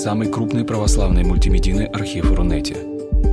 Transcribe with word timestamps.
самый 0.00 0.28
крупный 0.28 0.64
православный 0.64 1.24
мультимедийный 1.24 1.84
архив 1.84 2.32
Рунете. 2.32 2.74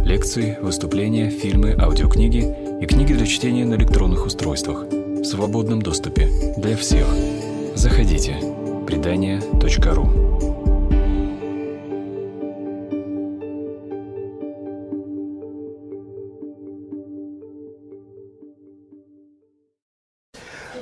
Лекции, 0.04 0.58
выступления, 0.62 1.30
фильмы, 1.30 1.74
аудиокниги 1.80 2.44
и 2.82 2.86
книги 2.86 3.14
для 3.14 3.26
чтения 3.26 3.64
на 3.64 3.76
электронных 3.76 4.26
устройствах 4.26 4.84
в 4.84 5.24
свободном 5.24 5.82
доступе 5.82 6.30
для 6.58 6.76
всех. 6.76 7.08
Заходите. 7.74 8.36
Предания.ру 8.86 10.10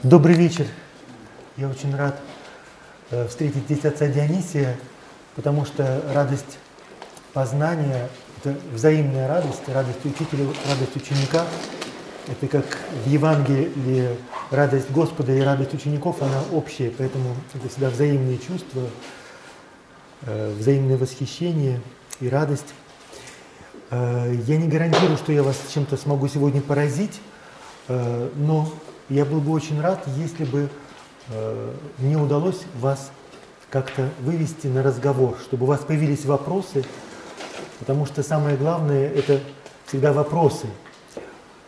Добрый 0.02 0.36
вечер. 0.36 0.66
Я 1.58 1.70
очень 1.70 1.96
рад 1.96 2.20
э, 3.12 3.28
встретить 3.28 3.66
здесь 3.66 3.86
отца 3.86 4.08
Дионисия, 4.08 4.78
потому 5.36 5.66
что 5.66 6.02
радость 6.14 6.58
познания– 7.34 8.10
это 8.44 8.56
взаимная 8.74 9.28
радость, 9.28 9.68
радость 9.68 10.04
учителя, 10.06 10.46
радость 10.68 10.96
ученика. 10.96 11.46
Это 12.28 12.48
как 12.48 12.66
в 13.06 13.10
Евангелии 13.10 14.18
радость 14.50 14.90
Господа 14.92 15.32
и 15.34 15.42
радость 15.42 15.74
учеников, 15.74 16.22
она 16.22 16.42
общая, 16.52 16.92
поэтому 16.98 17.36
это 17.54 17.70
всегда 17.70 17.90
взаимные 17.90 18.38
чувства, 18.38 18.84
э, 20.22 20.54
взаимное 20.58 20.98
восхищение 20.98 21.82
и 22.20 22.30
радость. 22.30 22.74
Э, 23.92 24.34
я 24.48 24.58
не 24.58 24.68
гарантирую, 24.68 25.18
что 25.18 25.32
я 25.32 25.44
вас 25.44 25.58
чем-то 25.74 25.98
смогу 25.98 26.28
сегодня 26.28 26.62
поразить, 26.62 27.20
но 27.88 28.68
я 29.10 29.26
был 29.26 29.40
бы 29.40 29.52
очень 29.52 29.80
рад, 29.80 30.04
если 30.18 30.44
бы 30.44 30.72
Э, 31.30 31.74
мне 31.98 32.18
удалось 32.18 32.62
вас 32.80 33.12
как-то 33.76 34.10
вывести 34.22 34.68
на 34.68 34.82
разговор, 34.82 35.38
чтобы 35.42 35.66
у 35.66 35.68
вас 35.68 35.82
появились 35.82 36.24
вопросы, 36.24 36.86
потому 37.80 38.06
что 38.06 38.24
самое 38.24 38.56
главное– 38.56 39.10
это 39.14 39.42
всегда 39.86 40.14
вопросы. 40.14 40.68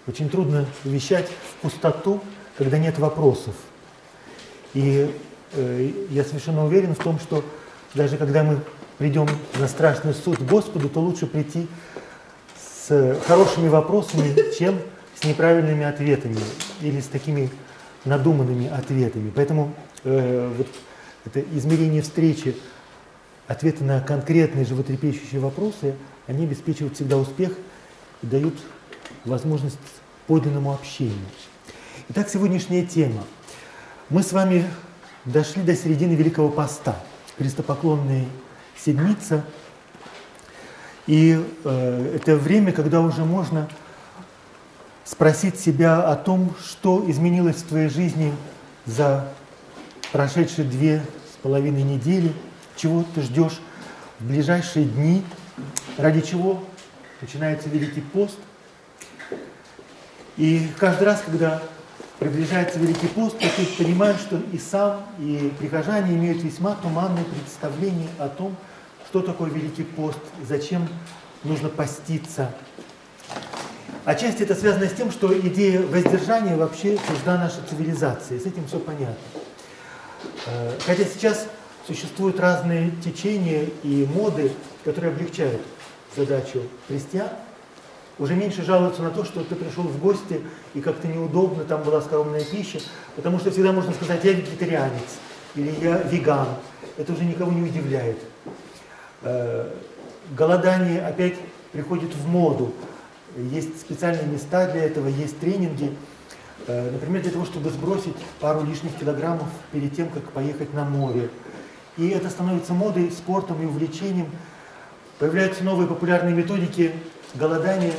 Очень 0.08 0.30
трудно 0.30 0.66
вещать 0.86 1.28
в 1.28 1.64
пустоту, 1.64 2.22
когда 2.58 2.78
нет 2.78 2.98
вопросов. 2.98 3.56
И 4.74 5.14
э, 5.52 5.92
я 6.10 6.24
совершенно 6.24 6.66
уверен 6.66 6.96
в 6.96 7.04
том, 7.04 7.20
что 7.20 7.44
даже 7.94 8.16
когда 8.16 8.42
мы 8.42 8.62
придем 8.98 9.28
на 9.60 9.68
страшный 9.68 10.14
суд 10.14 10.42
Господу, 10.42 10.88
то 10.88 11.02
лучше 11.02 11.26
прийти 11.26 11.68
с 12.58 13.20
хорошими 13.28 13.68
вопросами, 13.68 14.34
чем 14.58 14.80
с 15.14 15.26
неправильными 15.26 15.84
ответами 15.84 16.40
или 16.80 17.02
с 17.02 17.08
такими 17.08 17.50
надуманными 18.06 18.70
ответами. 18.70 19.30
Поэтому 19.36 19.74
э, 20.06 20.54
вот 20.58 20.68
это 21.28 21.42
измерение 21.58 22.02
встречи, 22.02 22.56
ответы 23.48 23.84
на 23.84 24.00
конкретные 24.00 24.66
животрепещущие 24.66 25.42
вопросы, 25.42 25.96
они 26.26 26.46
обеспечивают 26.46 26.96
всегда 26.96 27.18
успех 27.18 27.52
и 28.22 28.28
дают 28.28 28.56
возможность 29.26 29.78
подлинному 30.26 30.74
общению. 30.74 31.18
Итак, 32.10 32.30
сегодняшняя 32.30 32.86
тема. 32.86 33.24
Мы 34.10 34.24
с 34.24 34.32
вами 34.32 34.66
дошли 35.26 35.64
до 35.64 35.76
середины 35.76 36.14
Великого 36.14 36.50
Поста, 36.50 36.98
крестопоклонная 37.38 38.26
седмица. 38.78 39.44
И 41.08 41.42
э, 41.64 42.12
это 42.16 42.38
время, 42.38 42.72
когда 42.72 43.02
уже 43.02 43.26
можно 43.26 43.70
спросить 45.04 45.60
себя 45.60 46.10
о 46.10 46.16
том, 46.16 46.54
что 46.64 47.04
изменилось 47.10 47.58
в 47.58 47.68
твоей 47.68 47.90
жизни 47.90 48.34
за 48.86 49.30
прошедшие 50.12 50.68
две 50.68 51.02
с 51.38 51.44
половиной 51.44 51.84
недели, 51.84 52.34
чего 52.76 53.04
ты 53.14 53.22
ждешь 53.22 53.60
в 54.20 54.28
ближайшие 54.28 54.86
дни, 54.86 55.24
ради 55.98 56.22
чего 56.22 56.64
начинается 57.22 57.70
Великий 57.70 58.02
пост. 58.02 58.38
И 60.38 60.68
каждый 60.78 61.04
раз, 61.04 61.24
когда 61.26 61.62
приближается 62.20 62.80
Великий 62.80 63.08
пост, 63.08 63.38
то 63.38 63.48
ты 63.56 63.66
понимаешь, 63.84 64.20
что 64.20 64.40
и 64.52 64.58
сам, 64.58 65.04
и 65.20 65.52
прихожане 65.60 66.16
имеют 66.16 66.44
весьма 66.44 66.76
туманное 66.76 67.24
представление 67.24 68.10
о 68.18 68.30
том, 68.30 68.56
что 69.10 69.22
такое 69.22 69.50
Великий 69.50 69.84
пост, 69.84 70.20
зачем 70.48 70.88
нужно 71.44 71.70
поститься, 71.70 72.52
Отчасти 74.08 74.44
это 74.44 74.56
связано 74.56 74.88
с 74.88 74.94
тем, 74.94 75.12
что 75.12 75.38
идея 75.38 75.82
воздержания 75.82 76.56
вообще 76.56 76.98
чужда 77.10 77.38
нашей 77.38 77.62
цивилизации. 77.70 78.40
С 78.40 78.46
этим 78.46 78.66
все 78.66 78.80
понятно. 78.80 79.18
Э, 80.46 80.72
хотя 80.86 81.06
сейчас 81.06 81.48
существуют 81.86 82.40
разные 82.40 82.92
течения 83.04 83.68
и 83.84 84.08
моды, 84.14 84.52
которые 84.84 85.14
облегчают 85.14 85.62
задачу 86.16 86.62
христиан. 86.88 87.30
Уже 88.20 88.36
меньше 88.36 88.64
жалуются 88.64 89.04
на 89.04 89.12
то, 89.12 89.24
что 89.24 89.44
ты 89.44 89.56
пришел 89.56 89.84
в 89.84 90.00
гости 90.00 90.42
и 90.74 90.82
как-то 90.82 91.08
неудобно, 91.08 91.64
там 91.64 91.84
была 91.84 92.02
скромная 92.02 92.44
пища, 92.44 92.80
потому 93.16 93.40
что 93.40 93.52
всегда 93.52 93.72
можно 93.72 93.94
сказать, 93.94 94.24
я 94.24 94.34
вегетарианец 94.34 95.20
или 95.56 95.74
я 95.82 96.00
веган. 96.00 96.48
Это 96.98 97.14
уже 97.14 97.24
никого 97.26 97.52
не 97.52 97.62
удивляет. 97.62 98.18
Э, 99.22 99.72
голодание 100.32 101.06
опять 101.06 101.36
приходит 101.72 102.14
в 102.16 102.28
моду. 102.28 102.74
Есть 103.36 103.82
специальные 103.82 104.26
места 104.26 104.68
для 104.72 104.84
этого, 104.84 105.08
есть 105.08 105.40
тренинги. 105.40 105.96
Э, 106.66 106.92
например, 106.92 107.22
для 107.22 107.32
того, 107.32 107.46
чтобы 107.46 107.70
сбросить 107.70 108.16
пару 108.40 108.64
лишних 108.64 108.96
килограммов 108.98 109.48
перед 109.72 109.96
тем, 109.96 110.10
как 110.10 110.24
поехать 110.32 110.74
на 110.74 110.84
море. 110.84 111.30
И 111.98 112.10
это 112.10 112.30
становится 112.30 112.74
модой, 112.74 113.12
спортом 113.12 113.62
и 113.62 113.66
увлечением. 113.66 114.30
Появляются 115.20 115.64
новые 115.64 115.88
популярные 115.88 116.34
методики 116.34 116.94
голодания 117.36 117.94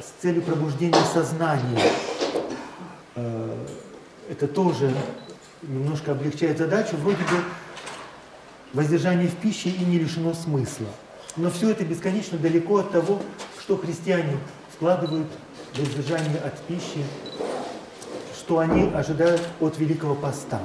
с 0.00 0.22
целью 0.22 0.42
пробуждения 0.42 1.02
сознания. 1.12 1.80
Э, 3.14 3.56
это 4.28 4.46
тоже 4.46 4.92
немножко 5.62 6.12
облегчает 6.12 6.58
задачу. 6.58 6.96
Вроде 6.96 7.18
бы 7.18 7.42
воздержание 8.72 9.28
в 9.28 9.36
пище 9.36 9.70
и 9.70 9.84
не 9.84 9.98
лишено 9.98 10.34
смысла. 10.34 10.88
Но 11.36 11.50
все 11.50 11.70
это 11.70 11.84
бесконечно 11.84 12.38
далеко 12.38 12.78
от 12.78 12.92
того, 12.92 13.20
что 13.60 13.76
христиане 13.76 14.36
складывают 14.74 15.28
воздержание 15.76 16.38
от 16.38 16.58
пищи, 16.62 17.04
что 18.46 18.60
они 18.60 18.92
ожидают 18.94 19.42
от 19.58 19.76
Великого 19.78 20.14
Поста. 20.14 20.60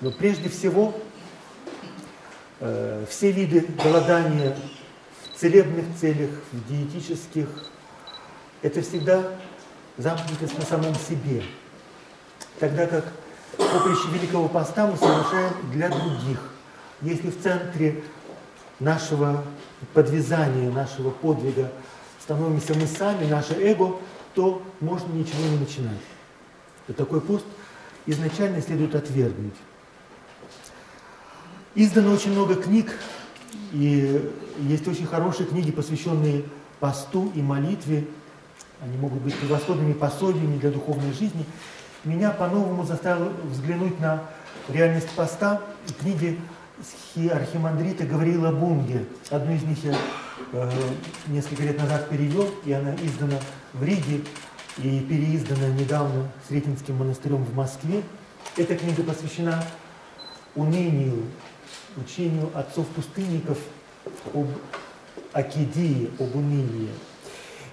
Но 0.00 0.10
прежде 0.10 0.48
всего, 0.48 0.94
э, 2.60 3.04
все 3.10 3.30
виды 3.30 3.66
голодания 3.84 4.56
в 5.26 5.38
целебных 5.38 5.84
целях, 6.00 6.30
в 6.50 6.68
диетических, 6.70 7.46
это 8.62 8.80
всегда 8.80 9.22
замкнутость 9.98 10.58
на 10.58 10.64
самом 10.64 10.94
себе. 10.94 11.42
Тогда 12.58 12.86
как 12.86 13.04
поприще 13.58 14.08
Великого 14.08 14.48
Поста 14.48 14.86
мы 14.86 14.96
совершаем 14.96 15.52
для 15.72 15.90
других. 15.90 16.54
Если 17.02 17.28
в 17.28 17.42
центре 17.42 18.02
нашего 18.80 19.44
подвязания, 19.92 20.70
нашего 20.70 21.10
подвига 21.10 21.70
становимся 22.18 22.72
мы 22.72 22.86
сами, 22.86 23.26
наше 23.26 23.52
эго, 23.60 23.98
то 24.34 24.62
можно 24.80 25.12
ничего 25.12 25.42
не 25.50 25.58
начинать. 25.58 26.11
Такой 26.92 27.20
пост 27.20 27.44
изначально 28.06 28.60
следует 28.60 28.94
отвергнуть. 28.94 29.54
Издано 31.74 32.12
очень 32.12 32.32
много 32.32 32.56
книг, 32.56 32.92
и 33.72 34.30
есть 34.58 34.86
очень 34.86 35.06
хорошие 35.06 35.46
книги, 35.46 35.70
посвященные 35.70 36.44
посту 36.80 37.32
и 37.34 37.40
молитве. 37.40 38.06
Они 38.82 38.96
могут 38.98 39.22
быть 39.22 39.34
превосходными 39.36 39.92
пособиями 39.92 40.58
для 40.58 40.70
духовной 40.70 41.12
жизни. 41.12 41.46
Меня 42.04 42.30
по-новому 42.30 42.84
заставило 42.84 43.32
взглянуть 43.44 43.98
на 44.00 44.24
реальность 44.68 45.08
поста 45.10 45.60
книги 46.00 46.38
архимандрита 47.32 48.04
Гавриила 48.04 48.50
Бунге. 48.50 49.04
Одну 49.30 49.54
из 49.54 49.62
них 49.62 49.78
я 49.84 49.96
э, 50.52 50.70
несколько 51.28 51.62
лет 51.62 51.78
назад 51.78 52.08
перевел, 52.08 52.50
и 52.64 52.72
она 52.72 52.94
издана 52.96 53.38
в 53.72 53.84
Риге 53.84 54.22
и 54.78 55.00
переиздана 55.00 55.68
недавно 55.68 56.30
Сретенским 56.48 56.96
монастырем 56.96 57.44
в 57.44 57.54
Москве. 57.54 58.02
Эта 58.56 58.76
книга 58.76 59.02
посвящена 59.02 59.64
унынию, 60.54 61.24
учению 61.96 62.50
отцов-пустынников 62.54 63.58
об 64.34 64.48
акидии, 65.32 66.10
об 66.18 66.34
унынии. 66.34 66.90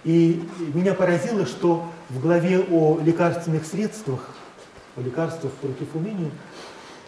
И 0.04 0.48
меня 0.74 0.94
поразило, 0.94 1.46
что 1.46 1.92
в 2.10 2.20
главе 2.20 2.60
о 2.60 3.00
лекарственных 3.02 3.66
средствах, 3.66 4.30
о 4.96 5.02
лекарствах 5.02 5.52
против 5.54 5.94
уныния, 5.96 6.32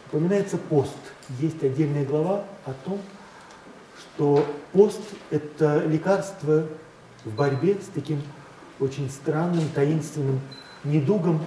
упоминается 0.08 0.58
пост– 0.58 0.98
есть 1.40 1.64
отдельная 1.64 2.06
глава 2.06 2.44
о 2.66 2.74
том, 2.86 3.00
что 3.98 4.46
пост– 4.74 5.02
это 5.30 5.84
лекарство 5.86 6.68
в 7.24 7.36
борьбе 7.36 7.76
с 7.76 7.88
таким 7.94 8.22
очень 8.82 9.10
странным, 9.10 9.64
таинственным 9.74 10.42
недугом, 10.84 11.40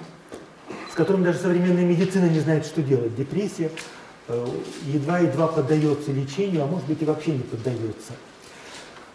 с 0.90 0.94
которым 0.94 1.24
даже 1.24 1.38
современная 1.38 1.84
медицина 1.84 2.26
не 2.26 2.40
знает, 2.40 2.64
что 2.64 2.82
делать. 2.82 3.14
Депрессия, 3.16 3.70
едва-едва 4.86 5.48
поддается 5.48 6.12
лечению, 6.12 6.62
а 6.62 6.66
может 6.66 6.86
быть 6.86 7.02
и 7.02 7.04
вообще 7.04 7.32
не 7.32 7.42
поддается. 7.42 8.12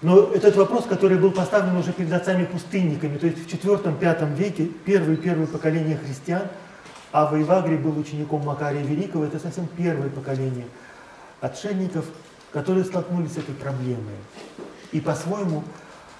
Но 0.02 0.32
этот 0.32 0.56
вопрос, 0.56 0.86
который 0.86 1.18
был 1.18 1.32
поставлен 1.32 1.76
уже 1.76 1.92
перед 1.92 2.14
отцами-пустынниками, 2.14 3.18
то 3.18 3.28
есть 3.28 3.40
в 3.40 3.48
IV-V 3.48 4.36
веке, 4.36 4.66
первые-первые 4.86 5.48
поколения 5.48 5.98
христиан, 5.98 6.44
а 7.12 7.26
Вайвагри 7.26 7.76
был 7.76 7.98
учеником 7.98 8.46
Макария 8.46 8.84
Великого, 8.84 9.26
это 9.26 9.40
совсем 9.40 9.68
первое 9.76 10.10
поколение 10.10 10.68
отшельников, 11.42 12.06
которые 12.54 12.86
столкнулись 12.86 13.34
с 13.34 13.38
этой 13.38 13.56
проблемой 13.56 14.16
и 14.92 15.02
по-своему 15.02 15.64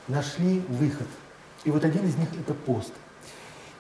нашли 0.08 0.62
выход. 0.68 1.08
И 1.64 1.72
вот 1.72 1.84
один 1.84 2.06
из 2.06 2.16
них– 2.16 2.28
это 2.40 2.54
пост. 2.54 2.94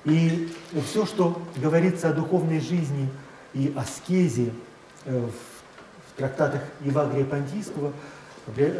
И 0.06 0.50
все, 0.86 1.06
что 1.06 1.42
говорится 1.58 2.10
о 2.10 2.14
духовной 2.14 2.60
жизни 2.60 3.10
и 3.54 3.74
аскезе 3.76 4.52
э, 5.06 5.28
в 5.28 6.18
трактатах 6.18 6.62
Евагрия 6.82 7.26
Понтийского– 7.26 7.94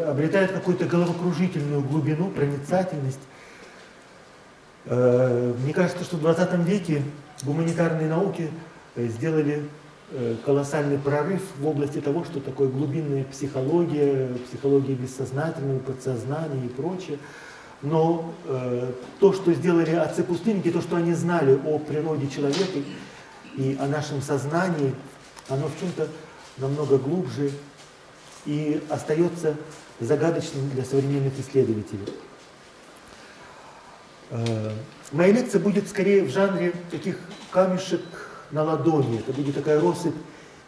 обретает 0.08 0.52
какую-то 0.52 0.86
головокружительную 0.86 1.82
глубину, 1.82 2.30
проницательность. 2.30 3.20
Э, 4.86 5.54
мне 5.64 5.74
кажется, 5.74 6.04
что 6.04 6.18
в 6.18 6.22
20 6.22 6.54
веке 6.66 7.04
гуманитарные 7.44 8.08
науки 8.08 8.50
э, 8.96 9.08
сделали 9.08 9.64
колоссальный 10.44 10.98
прорыв 10.98 11.40
в 11.60 11.68
области 11.68 12.02
того, 12.02 12.24
что 12.24 12.40
такое 12.40 12.68
глубинная 12.68 13.26
психология, 13.26 14.30
психология 14.48 14.96
бессознательного, 14.96 15.78
подсознания 15.78 16.66
и 16.66 16.68
прочее. 16.68 17.20
Но 17.82 18.34
э, 18.46 18.92
то, 19.20 19.34
что 19.34 19.54
сделали 19.54 19.92
отцы-пустынники, 19.92 20.72
то, 20.72 20.82
что 20.82 20.98
они 20.98 21.14
знали 21.14 21.58
о 21.66 21.80
природе 21.80 22.28
человека 22.28 22.80
и 23.56 23.78
о 23.80 23.88
нашем 23.88 24.22
сознании, 24.22 24.94
оно 25.48 25.68
в 25.68 25.80
чем-то 25.80 26.08
намного 26.58 26.98
глубже 26.98 27.52
и 28.46 28.84
остается 28.90 29.56
загадочным 30.00 30.70
для 30.72 30.84
современных 30.84 31.40
исследователей. 31.40 32.14
Э, 34.32 34.72
моя 35.12 35.32
лекция 35.34 35.62
будет 35.62 35.88
скорее 35.88 36.24
в 36.24 36.30
жанре 36.30 36.74
таких 36.92 37.18
камешек 37.52 38.02
на 38.52 38.64
ладони. 38.64 39.20
Это 39.20 39.32
будет 39.32 39.56
такая 39.56 39.80
россыпь 39.80 40.16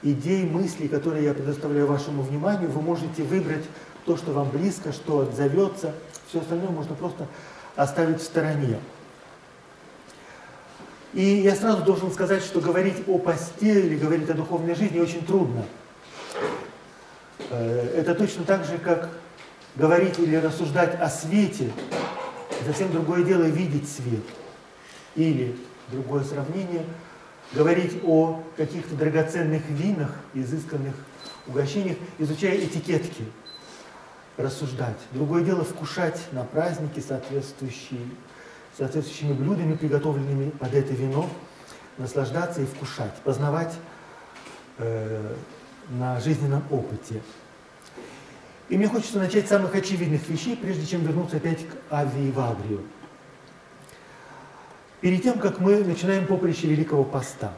идей, 0.04 0.46
мыслей, 0.46 0.88
которые 0.88 1.26
я 1.26 1.34
предоставляю 1.34 1.88
вашему 1.88 2.24
вниманию. 2.24 2.70
Вы 2.70 2.82
можете 2.82 3.24
выбрать 3.24 3.66
то, 4.06 4.18
что 4.18 4.32
вам 4.32 4.50
близко, 4.50 4.92
что 4.92 5.20
отзовется. 5.20 5.94
Все 6.32 6.40
остальное 6.40 6.70
можно 6.70 6.96
просто 6.96 7.28
оставить 7.76 8.22
в 8.22 8.24
стороне. 8.24 8.80
И 11.14 11.22
я 11.22 11.54
сразу 11.56 11.84
должен 11.84 12.10
сказать, 12.10 12.42
что 12.42 12.62
говорить 12.62 13.04
о 13.06 13.18
посте 13.18 13.82
или 13.82 13.98
говорить 13.98 14.30
о 14.30 14.34
духовной 14.34 14.76
жизни 14.76 14.98
очень 15.02 15.26
трудно. 15.26 15.66
Э, 17.50 17.96
это 17.98 18.16
точно 18.16 18.46
так 18.46 18.64
же, 18.64 18.78
как 18.78 19.10
говорить 19.76 20.20
или 20.20 20.38
рассуждать 20.38 20.98
о 21.02 21.10
свете. 21.10 21.70
Совсем 22.66 22.94
другое 22.94 23.26
дело 23.26 23.44
видеть 23.44 23.92
свет. 23.92 24.24
Или, 25.18 25.58
другое 25.90 26.24
сравнение, 26.24 26.86
говорить 27.52 28.00
о 28.06 28.42
каких-то 28.56 28.96
драгоценных 28.96 29.64
винах, 29.68 30.12
изысканных 30.34 30.94
угощениях, 31.46 31.98
изучая 32.20 32.58
этикетки, 32.58 33.26
рассуждать. 34.38 34.98
Другое 35.12 35.44
дело 35.44 35.64
вкушать 35.64 36.20
на 36.32 36.44
праздники 36.44 37.00
соответствующие, 37.00 38.02
соответствующими 38.78 39.34
блюдами, 39.34 39.76
приготовленными 39.76 40.50
под 40.52 40.74
это 40.74 40.94
вино, 40.94 41.30
наслаждаться 41.98 42.62
и 42.62 42.66
вкушать, 42.66 43.14
познавать 43.24 43.74
э, 44.78 45.36
на 45.90 46.20
жизненном 46.20 46.64
опыте. 46.70 47.22
И 48.70 48.78
мне 48.78 48.88
хочется 48.88 49.20
начать 49.20 49.48
с 49.48 49.50
самых 49.50 49.76
очевидных 49.76 50.28
вещей, 50.30 50.56
прежде 50.56 50.86
чем 50.86 51.02
вернуться 51.02 51.38
опять 51.38 51.68
к 51.68 51.94
Ави 51.94 52.30
и 52.30 52.32
Вагрию. 52.32 52.86
Перед 55.02 55.24
тем, 55.24 55.40
как 55.40 55.60
мы 55.60 55.84
начинаем 55.84 56.26
поприще 56.26 56.68
Великого 56.68 57.04
Поста, 57.04 57.54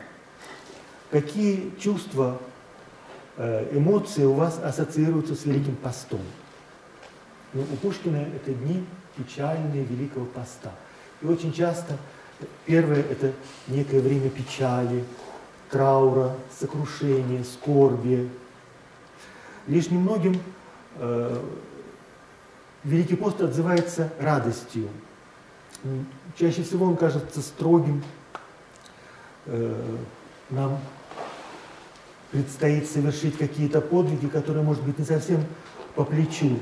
какие 1.12 1.72
чувства, 1.80 2.40
э, 3.38 3.78
эмоции 3.78 4.24
у 4.24 4.34
вас 4.34 4.60
ассоциируются 4.64 5.36
с 5.36 5.46
Великим 5.46 5.76
Постом? 5.76 6.22
Ну, 7.54 7.62
у 7.62 7.76
Пушкина 7.76 8.18
это 8.18 8.52
дни 8.52 8.84
печальные 9.16 9.84
Великого 9.84 10.26
Поста. 10.26 10.72
И 11.22 11.26
очень 11.26 11.54
часто 11.54 11.98
первое– 12.66 13.02
это 13.12 13.32
некое 13.68 14.02
время 14.02 14.30
печали, 14.30 15.06
траура, 15.70 16.36
сокрушения, 16.60 17.44
скорби. 17.44 18.30
Лишь 19.68 19.90
немногим 19.92 20.40
э, 20.98 21.44
Великий 22.84 23.16
пост 23.16 23.40
отзывается 23.40 24.12
радостью. 24.20 24.90
Чаще 26.38 26.64
всего 26.64 26.88
он 26.88 26.98
кажется 26.98 27.42
строгим. 27.42 28.04
Э, 29.46 29.98
нам 30.50 30.80
предстоит 32.32 32.90
совершить 32.90 33.38
какие-то 33.38 33.80
подвиги, 33.80 34.26
которые, 34.26 34.64
может 34.64 34.84
быть, 34.84 34.98
не 34.98 35.06
совсем 35.06 35.46
по 35.96 36.04
плечу. 36.04 36.60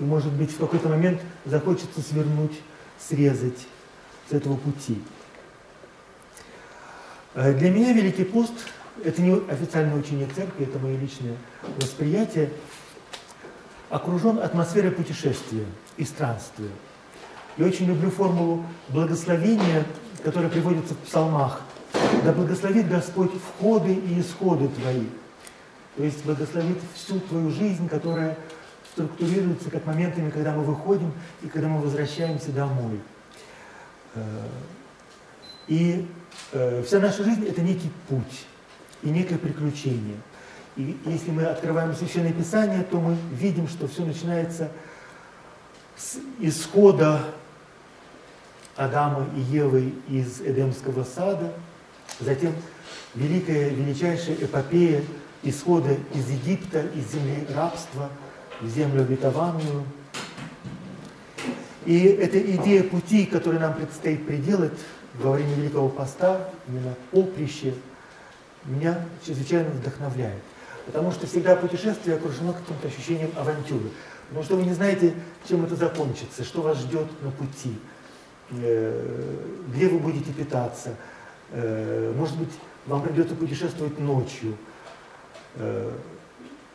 И, 0.00 0.04
может 0.04 0.32
быть, 0.32 0.50
в 0.50 0.58
какой-то 0.58 0.88
момент 0.88 1.20
захочется 1.44 2.00
свернуть, 2.00 2.58
срезать 2.98 3.66
с 4.28 4.32
этого 4.32 4.56
пути. 4.56 5.00
Э, 7.34 7.52
для 7.52 7.70
меня 7.70 7.92
Великий 7.92 8.24
пост– 8.24 8.54
это 9.04 9.22
не 9.22 9.32
официальное 9.48 9.96
учение 9.96 10.26
церкви, 10.34 10.64
это 10.64 10.78
мое 10.78 10.96
личное 10.96 11.36
восприятие– 11.78 12.50
окружен 13.90 14.38
атмосферой 14.38 14.92
путешествия 14.92 15.66
и 15.96 16.04
странствия. 16.04 16.70
Я 17.58 17.66
очень 17.66 17.86
люблю 17.86 18.10
формулу 18.10 18.64
благословения, 18.88 19.84
которая 20.22 20.48
приводится 20.48 20.94
в 20.94 20.98
псалмах. 20.98 21.60
Да 22.24 22.32
благословит 22.32 22.88
Господь 22.88 23.32
входы 23.32 23.92
и 23.92 24.20
исходы 24.20 24.68
твои. 24.68 25.06
То 25.96 26.04
есть 26.04 26.24
благословит 26.24 26.78
всю 26.94 27.18
твою 27.18 27.50
жизнь, 27.50 27.88
которая 27.88 28.38
структурируется 28.92 29.70
как 29.70 29.86
моментами, 29.86 30.30
когда 30.30 30.52
мы 30.52 30.62
выходим 30.64 31.12
и 31.42 31.48
когда 31.48 31.68
мы 31.68 31.80
возвращаемся 31.80 32.52
домой. 32.52 33.00
Э, 34.14 34.20
и 35.68 36.08
э, 36.52 36.82
вся 36.86 37.00
наша 37.00 37.24
жизнь– 37.24 37.46
это 37.48 37.62
некий 37.62 37.90
путь 38.08 38.46
и 39.02 39.10
некое 39.10 39.38
приключение– 39.38 40.16
и 40.76 40.96
если 41.04 41.30
мы 41.30 41.44
открываем 41.44 41.94
Священное 41.94 42.32
Писание, 42.32 42.84
то 42.84 43.00
мы 43.00 43.16
видим, 43.32 43.68
что 43.68 43.88
все 43.88 44.04
начинается 44.04 44.70
с 45.96 46.16
исхода 46.38 47.20
Адама 48.76 49.26
и 49.36 49.40
Евы 49.40 49.92
из 50.08 50.40
Эдемского 50.40 51.04
сада, 51.04 51.52
затем 52.20 52.54
великая, 53.14 53.70
величайшая 53.70 54.36
эпопея 54.36 55.02
исхода 55.42 55.96
из 56.14 56.30
Египта, 56.30 56.82
из 56.94 57.12
земли 57.12 57.46
рабства 57.54 58.08
в 58.60 58.68
землю 58.68 59.02
обетованную. 59.02 59.84
И 61.86 61.98
эта 62.04 62.38
идея 62.38 62.84
пути, 62.84 63.26
которую 63.26 63.60
нам 63.60 63.74
предстоит 63.74 64.26
приделать 64.26 64.78
во 65.14 65.32
время 65.32 65.54
Великого 65.54 65.88
Поста, 65.88 66.50
именно 66.68 66.94
поприще, 67.10 67.74
меня 68.64 69.06
чрезвычайно 69.24 69.70
вдохновляет. 69.70 70.42
Потому 70.86 71.12
что 71.12 71.26
всегда 71.26 71.56
путешествие 71.56 72.16
окружено 72.16 72.52
каким-то 72.52 72.88
ощущением 72.88 73.30
авантюры. 73.36 73.90
Потому 74.28 74.44
что 74.44 74.56
вы 74.56 74.62
не 74.64 74.74
знаете, 74.74 75.14
чем 75.48 75.64
это 75.64 75.74
закончится, 75.76 76.44
что 76.44 76.62
вас 76.62 76.78
ждет 76.78 77.06
на 77.22 77.30
пути, 77.30 77.78
э, 78.50 79.36
где 79.68 79.88
вы 79.88 79.98
будете 79.98 80.32
питаться. 80.32 80.94
Э, 81.50 82.12
может 82.16 82.36
быть, 82.36 82.50
вам 82.86 83.02
придется 83.02 83.34
путешествовать 83.34 83.98
ночью. 83.98 84.56
Э, 85.56 85.92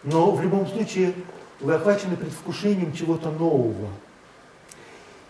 но 0.04 0.32
в 0.32 0.42
любом 0.42 0.68
случае 0.68 1.14
вы 1.60 1.74
охвачены 1.74 2.16
предвкушением 2.18 2.94
чего-то 2.94 3.32
нового. 3.32 3.90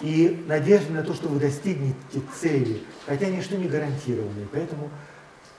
И 0.01 0.43
надежды 0.47 0.91
на 0.91 1.03
то, 1.03 1.13
что 1.13 1.29
вы 1.29 1.39
достигнете 1.39 2.21
цели, 2.39 2.83
хотя 3.05 3.27
ничто 3.27 3.55
не 3.55 3.67
гарантировано. 3.67 4.39
И 4.39 4.47
поэтому 4.51 4.89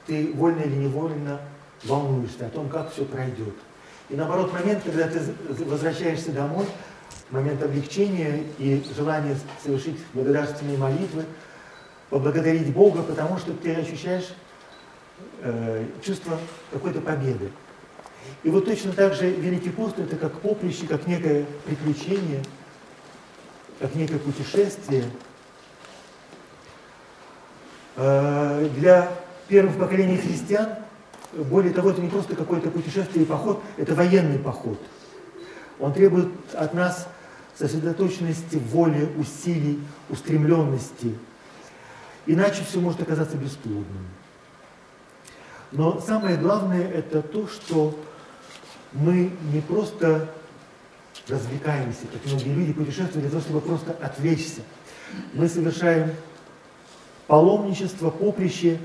ты 0.07 0.31
вольно 0.35 0.61
или 0.61 0.75
невольно 0.75 1.41
волнуешься 1.85 2.47
о 2.47 2.51
том, 2.51 2.69
как 2.69 2.93
все 2.93 3.05
пройдет. 3.05 3.55
И 4.09 4.15
наоборот, 4.15 4.53
момент, 4.53 4.83
когда 4.85 5.09
ты 5.09 5.21
возвращаешься 5.65 6.33
домой, 6.33 6.67
момент 7.31 7.63
облегчения 7.63 8.45
и 8.59 8.85
желание 8.97 9.37
совершить 9.65 9.99
благодарственные 10.13 10.79
молитвы, 10.79 11.25
поблагодарить 12.11 12.73
Бога, 12.73 13.03
потому 13.03 13.39
что 13.39 13.53
ты 13.53 13.75
ощущаешь 13.75 14.33
э, 15.41 15.87
чувство 16.05 16.39
какой-то 16.71 17.01
победы. 17.01 17.51
И 18.43 18.51
вот 18.51 18.65
точно 18.65 18.93
так 18.93 19.15
же 19.15 19.31
Великий 19.31 19.71
пост– 19.71 19.99
это 19.99 20.17
как 20.17 20.41
поприще, 20.41 20.87
как 20.87 21.07
некое 21.07 21.47
приключение, 21.65 22.43
как 23.81 23.95
некое 23.95 24.19
путешествие. 24.19 25.05
Э, 27.97 28.69
для 28.77 29.13
первых 29.49 29.79
поколений 29.79 30.17
христиан– 30.17 30.69
более 31.45 31.73
того, 31.73 31.91
это 31.91 32.01
не 32.01 32.09
просто 32.09 32.35
какое-то 32.35 32.71
путешествие 32.71 33.25
и 33.25 33.27
поход, 33.27 33.63
это 33.77 33.95
военный 33.95 34.39
поход. 34.39 34.81
Он 35.79 35.93
требует 35.93 36.29
от 36.55 36.73
нас 36.75 37.09
сосредоточенности, 37.55 38.57
воли, 38.57 39.09
усилий, 39.19 39.81
устремленности. 40.09 41.15
Иначе 42.27 42.65
все 42.65 42.81
может 42.81 43.03
оказаться 43.03 43.37
бесплодным. 43.37 44.07
Но 45.73 46.01
самое 46.01 46.37
главное 46.37 46.89
это 46.89 47.23
то, 47.23 47.47
что 47.49 47.99
мы 48.93 49.31
не 49.53 49.61
просто 49.61 50.29
развлекаемся, 51.29 52.07
как 52.13 52.25
многие 52.27 52.55
люди 52.55 52.73
путешествуют 52.73 53.23
для 53.23 53.31
того, 53.31 53.43
чтобы 53.43 53.61
просто 53.61 53.93
отвлечься. 54.03 54.61
Мы 55.33 55.49
совершаем 55.49 56.13
паломничество, 57.27 58.11
поприще 58.11 58.79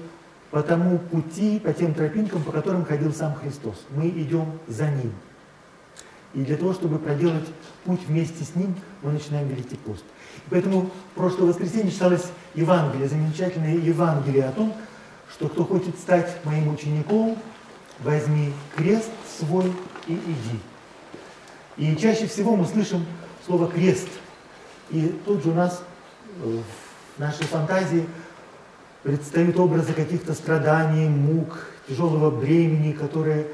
по 0.50 0.62
тому 0.62 0.98
пути, 0.98 1.60
по 1.60 1.74
тем 1.74 1.94
тропинкам, 1.94 2.44
по 2.44 2.52
которым 2.52 2.86
ходил 2.86 3.14
сам 3.14 3.36
Христос. 3.36 3.76
Мы 3.90 4.10
идем 4.10 4.60
за 4.68 4.90
Ним. 4.90 5.14
И 6.34 6.44
для 6.44 6.58
того, 6.58 6.74
чтобы 6.74 6.98
проделать 6.98 7.48
путь 7.84 8.02
вместе 8.08 8.44
с 8.44 8.56
Ним, 8.56 8.76
мы 9.02 9.12
начинаем 9.12 9.48
Великий 9.48 9.76
пост. 9.76 10.04
Поэтому 10.50 10.90
в 11.14 11.16
прошлое 11.16 11.50
воскресенье 11.50 11.92
читалось 11.92 12.26
Евангелие, 12.56 13.08
замечательное 13.08 13.76
Евангелие 13.76 14.46
о 14.46 14.52
том, 14.52 14.74
что 15.32 15.48
кто 15.48 15.64
хочет 15.64 15.98
стать 15.98 16.44
моим 16.46 16.74
учеником, 16.74 17.38
возьми 18.00 18.54
крест 18.76 19.12
свой 19.40 19.72
и 20.14 20.32
иди. 20.32 20.60
И 21.78 21.96
чаще 21.96 22.28
всего 22.28 22.56
мы 22.56 22.66
слышим 22.66 23.06
слово 23.46 23.68
крест. 23.68 24.08
И 24.90 25.08
тут 25.26 25.44
же 25.44 25.52
у 25.52 25.54
нас 25.54 25.84
э, 26.44 26.60
в 27.18 27.20
нашей 27.20 27.46
фантазии 27.46 28.06
предстают 29.04 29.58
образы 29.60 29.94
каких-то 29.94 30.34
страданий, 30.34 31.08
мук, 31.08 31.66
тяжелого 31.88 32.30
бремени, 32.30 32.92
которые 32.92 33.48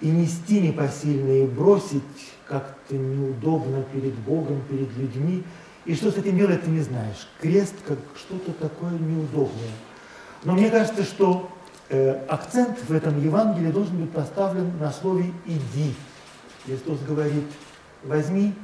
и 0.00 0.08
нести 0.08 0.60
непосильно, 0.60 1.44
и 1.44 1.46
бросить 1.46 2.02
как-то 2.46 2.94
неудобно 2.94 3.84
перед 3.92 4.14
Богом, 4.14 4.62
перед 4.68 4.96
людьми. 4.96 5.44
И 5.84 5.94
что 5.94 6.10
с 6.10 6.16
этим 6.16 6.38
делать, 6.38 6.62
ты 6.62 6.70
не 6.70 6.80
знаешь. 6.80 7.28
Крест 7.40 7.74
как 7.86 7.98
что-то 8.16 8.52
такое 8.52 8.92
неудобное. 8.92 9.72
Но 10.44 10.54
мне 10.54 10.70
кажется, 10.70 11.04
что 11.04 11.50
акцент 12.28 12.78
в 12.88 12.92
этом 12.92 13.20
Евангелии 13.22 13.72
должен 13.72 14.00
быть 14.00 14.12
поставлен 14.12 14.78
на 14.78 14.92
слове 14.92 15.32
«иди». 15.46 15.94
Христос 16.64 17.00
говорит, 17.00 17.44
возьми 18.04 18.54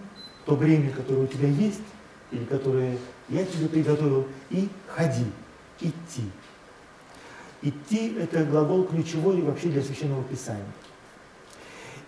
то 0.44 0.54
бремя, 0.54 0.90
которое 0.90 1.22
у 1.22 1.26
тебя 1.26 1.48
есть, 1.48 1.82
или 2.30 2.44
которое 2.44 2.98
я 3.28 3.44
тебе 3.44 3.68
приготовил, 3.68 4.26
и 4.50 4.68
ходи, 4.88 5.26
идти. 5.80 6.30
Идти– 7.62 8.16
это 8.20 8.44
глагол 8.44 8.84
ключевой 8.84 9.42
вообще 9.42 9.68
для 9.68 9.82
Священного 9.82 10.22
Писания. 10.24 10.62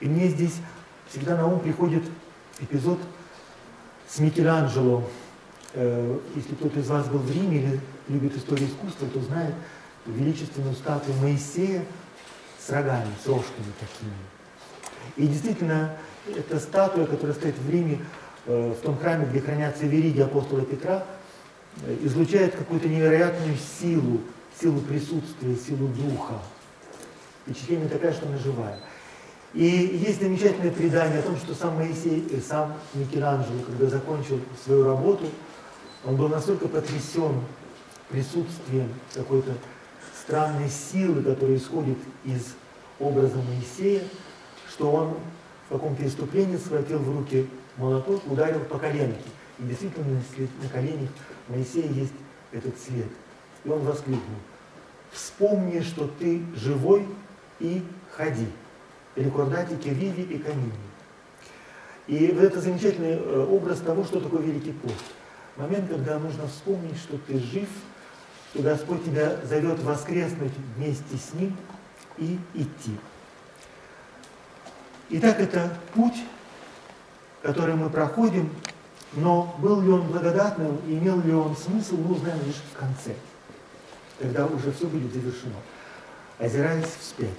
И 0.00 0.06
мне 0.06 0.28
здесь 0.28 0.54
всегда 1.08 1.36
на 1.36 1.46
ум 1.46 1.58
приходит 1.60 2.04
эпизод 2.60 3.00
с 4.06 4.18
Микеланджело. 4.20 5.02
Э, 5.74 6.18
если 6.36 6.54
кто-то 6.54 6.78
из 6.78 6.88
вас 6.88 7.08
был 7.08 7.18
в 7.18 7.30
Риме 7.30 7.58
или 7.58 7.80
любит 8.08 8.36
историю 8.36 8.68
искусства, 8.68 9.08
то 9.08 9.20
знает 9.20 9.54
величественную 10.08 10.74
статую 10.74 11.16
Моисея 11.18 11.84
с 12.58 12.70
рогами, 12.70 13.08
с 13.22 13.26
рожками 13.26 13.72
такими. 13.78 14.12
И 15.16 15.26
действительно, 15.26 15.96
эта 16.36 16.58
статуя, 16.58 17.06
которая 17.06 17.34
стоит 17.34 17.56
в 17.58 17.70
Риме, 17.70 18.00
э, 18.46 18.72
в 18.72 18.82
том 18.82 18.98
храме, 18.98 19.26
где 19.26 19.40
хранятся 19.40 19.86
вериги 19.86 20.20
апостола 20.20 20.62
Петра, 20.62 21.04
э, 21.82 21.96
излучает 22.02 22.54
какую-то 22.54 22.88
невероятную 22.88 23.56
силу, 23.80 24.20
силу 24.60 24.80
присутствия, 24.80 25.56
силу 25.56 25.88
духа. 25.88 26.34
Впечатление 27.42 27.88
такое, 27.88 28.12
что 28.12 28.26
она 28.26 28.38
живая. 28.38 28.78
И 29.54 29.64
есть 29.64 30.20
замечательное 30.20 30.70
предание 30.70 31.20
о 31.20 31.22
том, 31.22 31.36
что 31.36 31.54
сам 31.54 31.76
Моисей, 31.76 32.20
и 32.20 32.40
сам 32.40 32.74
Микеланджело, 32.92 33.60
когда 33.66 33.86
закончил 33.86 34.40
свою 34.62 34.84
работу, 34.84 35.26
он 36.04 36.16
был 36.16 36.28
настолько 36.28 36.68
потрясен 36.68 37.40
присутствием 38.10 38.92
какой-то 39.14 39.52
странной 40.28 40.68
силы, 40.68 41.22
которая 41.22 41.56
исходит 41.56 41.96
из 42.22 42.54
образа 43.00 43.38
Моисея, 43.38 44.02
что 44.68 44.92
он 44.92 45.14
в 45.68 45.72
каком-то 45.72 46.06
иступлении 46.06 46.58
схватил 46.58 46.98
в 46.98 47.16
руки 47.16 47.48
молоток, 47.78 48.20
ударил 48.30 48.60
по 48.60 48.78
коленке. 48.78 49.24
И 49.58 49.62
действительно 49.62 50.20
на 50.62 50.68
коленях 50.68 51.08
Моисея 51.48 51.90
есть 51.90 52.12
этот 52.52 52.78
след. 52.78 53.06
И 53.64 53.68
он 53.70 53.80
воскликнул, 53.80 54.36
вспомни, 55.10 55.80
что 55.80 56.06
ты 56.18 56.42
живой 56.54 57.06
и 57.58 57.82
ходи 58.14 58.48
рекордатики 59.16 59.88
Виви 59.88 60.24
и 60.24 60.38
Камини. 60.38 60.72
И 62.06 62.32
вот 62.32 62.44
это 62.44 62.60
замечательный 62.60 63.14
э, 63.14 63.46
образ 63.50 63.80
того, 63.80 64.04
что 64.04 64.20
такое 64.20 64.42
Великий 64.42 64.72
пост. 64.72 65.04
Момент, 65.56 65.88
когда 65.88 66.18
нужно 66.18 66.46
вспомнить, 66.48 66.98
что 66.98 67.16
ты 67.16 67.38
жив, 67.38 67.68
что 68.50 68.62
Господь 68.62 69.04
тебя 69.04 69.36
зовет 69.44 69.82
воскреснуть 69.82 70.52
вместе 70.76 71.16
с 71.16 71.34
Ним 71.34 71.56
и 72.16 72.38
идти. 72.54 72.98
Итак, 75.10 75.40
это 75.40 75.72
путь, 75.94 76.22
который 77.42 77.74
мы 77.74 77.90
проходим, 77.90 78.50
но 79.14 79.54
был 79.58 79.80
ли 79.80 79.90
он 79.90 80.06
благодатным, 80.06 80.78
имел 80.86 81.20
ли 81.20 81.32
он 81.32 81.56
смысл, 81.56 81.96
мы 81.96 82.14
узнаем 82.14 82.44
лишь 82.44 82.56
в 82.56 82.78
конце, 82.78 83.14
когда 84.18 84.46
уже 84.46 84.72
все 84.72 84.86
будет 84.86 85.12
завершено, 85.12 85.56
озираясь 86.38 86.94
вспять. 87.00 87.30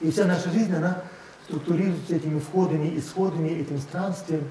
И 0.00 0.10
вся 0.10 0.24
наша 0.24 0.50
жизнь, 0.50 0.74
она 0.74 1.02
структурируется 1.44 2.14
этими 2.14 2.38
входами, 2.38 2.96
исходами, 2.98 3.48
этим 3.48 3.78
странствием. 3.78 4.48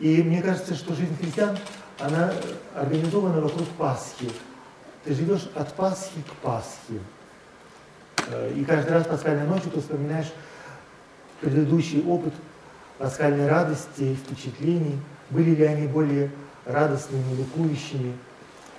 И 0.00 0.22
мне 0.22 0.42
кажется, 0.42 0.74
что 0.74 0.94
жизнь 0.94 1.16
христиан, 1.16 1.56
она 1.98 2.32
организована 2.74 3.40
вокруг 3.40 3.68
Пасхи. 3.78 4.30
Ты 5.04 5.14
живешь 5.14 5.48
от 5.54 5.72
Пасхи 5.74 6.22
к 6.22 6.32
Пасхе. 6.42 7.00
Э, 8.28 8.52
и 8.54 8.64
каждый 8.64 8.92
раз 8.92 9.06
пасхальной 9.06 9.46
ночью 9.46 9.70
ты 9.70 9.80
вспоминаешь 9.80 10.32
предыдущий 11.40 12.02
опыт 12.02 12.32
пасхальной 12.98 13.48
радости, 13.48 14.14
впечатлений. 14.14 14.98
Были 15.30 15.54
ли 15.54 15.64
они 15.64 15.86
более 15.86 16.30
радостными, 16.64 17.34
ликующими, 17.34 18.16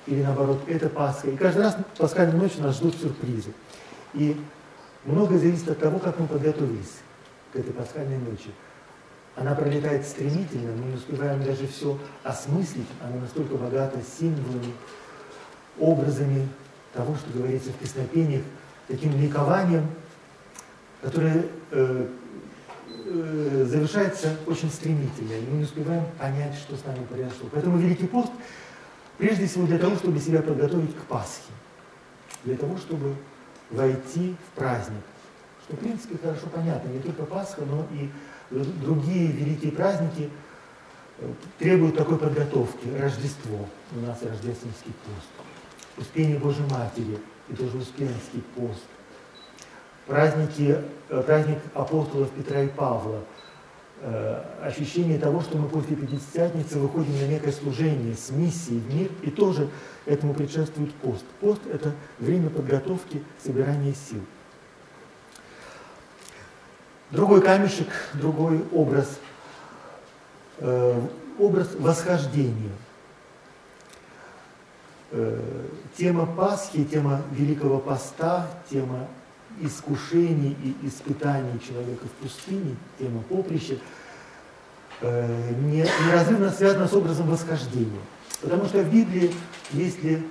или 0.07 0.23
наоборот, 0.23 0.61
это 0.67 0.89
Пасха. 0.89 1.29
И 1.29 1.35
каждый 1.35 1.63
раз 1.63 1.77
пасхальной 1.97 2.39
ночью 2.39 2.61
нас 2.63 2.75
ждут 2.75 2.95
сюрпризы. 2.95 3.53
И 4.13 4.39
Многое 5.05 5.37
зависит 5.37 5.69
от 5.69 5.79
того, 5.79 5.99
как 5.99 6.19
мы 6.19 6.25
подготовились 6.25 6.97
к 7.53 7.55
этой 7.55 7.71
пасхальной 7.71 8.17
ночи. 8.17 8.49
Она 9.35 9.53
пролетает 9.53 10.05
стремительно, 10.05 10.71
мы 10.71 10.85
не 10.89 10.95
успеваем 10.95 11.43
даже 11.43 11.67
все 11.67 11.99
осмыслить, 12.23 12.87
она 13.03 13.21
настолько 13.21 13.55
богата 13.55 13.99
символами, 14.01 14.73
образами 15.79 16.47
того, 16.93 17.15
что 17.15 17.37
говорится 17.37 17.71
в 17.71 17.75
песнопениях, 17.75 18.43
таким 18.87 19.19
ликованием, 19.19 19.87
которое 21.01 21.45
э, 21.71 22.07
э, 23.05 23.65
завершается 23.67 24.37
очень 24.47 24.69
стремительно, 24.69 25.33
и 25.33 25.41
мы 25.41 25.57
не 25.57 25.63
успеваем 25.63 26.05
понять, 26.19 26.55
что 26.55 26.75
с 26.75 26.85
нами 26.85 27.03
произошло. 27.05 27.49
Поэтому 27.51 27.77
Великий 27.77 28.07
пост 28.07 28.31
прежде 29.17 29.47
всего 29.47 29.65
для 29.65 29.77
того, 29.77 29.95
чтобы 29.95 30.19
себя 30.19 30.41
подготовить 30.41 30.95
к 30.95 31.01
Пасхе, 31.03 31.51
для 32.43 32.57
того, 32.57 32.77
чтобы 32.77 33.15
войти 33.69 34.35
в 34.47 34.55
праздник. 34.57 35.01
Что, 35.65 35.75
в 35.75 35.79
принципе, 35.79 36.17
хорошо 36.17 36.47
понятно, 36.53 36.89
не 36.89 36.99
только 36.99 37.23
Пасха, 37.23 37.63
но 37.65 37.87
и 37.91 38.09
другие 38.51 39.27
великие 39.27 39.71
праздники 39.71 40.29
э, 41.19 41.33
требуют 41.59 41.97
такой 41.97 42.17
подготовки. 42.17 42.87
Рождество, 42.99 43.67
у 43.95 43.99
нас 44.01 44.21
рождественский 44.21 44.93
пост. 45.05 45.45
Успение 45.97 46.37
Божьей 46.37 46.65
Матери, 46.69 47.19
и 47.49 47.53
тоже 47.53 47.77
Успенский 47.77 48.43
пост. 48.55 48.83
Праздники, 50.07 50.77
э, 51.09 51.23
праздник 51.23 51.59
апостолов 51.73 52.29
Петра 52.31 52.61
и 52.61 52.67
Павла– 52.67 53.23
Э, 54.01 54.43
ощущение 54.61 55.17
того, 55.17 55.41
что 55.41 55.57
мы 55.57 55.69
после 55.69 55.95
Пятидесятницы 55.95 56.79
выходим 56.79 57.17
на 57.17 57.27
некое 57.27 57.53
служение 57.53 58.13
с 58.13 58.29
миссией 58.29 58.79
в 58.79 58.93
мир, 58.93 59.09
и 59.21 59.31
тоже 59.31 59.69
этому 60.05 60.33
предшествует 60.33 60.93
пост. 60.95 61.23
Пост– 61.39 61.61
это 61.73 61.93
время 62.19 62.49
подготовки, 62.49 63.23
собирания 63.43 63.93
сил. 63.93 64.21
Другой 67.09 67.41
камешек, 67.41 67.87
другой 68.13 68.65
образ, 68.73 69.17
э, 70.57 71.01
образ 71.39 71.69
восхождения. 71.79 72.73
Э, 75.11 75.67
тема 75.97 76.25
Пасхи, 76.25 76.83
тема 76.83 77.21
Великого 77.31 77.79
Поста, 77.79 78.47
тема 78.69 79.07
искушений 79.61 80.57
и 80.63 80.87
испытаний 80.87 81.59
человека 81.65 82.05
в 82.05 82.23
пустыне, 82.23 82.75
тема 82.97 83.21
поприща, 83.29 83.77
э, 85.01 85.53
неразрывно 85.61 86.49
связана 86.49 86.87
с 86.87 86.93
образом 86.93 87.29
восхождения. 87.29 88.01
Потому 88.41 88.65
что 88.65 88.81
в 88.81 88.91
Библии, 88.91 89.31
если 89.71 90.23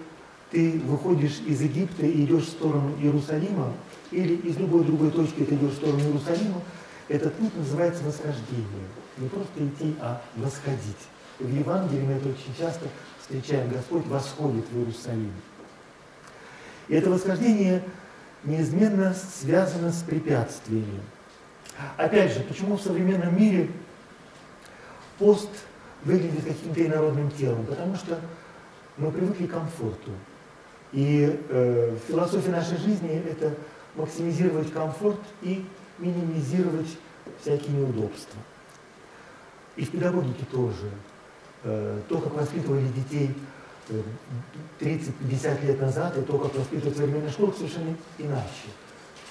ты 0.51 0.81
выходишь 0.85 1.41
из 1.47 1.61
Египта 1.63 2.05
и 2.05 2.25
идешь 2.25 2.45
в 2.45 2.51
сторону 2.51 2.97
Иерусалима, 3.01 3.73
или 4.11 4.35
из 4.35 4.57
любой 4.57 4.85
другой 4.85 5.11
точки 5.11 5.45
ты 5.45 5.55
идешь 5.55 5.73
в 5.73 5.77
сторону 5.77 6.01
Иерусалима, 6.01 6.61
этот 7.09 7.35
путь 7.35 7.57
называется 7.57 8.03
восхождение. 8.05 8.89
Не 9.19 9.29
просто 9.29 9.53
идти, 9.59 9.95
а 10.01 10.21
восходить. 10.37 11.09
В 11.39 11.49
Евангелии 11.49 12.03
мы 12.03 12.13
это 12.15 12.29
очень 12.29 12.55
часто 12.59 12.87
встречаем. 13.25 13.71
Господь 13.71 14.07
восходит 14.07 14.67
в 14.71 14.79
Иерусалим. 14.79 15.33
И 16.89 16.95
это 16.95 17.11
восхождение 17.11 17.83
неизменно 18.45 19.15
связано 19.15 19.91
с 19.91 20.03
препятствиями. 20.03 21.01
Опять 21.97 22.35
же, 22.35 22.41
почему 22.41 22.77
в 22.77 22.83
современном 22.83 23.37
мире 23.37 23.71
пост 25.19 25.49
выглядит 26.05 26.45
каким-то 26.45 26.85
инородным 26.85 27.31
телом? 27.31 27.65
Потому 27.65 27.97
что 27.97 28.21
мы 28.99 29.11
привыкли 29.11 29.47
к 29.47 29.53
комфорту. 29.53 30.11
И 30.93 31.41
э, 31.49 31.97
философия 32.07 32.51
нашей 32.51 32.77
жизни– 32.77 33.11
это 33.31 33.55
максимизировать 33.97 34.73
комфорт 34.73 35.21
и 35.43 35.65
минимизировать 35.99 36.99
всякие 37.41 37.79
неудобства. 37.79 38.39
И 39.77 39.85
в 39.85 39.91
педагогике 39.91 40.45
тоже. 40.53 40.91
Э, 41.65 42.01
то, 42.09 42.19
как 42.19 42.35
воспитывали 42.35 42.87
детей 42.89 43.35
30-50 44.81 45.11
э, 45.63 45.67
лет 45.67 45.81
назад, 45.81 46.17
и 46.19 46.23
то, 46.23 46.39
как 46.39 46.55
воспитывают 46.55 46.97
современная 46.97 47.31
школа, 47.31 47.53
совершенно 47.57 47.97
иначе. 48.19 48.69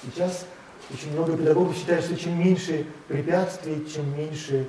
Сейчас 0.03 0.45
очень 0.91 1.13
много 1.13 1.37
педагогов 1.37 1.75
считают, 1.75 2.05
что 2.05 2.15
чем 2.17 2.39
меньше 2.39 2.85
препятствий, 3.07 3.87
чем 3.93 4.17
меньше 4.17 4.67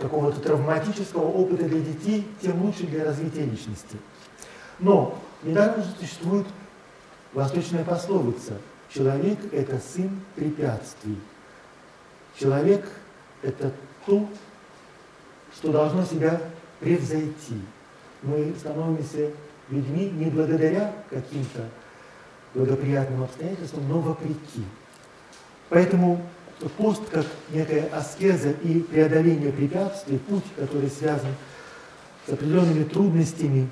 какого-то 0.00 0.40
травматического 0.40 1.24
опыта 1.24 1.64
для 1.64 1.80
детей, 1.80 2.26
тем 2.42 2.62
лучше 2.62 2.86
для 2.86 3.04
развития 3.04 3.44
личности. 3.44 3.96
Но 4.80 5.18
Недаром 5.44 5.82
же 5.82 5.90
существует 6.00 6.46
восточная 7.34 7.84
пословица 7.84 8.54
«Человек– 8.88 9.38
это 9.52 9.78
сын 9.78 10.22
препятствий». 10.34 11.18
Человек– 12.38 12.88
это 13.42 13.72
то, 14.06 14.26
что 15.56 15.72
должно 15.72 16.04
себя 16.04 16.40
превзойти. 16.80 17.60
Мы 18.22 18.54
становимся 18.58 19.30
людьми 19.70 20.10
не 20.10 20.26
благодаря 20.26 20.92
каким-то 21.10 21.68
благоприятным 22.54 23.24
обстоятельствам, 23.24 23.88
но 23.88 24.00
вопреки. 24.00 24.64
Поэтому 25.68 26.24
пост 26.76 27.02
как 27.10 27.26
некая 27.50 27.86
аскеза 27.88 28.50
и 28.50 28.80
преодоление 28.80 29.52
препятствий, 29.52 30.18
путь, 30.18 30.44
который 30.56 30.88
связан 30.88 31.34
с 32.26 32.32
определенными 32.32 32.84
трудностями, 32.84 33.68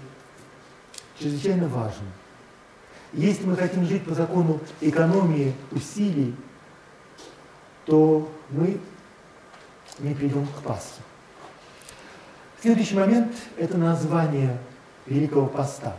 чрезвычайно 1.18 1.68
важен. 1.68 2.04
Если 3.12 3.44
мы 3.44 3.56
хотим 3.56 3.86
жить 3.86 4.04
по 4.04 4.14
закону 4.14 4.60
экономии 4.80 5.54
усилий, 5.70 6.34
то 7.84 8.28
мы 8.50 8.80
не 9.98 10.14
придем 10.14 10.46
к 10.46 10.62
Пасхе. 10.62 11.02
Следующий 12.62 12.94
момент– 12.94 13.34
это 13.58 13.76
название 13.76 14.56
Великого 15.06 15.48
Поста. 15.48 15.96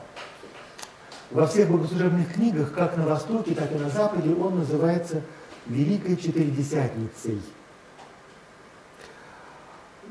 Во 1.29 1.45
всех 1.45 1.69
богослужебных 1.69 2.31
книгах, 2.35 2.71
как 2.71 2.95
на 2.95 3.05
Востоке, 3.05 3.53
так 3.53 3.69
и 3.73 3.75
на 3.75 3.89
Западе, 3.89 4.33
он 4.33 4.59
называется 4.59 5.23
Великой 5.65 6.15
Четыредесятницей. 6.15 7.41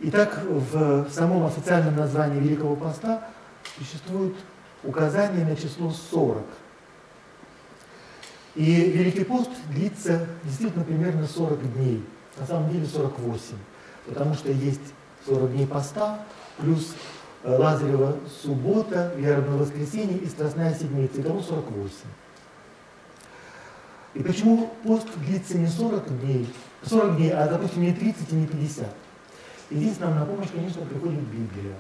Итак, 0.02 0.42
в 0.44 1.08
самом 1.08 1.46
официальном 1.46 1.96
названии 1.96 2.40
Великого 2.40 2.76
Поста 2.76 3.30
существует 3.78 4.34
указание 4.84 5.46
на 5.46 5.56
число 5.56 5.90
40. 5.90 6.44
И 8.56 8.90
Великий 8.90 9.24
пост 9.24 9.48
длится 9.70 10.26
действительно 10.44 10.84
примерно 10.84 11.26
40 11.26 11.76
дней, 11.76 12.04
на 12.38 12.44
самом 12.44 12.70
деле 12.70 12.84
48, 12.84 13.56
потому 14.06 14.34
что 14.34 14.52
есть 14.52 14.92
40 15.26 15.52
дней 15.52 15.66
поста, 15.66 16.24
плюс 16.58 16.94
э, 17.44 17.56
Лазарева 17.56 18.16
суббота, 18.42 19.12
вербное 19.16 19.58
воскресенье 19.58 20.18
и 20.18 20.26
Страстная 20.26 20.74
седмица, 20.74 21.20
итого 21.20 21.42
48. 21.42 21.92
И 24.14 24.22
почему 24.22 24.70
пост 24.84 25.06
длится 25.16 25.58
не 25.58 25.66
40 25.66 26.20
дней, 26.20 26.52
40 26.84 27.16
дней, 27.16 27.30
а, 27.30 27.46
допустим, 27.48 27.82
не 27.82 27.92
30 27.92 28.32
и 28.32 28.34
не 28.34 28.46
50? 28.46 28.86
И 29.70 29.76
здесь 29.76 29.98
нам 30.00 30.14
на 30.16 30.26
помощь, 30.26 30.50
конечно, 30.52 30.84
приходит 30.84 31.20
Библия. 31.20 31.74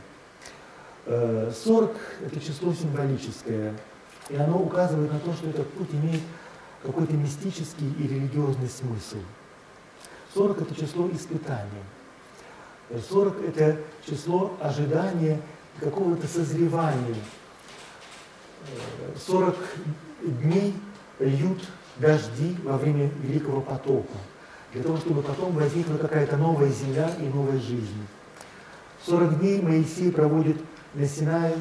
40– 1.04 1.96
это 2.26 2.40
число 2.40 2.72
символическое, 2.72 3.74
и 4.30 4.36
оно 4.36 4.62
указывает 4.62 5.12
на 5.12 5.18
то, 5.18 5.32
что 5.32 5.50
этот 5.50 5.68
путь 5.72 5.92
имеет 5.92 6.22
какой-то 6.82 7.12
мистический 7.14 7.92
и 7.98 8.08
религиозный 8.08 8.68
смысл. 8.68 9.18
40– 10.34 10.60
это 10.62 10.74
число 10.74 11.10
испытания. 11.10 11.82
40– 13.00 13.44
это 13.48 13.78
число 14.06 14.56
ожидания 14.60 15.40
какого-то 15.80 16.26
созревания. 16.26 17.16
40 19.26 19.56
дней 20.22 20.74
льют 21.18 21.62
дожди 21.96 22.56
во 22.64 22.76
время 22.76 23.10
Великого 23.22 23.60
потопа, 23.60 24.18
для 24.72 24.82
того, 24.82 24.96
чтобы 24.98 25.22
потом 25.22 25.52
возникла 25.52 25.96
какая-то 25.96 26.36
новая 26.36 26.70
земля 26.70 27.10
и 27.18 27.24
новая 27.24 27.58
жизнь. 27.58 28.06
40 29.06 29.38
дней 29.40 29.60
Моисей 29.60 30.12
проводит 30.12 30.56
на 30.94 31.06
Синае 31.06 31.56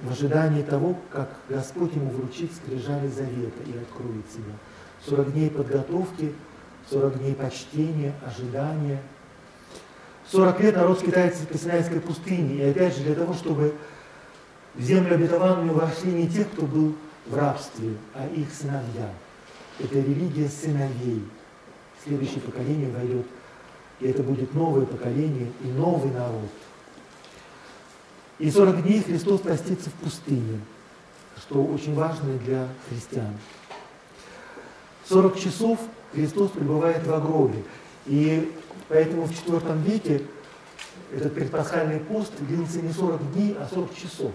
в 0.00 0.10
ожидании 0.10 0.62
того, 0.62 0.96
как 1.10 1.30
Господь 1.48 1.94
ему 1.94 2.10
вручит 2.10 2.50
скрижали 2.52 3.08
завета 3.08 3.62
и 3.64 3.78
откроет 3.78 4.26
себя. 4.32 4.52
40 5.06 5.32
дней 5.32 5.50
подготовки, 5.50 6.34
40 6.90 7.18
дней 7.18 7.34
почтения, 7.34 8.14
ожидания. 8.26 9.00
40 10.32 10.60
лет 10.60 10.76
народ 10.76 10.98
скитается 10.98 11.46
по 11.46 11.56
Синайской 11.56 12.00
пустыне, 12.00 12.56
и 12.56 12.70
опять 12.70 12.96
же 12.96 13.04
для 13.04 13.14
того, 13.14 13.34
чтобы 13.34 13.74
в 14.74 14.82
землю 14.82 15.14
обетованную 15.14 15.74
вошли 15.74 16.10
не 16.10 16.28
те, 16.28 16.44
кто 16.44 16.62
был 16.62 16.94
в 17.26 17.36
рабстве, 17.36 17.94
а 18.14 18.26
их 18.26 18.52
сыновья. 18.52 19.10
Это 19.78 19.94
религия 19.94 20.48
сыновей. 20.48 21.22
Следующее 22.02 22.40
поколение 22.40 22.90
войдет, 22.90 23.26
и 24.00 24.08
это 24.08 24.22
будет 24.22 24.54
новое 24.54 24.86
поколение 24.86 25.52
и 25.62 25.68
новый 25.68 26.10
народ– 26.10 26.50
и 28.42 28.50
40 28.50 28.82
дней 28.82 29.00
Христос 29.00 29.40
простится 29.40 29.88
в 29.88 29.92
пустыне, 29.94 30.58
что 31.36 31.62
очень 31.62 31.94
важно 31.94 32.36
для 32.38 32.66
христиан. 32.88 33.38
40 35.08 35.38
часов 35.38 35.78
Христос 36.12 36.50
пребывает 36.50 37.06
в 37.06 37.20
гробе. 37.20 37.62
И 38.06 38.52
поэтому 38.92 39.24
в 39.24 39.30
IV 39.30 39.82
веке 39.84 40.22
этот 41.14 41.34
предпасхальный 41.34 41.98
пост 41.98 42.32
длился 42.40 42.82
не 42.82 42.92
40 42.92 43.32
дней, 43.32 43.56
а 43.58 43.66
40 43.72 43.94
часов. 43.94 44.32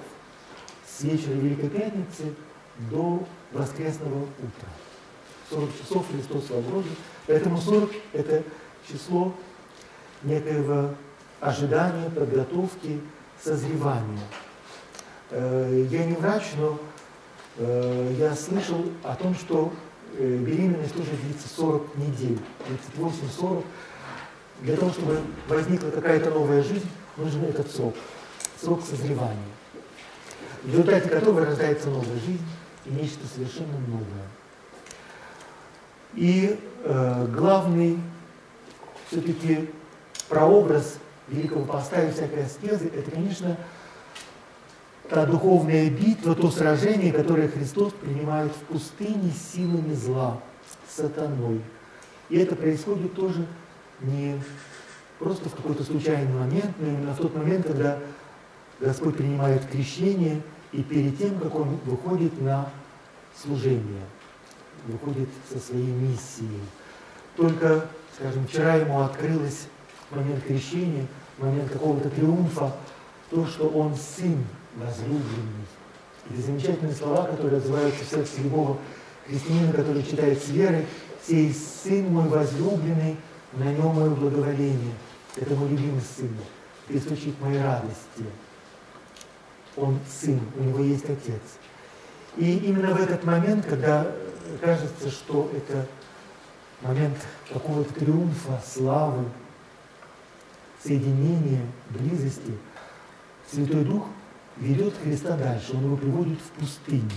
С 0.88 1.02
вечера 1.02 1.34
Великой 1.34 1.70
Пятницы 1.70 2.34
до 2.92 3.24
воскресного 3.52 4.24
утра. 4.24 4.70
40 5.52 5.70
часов 5.80 6.06
Христос 6.12 6.50
в 6.50 6.70
гробе. 6.70 6.90
Поэтому 7.28 7.60
40– 7.60 7.92
это 8.14 8.44
число 8.92 9.32
некоего 10.24 10.90
ожидания, 11.40 12.10
подготовки, 12.10 13.00
созревания. 13.40 14.20
Э, 15.30 15.86
я 15.92 16.06
не 16.06 16.16
врач, 16.16 16.44
но 16.58 16.80
э, 17.58 18.16
я 18.18 18.36
слышал 18.36 18.86
о 19.04 19.16
том, 19.16 19.36
что 19.36 19.72
э, 20.18 20.38
беременность 20.38 20.96
тоже 20.96 21.12
длится 21.24 21.48
40 21.48 21.96
недель, 21.98 22.40
38-40. 22.98 23.64
Для 24.62 24.76
того, 24.76 24.92
чтобы 24.92 25.22
возникла 25.48 25.90
какая-то 25.90 26.32
новая 26.32 26.64
жизнь, 26.64 26.90
нужен 27.16 27.44
этот 27.44 27.70
срок, 27.70 27.96
срок 28.60 28.82
созревания, 28.84 29.38
в 30.64 30.70
результате 30.70 31.10
которого 31.10 31.46
рождается 31.46 31.90
новая 31.90 32.20
жизнь 32.26 32.46
и 32.86 32.90
нечто 32.90 33.28
совершенно 33.34 33.78
новое. 33.88 34.28
И 36.16 36.60
э, 36.84 37.28
главный 37.28 38.00
все-таки 39.10 39.70
прообраз 40.28 40.98
Великого 41.28 41.66
Поста 41.66 42.02
и 42.04 42.12
всякой 42.12 42.46
аскезы, 42.46 42.88
это, 42.88 43.12
конечно, 43.12 43.58
та 45.10 45.26
духовная 45.26 45.90
битва, 45.90 46.36
то 46.36 46.50
сражение, 46.50 47.14
которое 47.14 47.48
Христос 47.48 47.94
принимает 47.94 48.52
в 48.52 48.74
пустыне 48.74 49.32
силами 49.32 49.94
зла, 49.94 50.40
сатаной. 50.90 51.62
И 52.30 52.38
это 52.38 52.56
происходит 52.56 53.14
тоже 53.14 53.46
не 54.02 54.40
просто 55.20 55.50
в 55.50 55.56
какой-то 55.56 55.84
случайный 55.84 56.34
момент, 56.34 56.76
но 56.80 56.88
именно 56.88 57.14
в 57.14 57.18
тот 57.18 57.36
момент, 57.36 57.66
когда 57.66 58.00
Господь 58.80 59.18
принимает 59.18 59.66
крещение, 59.66 60.42
и 60.72 60.84
перед 60.84 61.18
тем, 61.18 61.40
как 61.40 61.56
Он 61.56 61.78
выходит 61.86 62.40
на 62.42 62.70
служение, 63.36 64.04
выходит 64.86 65.30
со 65.52 65.60
своей 65.60 65.92
миссией. 65.92 66.62
Только, 67.36 67.86
скажем, 68.16 68.48
вчера 68.48 68.76
Ему 68.76 69.02
открылось 69.02 69.68
момент 70.12 70.44
крещения, 70.44 71.06
момент 71.38 71.72
какого-то 71.72 72.10
триумфа, 72.10 72.74
то, 73.30 73.46
что 73.46 73.68
он 73.68 73.96
сын 73.96 74.38
возлюбленный. 74.76 75.66
Эти 76.30 76.42
замечательные 76.42 76.96
слова, 76.96 77.26
которые 77.26 77.58
отзываются 77.58 78.04
в 78.04 78.10
сердце 78.10 78.42
любого 78.42 78.78
христианина, 79.28 79.74
который 79.74 80.04
читает 80.04 80.42
с 80.42 80.50
верой, 80.50 80.86
«Сей 81.26 81.54
сын 81.54 82.06
мой 82.08 82.28
возлюбленный, 82.30 83.18
на 83.54 83.72
нем 83.72 83.96
мое 83.96 84.10
благоволение». 84.10 84.94
Это 85.40 85.54
мой 85.56 85.70
любимый 85.70 86.02
сын, 86.02 86.36
источник 86.90 87.40
моей 87.40 87.62
радости. 87.62 88.26
Он 89.76 90.00
сын, 90.10 90.40
у 90.58 90.64
него 90.64 90.80
есть 90.80 91.06
отец. 91.06 91.42
И 92.38 92.58
именно 92.58 92.96
в 92.96 93.00
этот 93.00 93.24
момент, 93.24 93.66
когда 93.68 94.08
кажется, 94.60 95.12
что 95.12 95.52
это 95.56 95.86
момент 96.82 97.18
какого-то 97.54 97.94
триумфа, 97.94 98.60
славы, 98.66 99.26
соединения, 100.84 101.66
близости, 101.90 102.58
Святой 103.52 103.86
Дух 103.86 104.08
ведет 104.58 104.96
Христа 105.04 105.38
дальше, 105.38 105.74
Он 105.74 105.86
его 105.86 105.98
приводит 105.98 106.40
в 106.40 106.60
пустыню. 106.60 107.12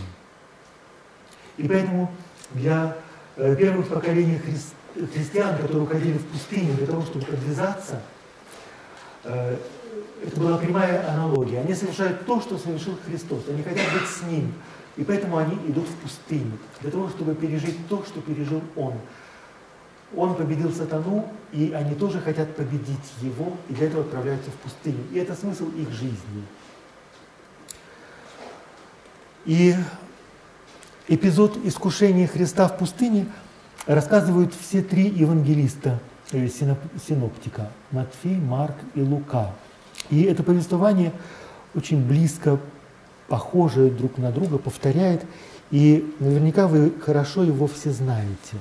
И 1.56 1.66
поэтому 1.66 2.12
для 2.50 2.96
э, 3.36 3.56
первых 3.56 3.88
поколений 3.88 4.38
христиан, 4.38 4.76
христиан, 4.94 5.56
которые 5.56 5.82
уходили 5.82 6.18
в 6.18 6.26
пустыню 6.26 6.74
для 6.74 6.86
того, 6.86 7.02
чтобы 7.02 7.24
подвязаться, 7.26 8.00
э, 9.24 9.56
это 10.24 10.40
была 10.40 10.58
прямая 10.58 11.08
аналогия. 11.08 11.60
Они 11.60 11.74
совершают 11.74 12.26
то, 12.26 12.40
что 12.40 12.58
совершил 12.58 12.98
Христос. 13.06 13.44
Они 13.48 13.62
хотят 13.62 13.86
быть 13.92 14.08
с 14.08 14.22
Ним. 14.22 14.52
И 14.96 15.04
поэтому 15.04 15.38
они 15.38 15.54
идут 15.68 15.88
в 15.88 15.94
пустыню, 15.96 16.58
для 16.80 16.90
того, 16.90 17.08
чтобы 17.08 17.34
пережить 17.34 17.88
то, 17.88 18.04
что 18.04 18.20
пережил 18.20 18.60
Он. 18.76 18.94
Он 20.14 20.34
победил 20.34 20.72
сатану, 20.72 21.32
и 21.52 21.72
они 21.72 21.94
тоже 21.94 22.20
хотят 22.20 22.54
победить 22.56 23.12
его, 23.22 23.56
и 23.68 23.74
для 23.74 23.86
этого 23.86 24.02
отправляются 24.02 24.50
в 24.50 24.54
пустыню. 24.54 25.04
И 25.12 25.18
это 25.18 25.34
смысл 25.34 25.68
их 25.70 25.90
жизни. 25.90 26.44
И 29.46 29.74
эпизод 31.06 31.56
искушения 31.64 32.26
Христа 32.26 32.68
в 32.68 32.76
пустыне– 32.76 33.26
рассказывают 33.86 34.54
все 34.54 34.82
три 34.82 35.08
евангелиста, 35.08 35.98
э, 36.32 36.48
синоптика, 36.48 37.70
Матфей, 37.90 38.36
Марк 38.36 38.76
и 38.94 39.02
Лука. 39.02 39.52
И 40.10 40.22
это 40.22 40.42
повествование 40.42 41.12
очень 41.74 42.04
близко, 42.06 42.58
похожее 43.28 43.90
друг 43.90 44.18
на 44.18 44.32
друга, 44.32 44.58
повторяет, 44.58 45.24
и 45.70 46.14
наверняка 46.18 46.66
вы 46.66 46.92
хорошо 47.00 47.44
его 47.44 47.66
все 47.66 47.92
знаете. 47.92 48.56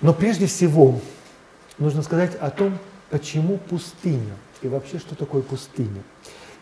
Но 0.00 0.14
прежде 0.14 0.46
всего 0.46 1.00
нужно 1.78 2.02
сказать 2.02 2.34
о 2.36 2.50
том, 2.50 2.78
почему 3.10 3.58
пустыня 3.58 4.34
и 4.62 4.68
вообще, 4.68 4.98
что 4.98 5.14
такое 5.14 5.42
пустыня. 5.42 6.02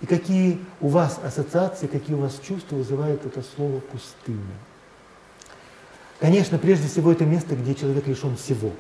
И 0.01 0.07
какие 0.07 0.59
у 0.81 0.89
вас 0.89 1.21
ассоциации, 1.23 1.87
какие 1.87 2.17
у 2.17 2.21
вас 2.21 2.41
чувства 2.47 2.77
вызывает 2.77 3.25
это 3.25 3.43
слово 3.57 3.81
«пустыня». 3.81 4.55
Конечно, 6.21 6.59
прежде 6.59 6.89
всего 6.89 7.13
это 7.13 7.25
место, 7.25 7.55
где 7.55 7.75
человек 7.75 8.07
лишен 8.07 8.37
всего. 8.37 8.71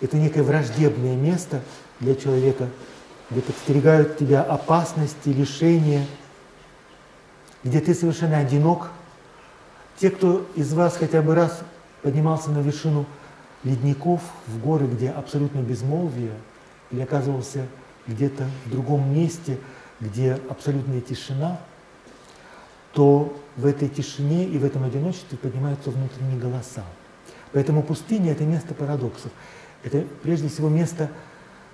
Это 0.00 0.16
некое 0.16 0.42
враждебное 0.42 1.14
место 1.14 1.60
для 2.00 2.14
человека, 2.14 2.68
где 3.30 3.40
подстерегают 3.40 4.18
тебя 4.18 4.42
опасности, 4.42 5.28
лишения, 5.28 6.04
где 7.62 7.80
ты 7.80 7.94
совершенно 7.94 8.38
одинок. 8.38 8.90
Те, 9.98 10.10
кто 10.10 10.44
из 10.56 10.72
вас 10.72 10.96
хотя 10.96 11.22
бы 11.22 11.34
раз 11.34 11.62
поднимался 12.02 12.50
на 12.50 12.58
вершину 12.58 13.06
ледников 13.62 14.20
в 14.48 14.58
горы, 14.58 14.86
где 14.86 15.10
абсолютно 15.10 15.60
безмолвие, 15.60 16.32
или 16.90 17.00
оказывался 17.00 17.66
где-то 18.06 18.44
в 18.66 18.70
другом 18.70 19.14
месте, 19.14 19.58
где 20.00 20.38
абсолютная 20.50 21.00
тишина– 21.00 21.60
то 22.94 23.36
в 23.56 23.66
этой 23.66 23.88
тишине 23.88 24.44
и 24.44 24.56
в 24.58 24.64
этом 24.64 24.84
одиночестве 24.84 25.36
поднимаются 25.36 25.90
внутренние 25.90 26.38
голоса. 26.38 26.84
Поэтому 27.52 27.82
пустыня– 27.82 28.32
это 28.32 28.44
место 28.44 28.74
парадоксов. 28.74 29.30
Это 29.82 30.04
прежде 30.22 30.48
всего 30.48 30.68
место, 30.68 31.10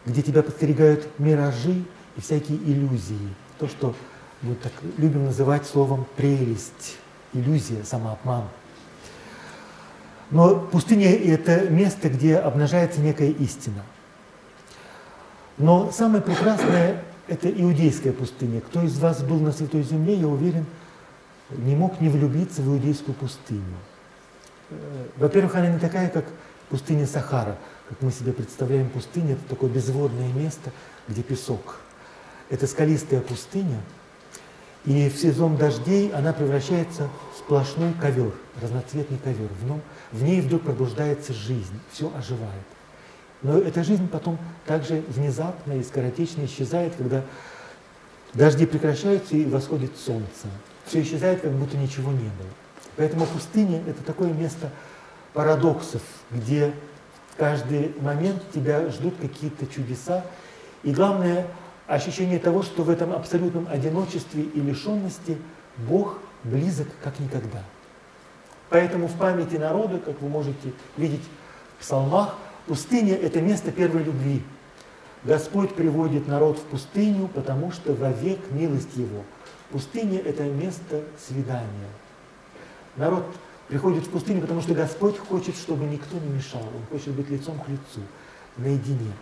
где 0.04 0.22
тебя 0.22 0.42
подстерегают 0.42 1.06
миражи 1.18 1.84
и 2.16 2.20
всякие 2.20 2.58
иллюзии. 2.58 3.34
То, 3.58 3.68
что 3.68 3.94
мы 4.42 4.54
так 4.56 4.72
любим 4.98 5.26
называть 5.26 5.66
словом 5.66 6.06
прелесть, 6.16 6.96
иллюзия, 7.32 7.84
самообман. 7.84 8.44
Но 10.30 10.56
пустыня– 10.56 11.10
это 11.12 11.68
место, 11.70 12.08
где 12.08 12.36
обнажается 12.36 13.00
некая 13.00 13.30
истина. 13.30 13.82
Но 15.58 15.90
самое 15.92 16.22
прекрасное– 16.22 17.04
это 17.28 17.50
иудейская 17.50 18.12
пустыня. 18.12 18.60
Кто 18.60 18.82
из 18.82 18.98
вас 18.98 19.22
был 19.22 19.38
на 19.40 19.52
Святой 19.52 19.82
Земле, 19.82 20.14
я 20.14 20.26
уверен– 20.26 20.64
не 21.56 21.74
мог 21.74 22.00
не 22.00 22.08
влюбиться 22.08 22.62
в 22.62 22.68
иудейскую 22.68 23.14
пустыню. 23.14 23.76
Э, 24.70 25.06
во-первых, 25.16 25.54
она 25.56 25.68
не 25.68 25.78
такая, 25.78 26.08
как 26.08 26.24
пустыня 26.68 27.06
Сахара, 27.06 27.56
как 27.88 28.00
мы 28.02 28.12
себе 28.12 28.32
представляем 28.32 28.88
пустыню, 28.88 29.32
это 29.32 29.42
такое 29.48 29.70
безводное 29.70 30.32
место, 30.32 30.70
где 31.08 31.22
песок. 31.22 31.80
Это 32.48 32.66
скалистая 32.66 33.20
пустыня, 33.20 33.80
и 34.84 35.10
в 35.10 35.16
сезон 35.16 35.56
дождей 35.56 36.10
она 36.12 36.32
превращается 36.32 37.08
в 37.34 37.38
сплошной 37.38 37.92
ковер, 38.00 38.32
разноцветный 38.62 39.18
ковер. 39.18 39.48
В, 39.60 39.64
нем, 39.64 39.82
в 40.10 40.22
ней 40.22 40.40
вдруг 40.40 40.62
пробуждается 40.62 41.34
жизнь, 41.34 41.78
все 41.92 42.10
оживает. 42.16 42.64
Но 43.42 43.58
эта 43.58 43.84
жизнь 43.84 44.08
потом 44.08 44.38
также 44.66 45.02
внезапно 45.08 45.74
и 45.74 45.82
скоротечно 45.82 46.44
исчезает, 46.44 46.94
когда 46.96 47.24
дожди 48.32 48.66
прекращаются 48.66 49.36
и 49.36 49.44
восходит 49.44 49.96
солнце 49.96 50.48
все 50.90 51.02
исчезает, 51.02 51.40
как 51.40 51.52
будто 51.52 51.76
ничего 51.76 52.10
не 52.10 52.18
было. 52.18 52.50
Поэтому 52.96 53.24
пустыня– 53.24 53.80
это 53.86 54.02
такое 54.02 54.32
место 54.32 54.70
парадоксов, 55.32 56.02
где 56.30 56.72
каждый 57.36 57.94
момент 58.00 58.42
тебя 58.52 58.88
ждут 58.90 59.14
какие-то 59.20 59.66
чудеса. 59.68 60.24
И 60.82 60.92
главное– 60.92 61.46
ощущение 61.86 62.40
того, 62.40 62.64
что 62.64 62.82
в 62.82 62.90
этом 62.90 63.12
абсолютном 63.12 63.68
одиночестве 63.70 64.42
и 64.42 64.60
лишенности 64.60 65.38
Бог 65.76 66.18
близок 66.42 66.88
как 67.02 67.20
никогда. 67.20 67.62
Поэтому 68.68 69.06
в 69.06 69.16
памяти 69.16 69.56
народа, 69.56 69.98
как 69.98 70.20
вы 70.20 70.28
можете 70.28 70.72
видеть 70.96 71.22
в 71.78 71.82
псалмах, 71.82 72.34
пустыня– 72.66 73.14
это 73.22 73.40
место 73.40 73.70
первой 73.70 74.02
любви. 74.02 74.42
Господь 75.22 75.74
приводит 75.74 76.26
народ 76.26 76.58
в 76.58 76.62
пустыню, 76.62 77.28
потому 77.28 77.70
что 77.70 77.94
вовек 77.94 78.40
милость 78.50 78.96
Его– 78.96 79.24
Пустыня– 79.70 80.18
это 80.24 80.42
место 80.44 81.02
свидания. 81.28 81.88
Народ 82.96 83.24
приходит 83.68 84.04
в 84.04 84.10
пустыню, 84.10 84.40
потому 84.40 84.60
что 84.60 84.74
Господь 84.74 85.16
хочет, 85.16 85.56
чтобы 85.56 85.84
никто 85.84 86.18
не 86.18 86.28
мешал. 86.28 86.62
Он 86.62 86.82
хочет 86.90 87.14
быть 87.14 87.30
лицом 87.30 87.58
к 87.60 87.68
лицу, 87.68 88.04
наедине. 88.56 89.12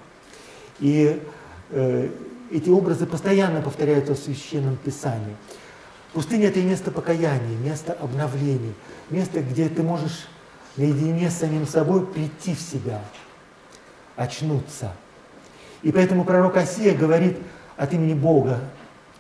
И 0.81 1.23
э, 1.71 2.11
эти 2.51 2.71
образы 2.71 3.07
постоянно 3.07 3.61
повторяются 3.61 4.15
в 4.15 4.19
Священном 4.19 4.77
Писании. 4.77 5.37
Пустыня– 6.15 6.49
это 6.49 6.61
место 6.61 6.91
покаяния, 6.91 7.59
место 7.59 7.93
обновления, 7.93 8.73
место, 9.11 9.41
где 9.41 9.69
ты 9.69 9.83
можешь 9.83 10.29
наедине 10.79 11.31
с 11.31 11.35
самим 11.35 11.67
собой 11.67 12.07
прийти 12.07 12.55
в 12.55 12.61
себя, 12.61 13.03
очнуться. 14.17 14.93
И 15.83 15.93
поэтому 15.93 16.25
пророк 16.25 16.57
Осия 16.57 16.97
говорит 16.97 17.37
от 17.77 17.93
имени 17.93 18.15
Бога, 18.15 18.61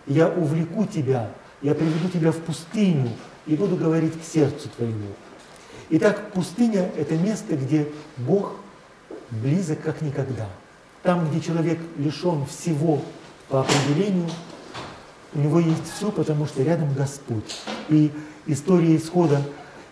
я 0.08 0.28
увлеку 0.28 0.86
тебя, 0.86 1.30
я 1.62 1.74
приведу 1.74 2.08
тебя 2.08 2.32
в 2.32 2.38
пустыню 2.38 3.10
и 3.46 3.54
буду 3.54 3.76
говорить 3.76 4.20
к 4.20 4.24
сердцу 4.24 4.68
твоему. 4.76 5.08
Итак, 5.90 6.32
пустыня– 6.32 6.90
это 6.96 7.16
место, 7.16 7.56
где 7.56 7.88
Бог 8.16 8.56
близок 9.30 9.80
как 9.82 10.02
никогда. 10.02 10.48
Там, 11.02 11.28
где 11.28 11.40
человек 11.40 11.78
лишен 11.96 12.44
всего 12.46 13.02
по 13.48 13.60
определению, 13.60 14.28
у 15.34 15.40
него 15.40 15.60
есть 15.60 15.92
все, 15.94 16.10
потому 16.10 16.46
что 16.46 16.62
рядом 16.62 16.92
Господь. 16.94 17.60
И 17.88 18.10
история 18.46 18.96
исхода 18.96 19.40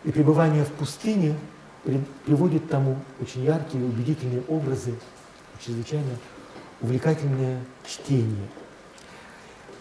и 0.04 0.10
пребывания 0.10 0.64
в 0.64 0.72
пустыне 0.72 1.34
приводит 2.24 2.64
к 2.64 2.68
тому 2.68 2.98
очень 3.20 3.44
яркие, 3.44 3.84
убедительные 3.84 4.42
образы, 4.48 4.94
чрезвычайно 5.64 6.16
увлекательное 6.80 7.60
чтение. 7.86 8.48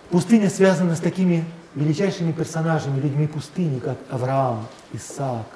Пустыня 0.10 0.50
связана 0.50 0.96
с 0.96 1.00
такими 1.00 1.44
величайшими 1.74 2.32
персонажами, 2.32 3.02
людьми 3.02 3.28
пустыни, 3.28 3.80
как 3.80 3.98
Авраам, 4.10 4.68
Исаак, 4.94 5.48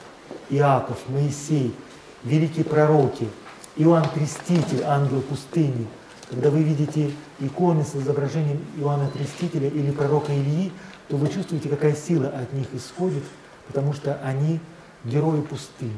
Иаков, 0.50 0.98
Моисей, 1.08 1.76
великие 2.24 2.66
пророки, 2.66 3.28
Иоанн 3.76 4.10
Креститель, 4.10 4.84
ангел 4.84 5.22
пустыни. 5.22 5.88
Когда 6.30 6.50
вы 6.50 6.64
видите 6.64 7.12
иконы 7.40 7.84
с 7.84 7.96
изображением 7.96 8.64
Иоанна 8.78 9.10
Крестителя 9.10 9.68
или 9.68 9.92
пророка 9.92 10.34
Ильи, 10.34 10.72
то 11.08 11.16
вы 11.16 11.28
чувствуете, 11.28 11.70
какая 11.70 11.96
сила 11.96 12.28
от 12.28 12.52
них 12.54 12.68
исходит, 12.74 13.24
потому 13.68 13.94
что 13.94 14.20
они 14.24 14.60
герои 15.06 15.42
пустыни. 15.42 15.94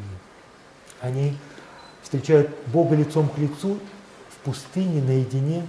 Они 0.99 1.35
встречают 2.01 2.49
Бога 2.67 2.95
лицом 2.95 3.29
к 3.29 3.37
лицу 3.37 3.79
в 4.29 4.35
пустыне, 4.45 5.01
наедине, 5.01 5.65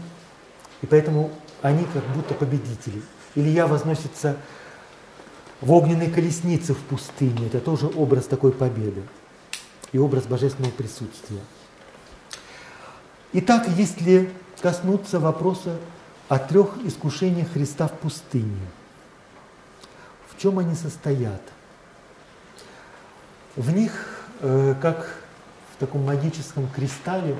и 0.82 0.86
поэтому 0.86 1.30
они 1.62 1.84
как 1.84 2.04
будто 2.08 2.34
победители. 2.34 3.02
Илья 3.34 3.66
возносится 3.66 4.36
в 5.60 5.72
огненной 5.72 6.10
колеснице 6.10 6.74
в 6.74 6.78
пустыне. 6.78 7.46
Это 7.46 7.60
тоже 7.60 7.86
образ 7.86 8.26
такой 8.26 8.52
победы 8.52 9.02
и 9.92 9.98
образ 9.98 10.24
божественного 10.24 10.72
присутствия. 10.72 11.40
Итак, 13.32 13.68
если 13.76 14.30
коснуться 14.60 15.20
вопроса 15.20 15.78
о 16.28 16.38
трех 16.38 16.76
искушениях 16.84 17.50
Христа 17.52 17.86
в 17.88 17.92
пустыне, 17.92 18.66
в 20.28 20.40
чем 20.40 20.58
они 20.58 20.74
состоят? 20.74 21.40
В 23.54 23.72
них, 23.72 23.92
э, 24.40 24.74
как 24.80 25.14
в 25.74 25.78
таком 25.78 26.04
магическом 26.04 26.68
кристалле, 26.68 27.36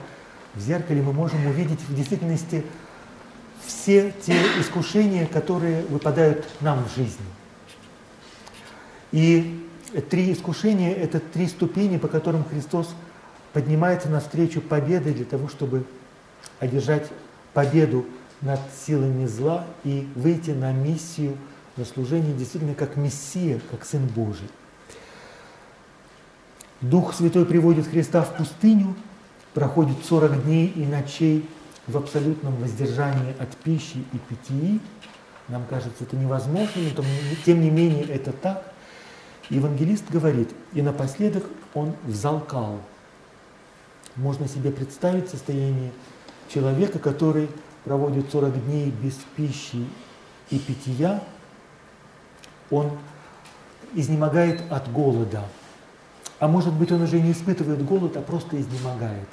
в 0.55 0.61
зеркале 0.61 1.03
мы 1.03 1.13
можем 1.13 1.47
увидеть 1.47 1.81
в 1.81 1.95
действительности 1.95 2.65
все 3.66 4.12
те 4.25 4.37
искушения, 4.61 5.27
которые 5.27 5.83
выпадают 5.85 6.46
нам 6.61 6.85
в 6.85 6.94
жизни. 6.94 7.25
И 9.12 9.66
три 10.11 10.33
искушения– 10.33 10.94
это 10.96 11.20
три 11.20 11.46
ступени, 11.46 11.98
по 11.98 12.09
которым 12.09 12.44
Христос 12.44 12.94
поднимается 13.53 14.09
навстречу 14.09 14.61
победы 14.61 15.12
для 15.12 15.25
того, 15.25 15.48
чтобы 15.48 15.85
одержать 16.59 17.09
победу 17.53 18.07
над 18.40 18.61
силами 18.87 19.27
зла 19.27 19.66
и 19.85 20.09
выйти 20.14 20.51
на 20.51 20.72
миссию, 20.72 21.37
на 21.77 21.85
служение 21.85 22.35
действительно 22.35 22.75
как 22.75 22.96
Мессия, 22.96 23.61
как 23.70 23.85
Сын 23.85 24.07
Божий. 24.07 24.48
Дух 26.81 27.14
Святой 27.14 27.46
приводит 27.46 27.87
Христа 27.87 28.22
в 28.22 28.37
пустыню, 28.37 28.96
проходит 29.55 30.05
40 30.05 30.44
дней 30.44 30.66
и 30.66 30.85
ночей 30.85 31.48
в 31.87 31.97
абсолютном 31.97 32.57
воздержании 32.57 33.35
от 33.38 33.57
пищи 33.57 34.05
и 34.12 34.18
питьи. 34.18 34.81
Нам 35.49 35.64
кажется, 35.66 36.05
это 36.05 36.16
невозможно, 36.16 36.83
но 36.97 37.03
тем 37.45 37.61
не 37.61 37.71
менее 37.71 38.05
это 38.05 38.33
так. 38.33 38.73
Евангелист 39.51 40.11
говорит, 40.11 40.51
и 40.73 40.83
напоследок 40.83 41.45
он 41.75 41.95
взалкал. 42.05 42.81
Можно 44.16 44.47
себе 44.49 44.71
представить 44.71 45.29
состояние 45.29 45.92
человека, 46.49 46.99
который 46.99 47.49
проводит 47.85 48.31
40 48.31 48.64
дней 48.66 48.90
без 48.90 49.14
пищи 49.37 49.85
и 50.51 50.59
питья, 50.59 51.23
он 52.71 52.92
изнемогает 53.95 54.62
от 54.71 54.90
голода. 54.92 55.45
А 56.38 56.49
может 56.49 56.73
быть, 56.73 56.92
он 56.92 57.03
уже 57.03 57.21
не 57.21 57.33
испытывает 57.33 57.85
голод, 57.85 58.16
а 58.16 58.23
просто 58.23 58.61
изнемогает. 58.61 59.29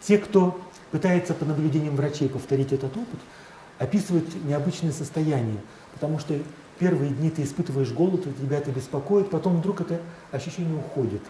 Те, 0.00 0.18
кто 0.18 0.60
пытается 0.90 1.34
по 1.34 1.44
наблюдениям 1.44 1.96
врачей 1.96 2.28
повторить 2.28 2.72
этот 2.72 2.96
опыт, 2.96 3.20
описывают 3.78 4.44
необычное 4.44 4.92
состояние, 4.92 5.60
потому 5.92 6.18
что 6.18 6.38
первые 6.78 7.10
дни 7.10 7.30
ты 7.30 7.42
испытываешь 7.42 7.92
голод, 7.92 8.24
тебя 8.38 8.58
это 8.58 8.70
беспокоит, 8.70 9.30
потом 9.30 9.58
вдруг 9.58 9.80
это 9.82 10.00
ощущение 10.32 10.76
уходит. 10.76 11.22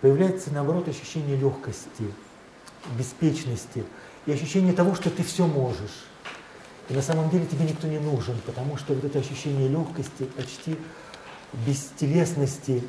Появляется, 0.00 0.52
наоборот, 0.52 0.88
ощущение 0.88 1.36
легкости, 1.36 2.04
беспечности 2.96 3.84
и 4.26 4.32
ощущение 4.32 4.72
того, 4.72 4.94
что 4.94 5.10
ты 5.10 5.22
все 5.22 5.46
можешь. 5.46 6.06
И 6.88 6.94
на 6.94 7.02
самом 7.02 7.28
деле 7.30 7.46
тебе 7.46 7.66
никто 7.66 7.86
не 7.86 7.98
нужен, 7.98 8.36
потому 8.46 8.76
что 8.76 8.94
вот 8.94 9.04
это 9.04 9.18
ощущение 9.18 9.68
легкости, 9.68 10.24
почти 10.36 10.76
бестелесности 11.66 12.82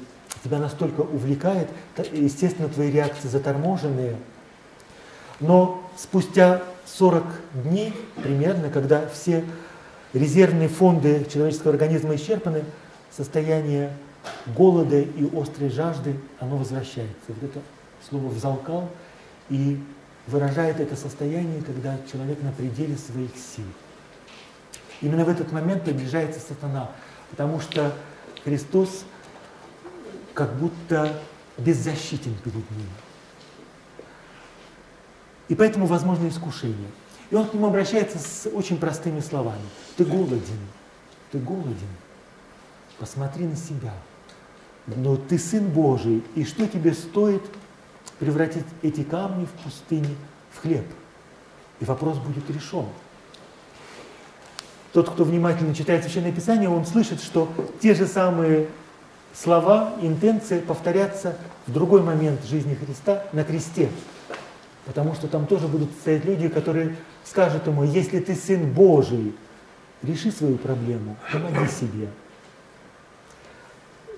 тебя 0.44 0.60
настолько 0.60 1.02
увлекает, 1.02 1.70
естественно, 2.14 2.70
твои 2.70 2.92
реакции 2.92 3.28
заторможенные. 3.28 4.18
Но 5.40 5.84
спустя 5.98 6.64
40 6.86 7.24
дней 7.64 7.94
примерно, 8.22 8.70
когда 8.70 9.08
все 9.08 9.46
резервные 10.14 10.68
фонды 10.68 11.26
человеческого 11.32 11.74
организма 11.74 12.16
исчерпаны, 12.16 12.64
состояние 13.12 13.94
голода 14.56 15.00
и 15.00 15.30
острой 15.40 15.70
жажды, 15.70 16.16
оно 16.40 16.58
возвращается. 16.58 17.16
Вот 17.28 17.44
это 17.44 17.60
слово 18.10 18.28
«взалкал» 18.28 18.90
и 19.50 19.80
выражает 20.28 20.80
это 20.80 20.96
состояние, 20.96 21.62
когда 21.62 21.98
человек 22.12 22.42
на 22.42 22.52
пределе 22.52 22.98
своих 22.98 23.32
сил. 23.32 23.66
Именно 25.02 25.26
в 25.26 25.30
этот 25.30 25.52
момент 25.52 25.84
приближается 25.84 26.40
сатана, 26.40 26.92
потому 27.32 27.60
что 27.60 27.94
Христос 28.44 29.06
как 30.34 30.54
будто 30.56 31.14
беззащитен 31.58 32.36
перед 32.44 32.56
ним. 32.56 32.88
И 35.50 35.56
поэтому 35.56 35.88
возможно 35.88 36.28
искушение. 36.28 36.90
И 37.32 37.36
он 37.36 37.48
к 37.48 37.54
нему 37.54 37.68
обращается 37.68 38.18
с 38.18 38.50
очень 38.50 38.78
простыми 38.78 39.20
словами. 39.20 39.62
Ты 39.98 40.06
голоден, 40.06 40.60
ты 41.32 41.40
голоден, 41.40 41.76
посмотри 42.98 43.46
на 43.46 43.56
себя. 43.56 43.94
Но 44.88 45.18
ты 45.18 45.38
Сын 45.38 45.68
Божий, 45.68 46.24
и 46.36 46.44
что 46.46 46.66
тебе 46.68 46.94
стоит 46.94 47.44
превратить 48.18 48.66
эти 48.82 49.04
камни 49.04 49.46
в 49.46 49.52
пустыне 49.64 50.16
в 50.52 50.62
хлеб? 50.62 50.86
И 51.80 51.86
вопрос 51.86 52.18
будет 52.18 52.50
решен. 52.50 52.86
Тот, 54.92 55.12
кто 55.12 55.24
внимательно 55.24 55.76
читает 55.76 56.04
Священное 56.04 56.32
Писание, 56.32 56.68
он 56.68 56.86
слышит, 56.86 57.22
что 57.22 57.48
те 57.80 57.94
же 57.94 58.08
самые 58.08 58.68
слова, 59.34 59.94
интенции 60.02 60.60
повторятся 60.60 61.38
в 61.68 61.72
другой 61.74 62.02
момент 62.02 62.44
жизни 62.46 62.74
Христа 62.74 63.24
на 63.32 63.44
кресте. 63.44 63.90
Потому 64.86 65.14
что 65.14 65.28
там 65.28 65.46
тоже 65.46 65.68
будут 65.68 65.92
стоять 65.92 66.26
люди, 66.26 66.48
которые 66.48 66.96
скажут 67.24 67.68
ему, 67.68 67.84
если 67.84 68.20
ты 68.20 68.36
сын 68.36 68.72
Божий, 68.72 69.36
реши 70.02 70.32
свою 70.32 70.58
проблему, 70.58 71.18
помоги 71.32 71.68
себе. 71.68 72.10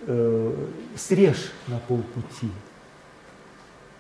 Э, 0.08 0.68
срежь 0.96 1.52
на 1.68 1.78
полпути, 1.78 2.50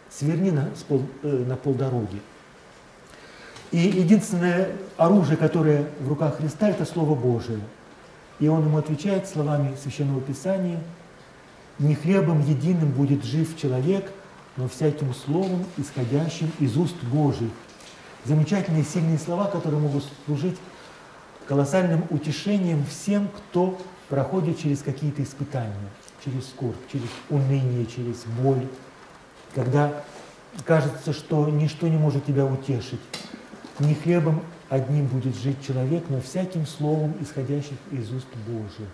сверни 0.09 0.51
на, 0.51 0.71
пол, 0.87 1.03
э, 1.21 1.27
на 1.27 1.55
полдороги. 1.55 2.21
И 3.71 3.77
единственное 3.77 4.71
оружие, 4.97 5.37
которое 5.37 5.87
в 5.99 6.09
руках 6.09 6.37
Христа, 6.37 6.69
это 6.69 6.85
Слово 6.85 7.15
Божие. 7.15 7.59
И 8.39 8.47
он 8.47 8.65
ему 8.65 8.77
отвечает 8.77 9.27
словами 9.27 9.75
Священного 9.81 10.21
Писания, 10.21 10.79
«Не 11.77 11.95
хлебом 11.95 12.41
единым 12.41 12.91
будет 12.91 13.23
жив 13.23 13.55
человек, 13.57 14.11
но 14.61 14.67
всяким 14.67 15.11
словом, 15.15 15.65
исходящим 15.77 16.51
из 16.59 16.77
уст 16.77 16.95
Божьих. 17.11 17.49
Замечательные 18.25 18.83
сильные 18.83 19.17
слова, 19.17 19.45
которые 19.47 19.81
могут 19.81 20.03
служить 20.25 20.55
колоссальным 21.47 22.03
утешением 22.11 22.85
всем, 22.85 23.27
кто 23.29 23.81
проходит 24.07 24.59
через 24.59 24.83
какие-то 24.83 25.23
испытания, 25.23 25.89
через 26.23 26.45
скорбь, 26.45 26.75
через 26.91 27.07
уныние, 27.31 27.87
через 27.87 28.23
боль, 28.39 28.67
когда 29.55 30.03
кажется, 30.63 31.11
что 31.11 31.49
ничто 31.49 31.87
не 31.87 31.97
может 31.97 32.23
тебя 32.27 32.45
утешить. 32.45 33.01
Не 33.79 33.95
хлебом 33.95 34.43
одним 34.69 35.07
будет 35.07 35.35
жить 35.37 35.57
человек, 35.65 36.03
но 36.09 36.21
всяким 36.21 36.67
словом, 36.67 37.15
исходящим 37.19 37.77
из 37.89 38.11
уст 38.11 38.27
Божьих. 38.45 38.89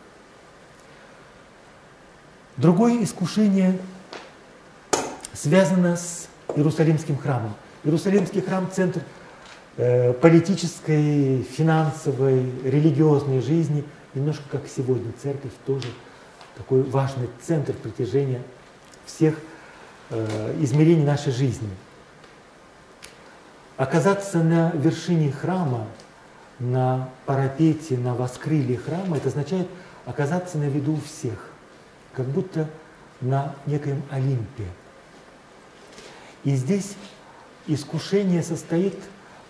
Другое 2.56 3.04
искушение 3.04 3.78
связано 5.42 5.96
с 5.96 6.28
Иерусалимским 6.56 7.18
храмом. 7.18 7.54
Иерусалимский 7.84 8.42
храм– 8.42 8.70
центр 8.74 9.02
э, 9.78 10.14
политической, 10.14 11.44
финансовой, 11.44 12.52
религиозной 12.64 13.42
жизни, 13.42 13.84
немножко 14.14 14.44
как 14.52 14.62
сегодня 14.68 15.12
церковь 15.22 15.52
тоже 15.66 15.88
такой 16.58 16.82
важный 16.82 17.30
центр 17.42 17.74
притяжения 17.74 18.42
всех 19.06 19.36
э, 20.10 20.56
измерений 20.60 21.06
нашей 21.06 21.32
жизни. 21.32 21.70
Оказаться 23.78 24.40
на 24.40 24.72
вершине 24.72 25.32
храма, 25.32 25.88
на 26.58 27.10
парапете, 27.28 27.96
на 27.98 28.16
воскрыле 28.16 28.78
храма, 28.78 29.18
это 29.18 29.28
означает 29.28 29.68
оказаться 30.06 30.58
на 30.58 30.64
виду 30.64 31.00
всех, 31.06 31.52
как 32.14 32.26
будто 32.26 32.68
на 33.22 33.54
некоем 33.68 34.02
Олимпе. 34.10 34.66
И 36.48 36.56
здесь 36.56 36.96
искушение 37.68 38.42
состоит, 38.42 38.96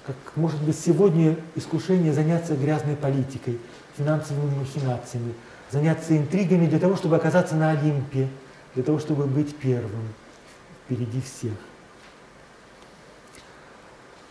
как 0.04 0.16
может 0.36 0.60
быть 0.64 0.76
сегодня 0.80 1.38
искушение 1.54 2.12
заняться 2.12 2.56
грязной 2.56 2.96
политикой, 2.96 3.60
финансовыми 3.96 4.58
махинациями, 4.58 5.36
заняться 5.70 6.18
интригами 6.18 6.66
для 6.66 6.80
того, 6.80 6.96
чтобы 6.96 7.18
оказаться 7.18 7.54
на 7.54 7.70
Олимпе, 7.70 8.28
для 8.74 8.84
того, 8.84 8.98
чтобы 8.98 9.28
быть 9.28 9.56
первым 9.58 10.12
впереди 10.86 11.22
всех. 11.22 11.54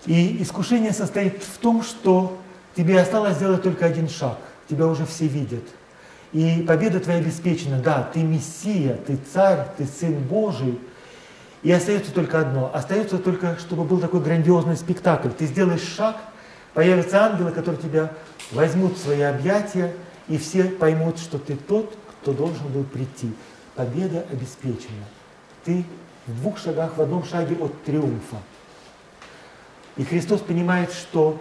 И 0.06 0.42
искушение 0.42 0.92
состоит 0.92 1.44
в 1.44 1.58
том, 1.58 1.84
что 1.84 2.36
тебе 2.74 3.00
осталось 3.00 3.36
сделать 3.36 3.62
только 3.62 3.86
один 3.86 4.08
шаг, 4.08 4.38
тебя 4.68 4.88
уже 4.88 5.06
все 5.06 5.28
видят. 5.28 5.62
И 6.32 6.64
победа 6.66 6.98
твоя 6.98 7.20
обеспечена, 7.20 7.78
да, 7.78 8.02
ты 8.12 8.24
Мессия, 8.24 8.96
ты 9.06 9.20
царь, 9.32 9.68
ты 9.78 9.86
Сын 9.86 10.18
Божий– 10.18 10.80
и 11.62 11.72
остается 11.72 12.12
только 12.12 12.40
одно. 12.40 12.70
Остается 12.72 13.18
только, 13.18 13.56
чтобы 13.58 13.84
был 13.84 13.98
такой 13.98 14.20
грандиозный 14.20 14.76
спектакль. 14.76 15.30
Ты 15.30 15.46
сделаешь 15.46 15.82
шаг, 15.82 16.16
появятся 16.74 17.24
ангелы, 17.24 17.52
которые 17.52 17.82
тебя 17.82 18.12
возьмут 18.52 18.96
в 18.96 19.02
свои 19.02 19.22
объятия, 19.22 19.94
и 20.28 20.38
все 20.38 20.64
поймут, 20.64 21.18
что 21.18 21.38
ты 21.38 21.56
тот, 21.56 21.96
кто 22.20 22.32
должен 22.32 22.66
был 22.68 22.84
прийти. 22.84 23.32
Победа 23.74 24.24
обеспечена. 24.30 25.04
Ты 25.64 25.84
в 26.26 26.40
двух 26.40 26.58
шагах, 26.58 26.96
в 26.96 27.02
одном 27.02 27.24
шаге 27.24 27.56
от 27.56 27.82
триумфа. 27.84 28.36
И 29.96 30.04
Христос 30.04 30.40
понимает, 30.40 30.92
что 30.92 31.40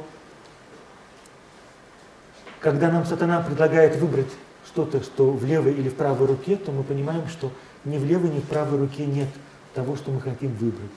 когда 2.60 2.90
нам 2.90 3.06
сатана 3.06 3.42
предлагает 3.42 3.96
выбрать 3.98 4.32
что-то, 4.66 5.04
что 5.04 5.32
в 5.32 5.46
левой 5.46 5.74
или 5.74 5.90
в 5.90 5.96
правой 5.96 6.28
руке, 6.28 6.56
то 6.56 6.72
мы 6.72 6.84
понимаем, 6.84 7.28
что 7.28 7.52
ни 7.84 7.98
в 7.98 8.06
левой, 8.06 8.30
ни 8.30 8.40
в 8.40 8.46
правой 8.46 8.80
руке 8.80 9.06
нет 9.06 9.30
того, 9.76 9.96
что 9.96 10.10
мы 10.10 10.22
хотим 10.22 10.52
выбрать. 10.54 10.92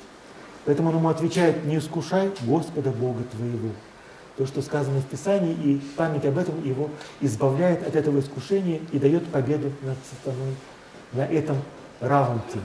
Поэтому 0.65 0.91
он 0.91 0.97
ему 0.97 1.09
отвечает, 1.09 1.65
не 1.65 1.79
искушай 1.79 2.31
Господа 2.43 2.91
Бога 2.91 3.23
твоего. 3.33 3.71
То, 4.37 4.47
что 4.47 4.63
сказано 4.63 5.01
в 5.01 5.07
Писании, 5.07 5.53
и 5.53 5.81
память 5.97 6.25
об 6.25 6.39
этом 6.39 6.65
его 6.65 6.91
избавляет 7.21 7.87
от 7.87 7.97
этого 7.97 8.21
искушения 8.21 8.81
и 8.93 8.99
дает 8.99 9.27
победу 9.27 9.73
над 9.83 9.97
сатаной 10.09 10.55
на 11.13 11.27
этом 11.27 11.57
раунде. 12.01 12.61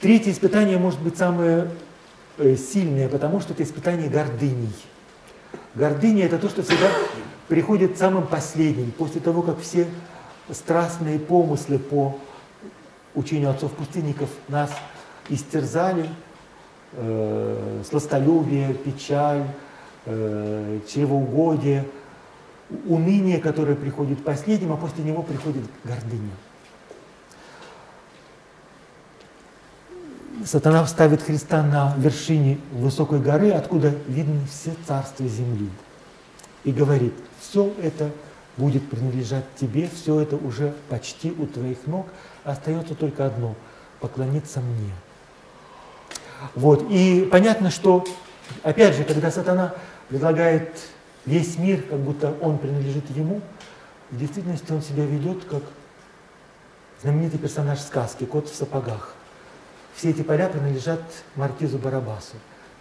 Третье 0.00 0.30
испытание 0.30 0.78
может 0.78 1.00
быть 1.00 1.18
самое 1.18 1.70
э, 2.38 2.56
сильное, 2.56 3.08
потому 3.08 3.40
что 3.40 3.52
это 3.52 3.62
испытание 3.62 4.08
гордыней. 4.08 4.72
Гордыня– 5.74 6.24
это 6.26 6.38
то, 6.38 6.48
что 6.48 6.62
всегда 6.62 6.90
приходит 7.48 7.98
самым 7.98 8.26
последним, 8.26 8.92
после 8.92 9.20
того, 9.20 9.42
как 9.42 9.60
все 9.60 9.86
страстные 10.50 11.18
помыслы 11.18 11.78
по 11.78 12.18
учению 13.16 13.50
отцов-пустынников 13.50 14.30
нас 14.48 14.70
истерзали, 15.28 16.08
э, 16.92 17.82
сластолюбие, 17.88 18.74
печаль, 18.74 19.44
э, 20.04 20.78
чревоугодие, 20.88 21.84
уныние, 22.86 23.38
которое 23.38 23.74
приходит 23.74 24.22
последним, 24.24 24.72
а 24.72 24.76
после 24.76 25.02
него 25.02 25.22
приходит 25.22 25.64
гордыня. 25.82 26.30
Сатана 30.44 30.84
вставит 30.84 31.22
Христа 31.22 31.62
на 31.62 31.94
вершине 31.96 32.60
высокой 32.70 33.20
горы, 33.20 33.50
откуда 33.50 33.92
видны 34.06 34.40
все 34.46 34.74
царства 34.86 35.26
земли. 35.26 35.70
И 36.62 36.72
говорит, 36.72 37.14
все 37.40 37.72
это 37.82 38.10
будет 38.56 38.88
принадлежать 38.88 39.44
тебе, 39.56 39.88
все 39.88 40.20
это 40.20 40.36
уже 40.36 40.74
почти 40.88 41.30
у 41.30 41.46
твоих 41.46 41.86
ног, 41.86 42.06
остается 42.44 42.94
только 42.94 43.26
одно– 43.26 43.54
поклониться 44.00 44.60
мне. 44.60 44.92
Вот. 46.54 46.86
И 46.90 47.28
понятно, 47.30 47.70
что, 47.70 48.04
опять 48.62 48.94
же, 48.94 49.04
когда 49.04 49.30
сатана 49.30 49.74
предлагает 50.08 50.78
весь 51.24 51.58
мир, 51.58 51.82
как 51.82 51.98
будто 51.98 52.34
он 52.40 52.58
принадлежит 52.58 53.08
ему, 53.10 53.40
в 54.10 54.18
действительности 54.18 54.72
он 54.72 54.82
себя 54.82 55.04
ведет 55.04 55.44
как 55.44 55.62
знаменитый 57.02 57.38
персонаж 57.38 57.80
сказки 57.80 58.24
«Кот 58.24 58.48
в 58.48 58.54
сапогах». 58.54 59.14
Все 59.94 60.10
эти 60.10 60.22
поля 60.22 60.48
принадлежат 60.48 61.00
маркизу 61.34 61.78
Барабасу. 61.78 62.36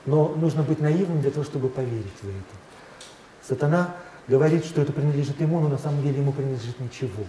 Но 0.06 0.30
нужно 0.30 0.62
быть 0.64 0.80
наивным 0.80 1.22
для 1.22 1.32
того, 1.32 1.46
чтобы 1.46 1.70
поверить 1.70 2.22
в 2.22 2.28
это. 2.28 2.56
Сатана 3.48 3.96
говорит, 4.28 4.66
что 4.66 4.82
это 4.82 4.92
принадлежит 4.92 5.40
ему, 5.40 5.60
но 5.60 5.70
на 5.70 5.78
самом 5.78 6.02
деле 6.04 6.20
ему 6.20 6.32
принадлежит 6.32 6.80
ничего. 6.80 7.24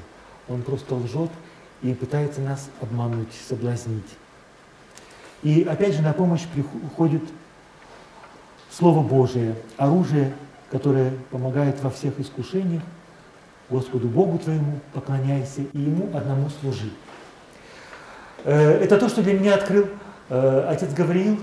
Он 0.49 0.63
просто 0.63 0.95
лжет 0.95 1.31
и 1.83 1.93
пытается 1.95 2.41
нас 2.41 2.71
обмануть, 2.81 3.33
соблазнить. 3.49 4.17
И 5.43 5.63
опять 5.63 5.95
же 5.95 6.03
на 6.03 6.13
помощь 6.13 6.47
приходит 6.47 7.23
Слово 8.71 9.03
Божие, 9.03 9.55
оружие, 9.77 10.33
которое 10.71 11.13
помогает 11.31 11.83
во 11.83 11.91
всех 11.91 12.19
искушениях. 12.21 12.83
Господу 13.69 14.09
Богу 14.09 14.39
твоему 14.39 14.81
поклоняйся 14.93 15.63
и 15.73 15.79
Ему 15.79 16.17
одному 16.17 16.49
служи. 16.61 16.91
Э, 18.45 18.73
это 18.83 18.97
то, 18.99 19.09
что 19.09 19.23
для 19.23 19.33
меня 19.33 19.55
открыл 19.55 19.87
э, 20.29 20.67
отец 20.69 20.93
Гавриил, 20.93 21.39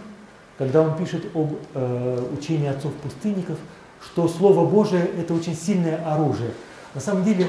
когда 0.58 0.82
он 0.82 0.96
пишет 0.96 1.26
об 1.36 1.54
э, 1.74 2.28
учении 2.38 2.68
отцов-пустынников, 2.68 3.58
что 4.06 4.28
Слово 4.28 4.68
Божие– 4.68 5.06
это 5.18 5.34
очень 5.34 5.56
сильное 5.56 6.04
оружие. 6.06 6.52
На 6.94 7.02
самом 7.02 7.24
деле, 7.24 7.48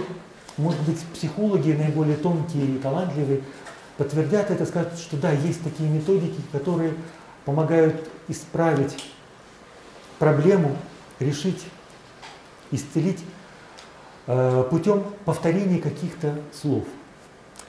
может 0.57 0.81
быть, 0.83 0.99
психологи 1.13 1.73
наиболее 1.73 2.17
тонкие 2.17 2.77
и 2.77 2.79
талантливые 2.79 3.41
подтвердят 3.99 4.51
это, 4.51 4.65
скажут, 4.67 4.99
что 4.99 5.17
да, 5.17 5.33
есть 5.33 5.63
такие 5.63 5.89
методики, 5.89 6.41
которые 6.53 6.95
помогают 7.45 8.09
исправить 8.29 8.97
проблему, 10.19 10.77
решить, 11.21 11.65
исцелить 12.71 13.21
путем 14.71 15.05
повторения 15.25 15.79
каких-то 15.79 16.39
слов. 16.59 16.85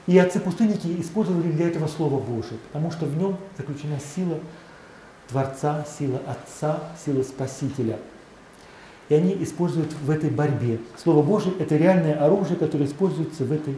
И 0.07 0.17
отцы-пустынники 0.17 1.01
использовали 1.01 1.51
для 1.51 1.67
этого 1.67 1.87
Слово 1.87 2.19
Божие, 2.19 2.59
потому 2.71 2.91
что 2.91 3.05
в 3.05 3.17
нем 3.17 3.37
заключена 3.57 3.99
сила 4.15 4.39
Творца, 5.27 5.85
сила 5.97 6.21
Отца, 6.27 6.79
сила 7.03 7.23
Спасителя. 7.23 7.99
И 9.09 9.13
они 9.13 9.35
используют 9.43 9.93
в 9.93 10.09
этой 10.09 10.29
борьбе. 10.29 10.79
Слово 11.01 11.21
Божие– 11.23 11.53
это 11.59 11.77
реальное 11.77 12.15
оружие, 12.15 12.57
которое 12.57 12.85
используется 12.85 13.45
в 13.45 13.51
этой 13.51 13.77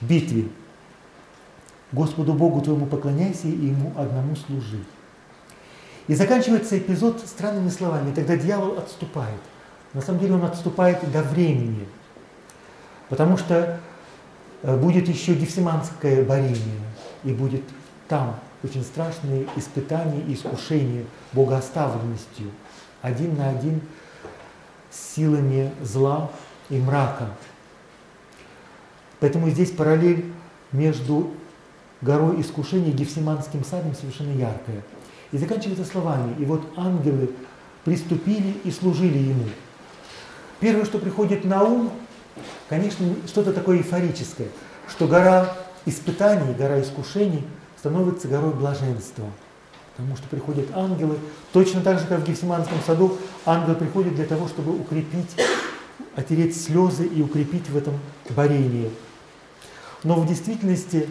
битве. 0.00 0.48
Господу 1.92 2.32
Богу 2.32 2.62
твоему 2.62 2.86
поклоняйся 2.86 3.48
и 3.48 3.66
Ему 3.66 3.92
одному 3.96 4.34
служи. 4.34 4.82
И 6.08 6.14
заканчивается 6.14 6.78
эпизод 6.78 7.20
странными 7.20 7.68
словами. 7.68 8.14
Тогда 8.14 8.36
дьявол 8.36 8.78
отступает. 8.78 9.40
На 9.92 10.00
самом 10.00 10.20
деле 10.20 10.34
он 10.34 10.44
отступает 10.44 10.98
до 11.12 11.22
времени. 11.22 11.86
Потому 13.10 13.36
что 13.36 13.78
Э, 14.62 14.76
будет 14.76 15.08
еще 15.08 15.34
Гефсиманское 15.34 16.24
борение, 16.24 16.80
и 17.24 17.32
будет 17.32 17.62
там 18.08 18.36
очень 18.62 18.82
страшные 18.82 19.46
испытания 19.56 20.20
и 20.20 20.34
искушения 20.34 21.04
богооставленностью, 21.32 22.50
один 23.02 23.36
на 23.36 23.50
один 23.50 23.80
с 24.90 25.14
силами 25.14 25.72
зла 25.82 26.30
и 26.70 26.78
мрака. 26.78 27.28
Поэтому 29.20 29.50
здесь 29.50 29.70
параллель 29.70 30.32
между 30.72 31.30
горой 32.00 32.40
искушения 32.40 32.90
и 32.90 32.92
Гефсиманским 32.92 33.64
садом 33.64 33.94
совершенно 33.94 34.32
яркая. 34.32 34.82
И 35.30 35.38
заканчивается 35.38 35.84
словами, 35.84 36.34
и 36.38 36.44
вот 36.44 36.62
ангелы 36.76 37.30
приступили 37.84 38.56
и 38.64 38.70
служили 38.70 39.18
ему. 39.18 39.44
Первое, 40.60 40.84
что 40.84 40.98
приходит 40.98 41.44
на 41.44 41.62
ум, 41.62 41.90
конечно, 42.68 43.06
что-то 43.26 43.52
такое 43.52 43.78
эйфорическое, 43.78 44.48
что 44.88 45.06
гора 45.06 45.56
испытаний, 45.86 46.54
гора 46.54 46.80
искушений 46.80 47.44
становится 47.78 48.28
горой 48.28 48.52
блаженства. 48.52 49.24
Потому 49.96 50.16
что 50.16 50.28
приходят 50.28 50.66
ангелы, 50.74 51.18
точно 51.52 51.82
так 51.82 51.98
же, 51.98 52.06
как 52.06 52.20
в 52.20 52.24
Гефсиманском 52.26 52.78
саду, 52.86 53.18
ангел 53.44 53.74
приходит 53.74 54.14
для 54.14 54.24
того, 54.24 54.48
чтобы 54.48 54.72
укрепить, 54.72 55.36
отереть 56.16 56.60
слезы 56.60 57.04
и 57.04 57.22
укрепить 57.22 57.68
в 57.68 57.76
этом 57.76 57.94
борении. 58.30 58.90
Но 60.02 60.14
в 60.14 60.26
действительности 60.26 61.08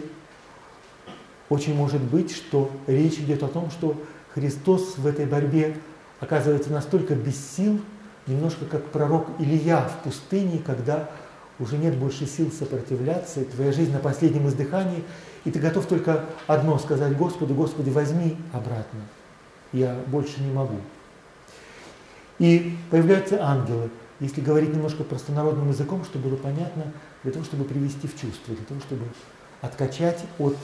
очень 1.48 1.74
может 1.74 2.02
быть, 2.02 2.34
что 2.34 2.70
речь 2.86 3.18
идет 3.18 3.42
о 3.42 3.48
том, 3.48 3.70
что 3.70 3.96
Христос 4.34 4.96
в 4.96 5.06
этой 5.06 5.26
борьбе 5.26 5.76
оказывается 6.20 6.70
настолько 6.70 7.14
без 7.14 7.36
сил, 7.56 7.80
немножко 8.26 8.64
как 8.64 8.86
пророк 8.86 9.26
Илья 9.38 9.88
в 9.88 10.02
пустыне, 10.04 10.60
когда 10.64 11.10
уже 11.58 11.76
нет 11.76 11.96
больше 11.96 12.26
сил 12.26 12.50
сопротивляться, 12.50 13.40
и 13.40 13.44
твоя 13.44 13.72
жизнь 13.72 13.92
на 13.92 13.98
последнем 13.98 14.48
издыхании, 14.48 15.04
и 15.44 15.50
ты 15.50 15.58
готов 15.58 15.86
только 15.86 16.24
одно 16.46 16.78
сказать 16.78 17.16
Господу, 17.16 17.54
Господи, 17.54 17.90
возьми 17.90 18.36
обратно, 18.52 19.00
я 19.72 19.96
больше 20.06 20.40
не 20.40 20.52
могу. 20.52 20.76
И 22.38 22.76
появляются 22.90 23.44
ангелы, 23.44 23.90
если 24.20 24.40
говорить 24.40 24.72
немножко 24.74 25.04
простонародным 25.04 25.68
языком, 25.68 26.04
чтобы 26.04 26.28
было 26.28 26.36
понятно, 26.36 26.84
для 27.22 27.32
того, 27.32 27.44
чтобы 27.44 27.64
привести 27.64 28.06
в 28.06 28.12
чувство, 28.12 28.54
для 28.54 28.64
того, 28.64 28.80
чтобы 28.80 29.04
откачать 29.60 30.24
от 30.38 30.56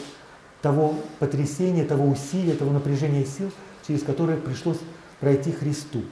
того 0.62 0.94
потрясения, 1.18 1.84
того 1.84 2.06
усилия, 2.06 2.54
того 2.54 2.72
напряжения 2.72 3.24
сил, 3.24 3.52
через 3.86 4.02
которое 4.02 4.36
пришлось 4.36 4.78
пройти 5.20 5.52
Христу. 5.52 6.02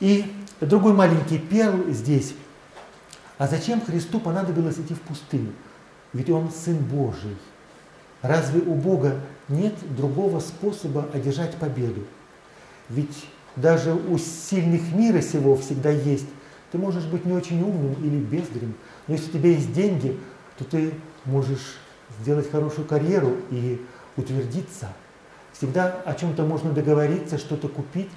И 0.00 0.32
другой 0.60 0.92
маленький 0.92 1.38
перл 1.38 1.90
здесь. 1.90 2.34
А 3.38 3.46
зачем 3.46 3.80
Христу 3.80 4.20
понадобилось 4.20 4.78
идти 4.78 4.94
в 4.94 5.00
пустыню? 5.00 5.52
Ведь 6.12 6.30
Он 6.30 6.50
Сын 6.50 6.76
Божий. 6.76 7.36
Разве 8.20 8.60
у 8.60 8.74
Бога 8.74 9.20
нет 9.48 9.74
другого 9.96 10.40
способа 10.40 11.08
одержать 11.12 11.56
победу? 11.56 12.04
Ведь 12.88 13.26
даже 13.56 13.94
у 13.94 14.18
сильных 14.18 14.92
мира 14.92 15.20
сего 15.20 15.56
всегда 15.56 15.90
есть. 15.90 16.28
Ты 16.70 16.78
можешь 16.78 17.04
быть 17.04 17.24
не 17.24 17.32
очень 17.32 17.62
умным 17.62 17.94
или 18.02 18.16
бездарем, 18.16 18.74
но 19.06 19.14
если 19.14 19.30
у 19.30 19.32
тебя 19.32 19.50
есть 19.50 19.72
деньги, 19.72 20.18
то 20.58 20.64
ты 20.64 20.94
можешь 21.24 21.76
сделать 22.20 22.50
хорошую 22.50 22.86
карьеру 22.86 23.36
и 23.50 23.84
утвердиться. 24.16 24.88
Всегда 25.52 26.00
о 26.04 26.14
чем-то 26.14 26.44
можно 26.44 26.70
договориться, 26.70 27.36
что-то 27.38 27.68
купить, 27.68 28.08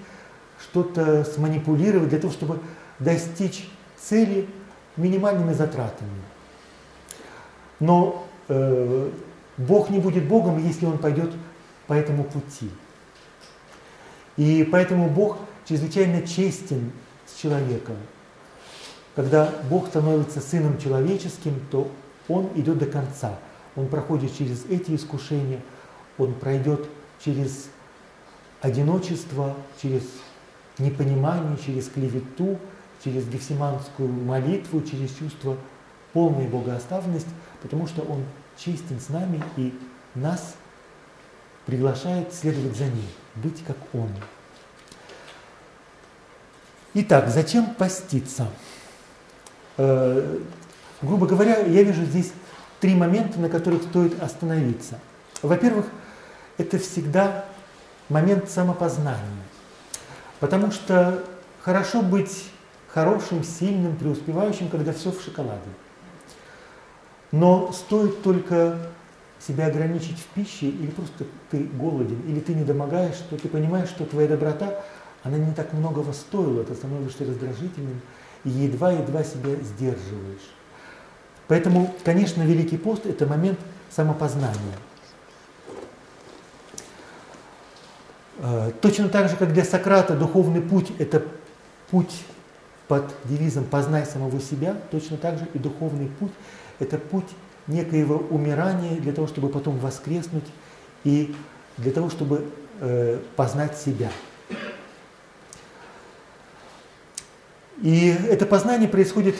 что-то 0.59 1.25
сманипулировать 1.25 2.09
для 2.09 2.19
того, 2.19 2.31
чтобы 2.31 2.59
достичь 2.99 3.67
цели 3.97 4.47
минимальными 4.95 5.53
затратами. 5.53 6.21
Но 7.79 8.25
э, 8.47 9.09
Бог 9.57 9.89
не 9.89 9.99
будет 9.99 10.27
Богом, 10.27 10.63
если 10.65 10.85
Он 10.85 10.97
пойдет 10.97 11.31
по 11.87 11.93
этому 11.93 12.23
пути. 12.23 12.69
И 14.37 14.67
поэтому 14.69 15.09
Бог 15.09 15.37
чрезвычайно 15.67 16.25
честен 16.27 16.91
с 17.25 17.39
человеком. 17.39 17.95
Когда 19.15 19.49
Бог 19.69 19.87
становится 19.87 20.41
Сыном 20.41 20.77
Человеческим, 20.77 21.61
то 21.71 21.89
Он 22.27 22.49
идет 22.55 22.77
до 22.77 22.85
конца. 22.85 23.37
Он 23.75 23.87
проходит 23.87 24.37
через 24.37 24.65
эти 24.65 24.95
искушения, 24.95 25.61
Он 26.17 26.33
пройдет 26.33 26.85
через 27.23 27.69
одиночество, 28.61 29.55
через 29.81 30.03
непонимание, 30.77 31.57
через 31.65 31.87
клевету, 31.87 32.57
через 33.03 33.27
гефсиманскую 33.27 34.09
молитву, 34.09 34.81
через 34.81 35.13
чувство 35.15 35.57
полной 36.13 36.47
богооставленности, 36.47 37.29
потому 37.61 37.87
что 37.87 38.01
Он 38.01 38.23
честен 38.57 38.99
с 38.99 39.09
нами 39.09 39.43
и 39.57 39.73
нас 40.13 40.55
приглашает 41.65 42.33
следовать 42.33 42.75
за 42.77 42.85
Ним, 42.85 43.07
быть 43.35 43.63
как 43.65 43.77
Он. 43.93 44.09
Итак, 46.93 47.29
зачем 47.29 47.73
поститься? 47.75 48.47
Э, 49.77 50.39
грубо 51.01 51.27
говоря, 51.27 51.59
я 51.59 51.83
вижу 51.83 52.05
здесь 52.05 52.31
три 52.79 52.95
момента, 52.95 53.39
на 53.39 53.49
которых 53.49 53.83
стоит 53.83 54.21
остановиться. 54.21 54.99
Во-первых, 55.41 55.87
это 56.57 56.79
всегда 56.79 57.45
момент 58.09 58.49
самопознания. 58.49 59.43
Потому 60.39 60.71
что 60.71 61.23
хорошо 61.61 62.01
быть 62.01 62.49
хорошим, 62.87 63.43
сильным, 63.43 63.97
преуспевающим, 63.97 64.69
когда 64.69 64.93
все 64.93 65.11
в 65.11 65.21
шоколаде. 65.21 65.59
Но 67.31 67.71
стоит 67.71 68.21
только 68.21 68.77
себя 69.39 69.67
ограничить 69.67 70.19
в 70.19 70.25
пище, 70.33 70.67
или 70.67 70.87
просто 70.87 71.25
ты 71.51 71.63
голоден, 71.63 72.19
или 72.27 72.39
ты 72.39 72.53
не 72.53 72.63
домогаешь, 72.63 73.15
что 73.15 73.37
ты 73.37 73.47
понимаешь, 73.47 73.89
что 73.89 74.05
твоя 74.05 74.27
доброта, 74.27 74.83
она 75.23 75.37
не 75.37 75.53
так 75.53 75.73
многого 75.73 76.13
стоила, 76.13 76.63
ты 76.63 76.73
становишься 76.73 77.25
раздражительным, 77.25 78.01
и 78.43 78.49
едва-едва 78.49 79.23
себя 79.23 79.55
сдерживаешь. 79.55 80.49
Поэтому, 81.47 81.93
конечно, 82.03 82.41
Великий 82.41 82.77
пост– 82.77 83.05
это 83.07 83.25
момент 83.25 83.59
самопознания. 83.91 84.77
Э, 88.39 88.71
точно 88.81 89.09
так 89.09 89.29
же, 89.29 89.35
как 89.35 89.53
для 89.53 89.63
Сократа 89.63 90.15
духовный 90.15 90.61
путь– 90.61 90.91
это 90.99 91.23
путь 91.91 92.23
под 92.87 93.13
девизом 93.25 93.63
«познай 93.65 94.05
самого 94.05 94.39
себя», 94.39 94.75
точно 94.91 95.17
так 95.17 95.37
же 95.37 95.47
и 95.53 95.59
духовный 95.59 96.07
путь– 96.07 96.31
это 96.79 96.97
путь 96.97 97.29
некоего 97.67 98.17
умирания 98.17 98.97
для 98.99 99.13
того, 99.13 99.27
чтобы 99.27 99.49
потом 99.49 99.77
воскреснуть 99.79 100.45
и 101.03 101.35
для 101.77 101.91
того, 101.91 102.09
чтобы 102.09 102.49
э, 102.79 103.19
познать 103.35 103.77
себя. 103.77 104.11
И 107.81 108.15
это 108.29 108.45
познание 108.45 108.87
происходит 108.87 109.35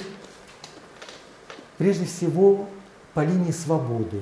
прежде 1.78 2.06
всего 2.06 2.68
по 3.14 3.24
линии 3.24 3.52
свободы. 3.52 4.22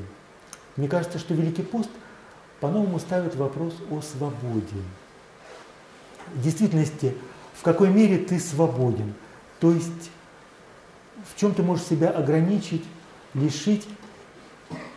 Мне 0.76 0.88
кажется, 0.88 1.20
что 1.20 1.34
Великий 1.34 1.64
пост 1.64 1.90
по-новому 2.60 3.00
ставит 3.00 3.36
вопрос 3.36 3.74
о 3.92 4.02
свободе. 4.02 4.78
В 6.34 6.42
действительности, 6.42 7.16
в 7.54 7.64
какой 7.64 7.90
мере 7.90 8.18
ты 8.18 8.40
свободен, 8.40 9.14
то 9.60 9.72
есть 9.72 10.12
в 11.34 11.40
чем 11.40 11.54
ты 11.54 11.64
можешь 11.64 11.86
себя 11.86 12.10
ограничить, 12.10 12.84
лишить, 13.34 13.88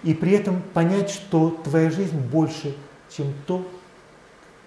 и 0.03 0.14
при 0.14 0.32
этом 0.32 0.62
понять, 0.74 1.11
что 1.11 1.51
твоя 1.64 1.91
жизнь 1.91 2.18
больше, 2.18 2.74
чем 3.11 3.32
то, 3.47 3.66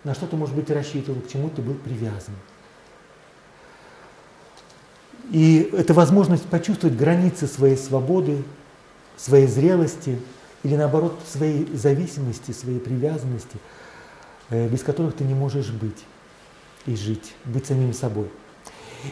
на 0.04 0.14
что 0.14 0.28
ты, 0.28 0.36
может 0.36 0.56
быть, 0.56 0.70
рассчитывал, 0.70 1.22
к 1.22 1.30
чему 1.30 1.50
ты 1.50 1.62
был 1.62 1.76
привязан. 1.76 2.34
И 5.32 5.70
это 5.74 5.94
возможность 5.94 6.46
почувствовать 6.46 6.98
границы 6.98 7.48
своей 7.48 7.78
свободы, 7.78 8.44
своей 9.16 9.48
зрелости 9.48 10.20
или 10.64 10.76
наоборот 10.76 11.20
своей 11.28 11.66
зависимости, 11.76 12.52
своей 12.52 12.80
привязанности, 12.80 13.58
э, 14.50 14.68
без 14.68 14.82
которых 14.82 15.16
ты 15.16 15.24
не 15.24 15.36
можешь 15.36 15.70
быть 15.70 16.04
и 16.86 16.96
жить, 16.96 17.34
быть 17.46 17.68
самим 17.68 17.94
собой. 17.94 18.30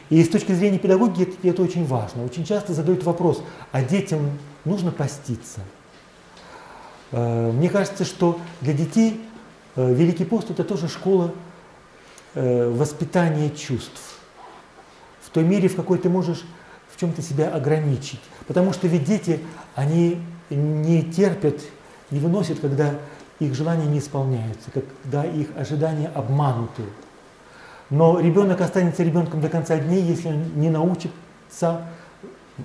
И 0.09 0.23
с 0.23 0.29
точки 0.29 0.51
зрения 0.51 0.79
педагогики 0.79 1.23
это, 1.23 1.47
это 1.47 1.61
очень 1.63 1.85
важно. 1.85 2.25
Очень 2.25 2.45
часто 2.45 2.73
задают 2.73 3.03
вопрос, 3.03 3.43
а 3.71 3.81
детям 3.81 4.37
нужно 4.65 4.91
поститься? 4.91 5.61
Э, 7.11 7.51
мне 7.51 7.69
кажется, 7.69 8.05
что 8.05 8.39
для 8.61 8.73
детей 8.73 9.21
э, 9.75 9.93
Великий 9.93 10.25
пост 10.25 10.49
это 10.51 10.63
тоже 10.63 10.87
школа 10.87 11.33
воспитания 12.35 13.49
чувств 13.49 14.17
в 15.27 15.29
той 15.29 15.43
мере, 15.43 15.67
в 15.67 15.75
какой 15.75 15.97
ты 15.97 16.07
можешь 16.07 16.45
в 16.89 16.99
чем-то 16.99 17.21
себя 17.21 17.49
ограничить. 17.49 18.21
Потому 18.47 18.71
что 18.73 18.87
ведь 18.87 19.03
дети, 19.03 19.41
они 19.75 20.21
не 20.49 21.03
терпят, 21.03 21.61
не 22.11 22.19
выносят, 22.19 22.59
когда 22.59 22.95
их 23.39 23.53
желания 23.53 23.85
не 23.85 23.99
исполняются, 23.99 24.71
когда 24.71 25.25
их 25.25 25.49
ожидания 25.57 26.07
обмануты. 26.07 26.83
Но 27.89 28.19
ребенок 28.19 28.61
останется 28.61 29.03
ребенком 29.03 29.41
до 29.41 29.49
конца 29.49 29.77
дней, 29.77 30.01
если 30.01 30.27
он 30.27 30.43
не 30.55 30.69
научится 30.69 31.87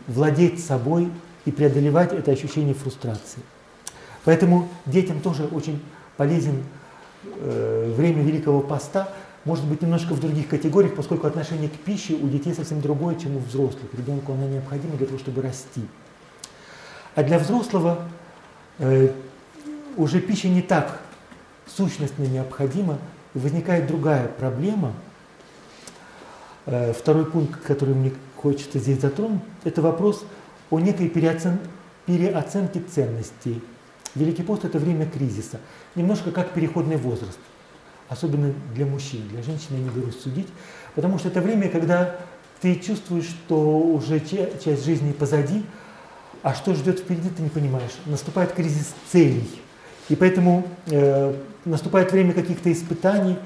владеть 0.07 0.65
собой 0.65 1.11
и 1.45 1.53
преодолевать 1.53 2.13
это 2.13 2.33
ощущение 2.33 2.75
фрустрации. 2.75 3.43
Поэтому 4.25 4.69
детям 4.87 5.21
тоже 5.21 5.45
очень 5.45 5.83
полезен 6.17 6.63
э, 7.25 7.93
время 7.97 8.23
Великого 8.23 8.61
Поста, 8.61 9.09
может 9.45 9.65
быть 9.65 9.83
немножко 9.83 10.15
в 10.15 10.21
других 10.21 10.49
категориях, 10.49 10.95
поскольку 10.95 11.27
отношение 11.27 11.69
к 11.69 11.73
пище 11.73 12.15
у 12.15 12.29
детей 12.29 12.55
совсем 12.55 12.81
другое, 12.81 13.17
чем 13.17 13.37
у 13.37 13.41
взрослых. 13.41 13.93
Ребенку 13.93 14.33
оно 14.33 14.49
необходимо 14.49 14.97
для 14.97 15.07
того, 15.07 15.19
чтобы 15.19 15.43
расти. 15.43 15.83
А 17.15 17.23
для 17.23 17.39
взрослого 17.39 17.99
э, 18.79 19.11
уже 19.97 20.21
пища 20.21 20.49
не 20.49 20.63
так 20.63 21.01
сущностно 21.67 22.23
необходима, 22.23 22.99
и 23.35 23.39
возникает 23.39 23.87
другая 23.87 24.29
проблема. 24.29 24.93
Э, 26.67 26.93
второй 26.93 27.27
пункт, 27.27 27.61
который 27.63 27.95
мне 27.95 28.13
хочется 28.37 28.79
здесь 28.79 29.01
затронуть, 29.01 29.41
это 29.65 29.83
вопрос 29.83 30.25
о 30.71 30.81
некой 30.81 31.09
переоцен... 31.09 31.59
переоценке 32.07 32.81
ценностей. 32.81 33.63
Великий 34.15 34.43
пост– 34.43 34.65
это 34.67 34.79
время 34.79 35.07
кризиса, 35.07 35.59
немножко 35.95 36.31
как 36.33 36.51
переходный 36.53 36.97
возраст– 36.97 37.39
особенно 38.13 38.53
для 38.75 38.87
мужчин. 38.87 39.27
Для 39.29 39.43
женщин 39.43 39.69
я 39.71 39.79
не 39.79 39.89
берусь 39.89 40.21
судить, 40.21 40.49
потому 40.95 41.19
что 41.19 41.29
это 41.29 41.41
время, 41.41 41.69
когда 41.69 42.17
ты 42.61 42.77
чувствуешь, 42.77 43.27
что 43.27 43.79
уже 43.79 44.21
часть 44.21 44.85
жизни 44.85 45.13
позади, 45.13 45.65
а 46.43 46.55
что 46.55 46.75
ждет 46.75 47.01
впереди, 47.01 47.29
ты 47.31 47.43
не 47.43 47.49
понимаешь. 47.49 47.93
Наступает 48.07 48.53
кризис 48.53 48.95
целей. 49.11 49.49
И 50.09 50.17
поэтому 50.17 50.67
э, 50.87 51.35
наступает 51.65 52.13
время 52.13 52.33
каких-то 52.33 52.71
испытаний, 52.73 53.37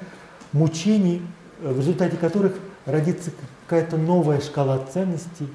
мучений, 0.52 1.22
э, 1.62 1.72
в 1.72 1.78
результате 1.78 2.16
которых 2.16 2.54
родится 2.86 3.30
какая-то 3.66 3.96
новая 3.96 4.40
шкала 4.40 4.78
ценностей 4.92 5.48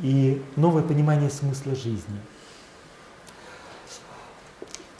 и 0.00 0.42
новое 0.56 0.82
понимание 0.82 1.30
смысла 1.30 1.74
жизни. 1.74 2.20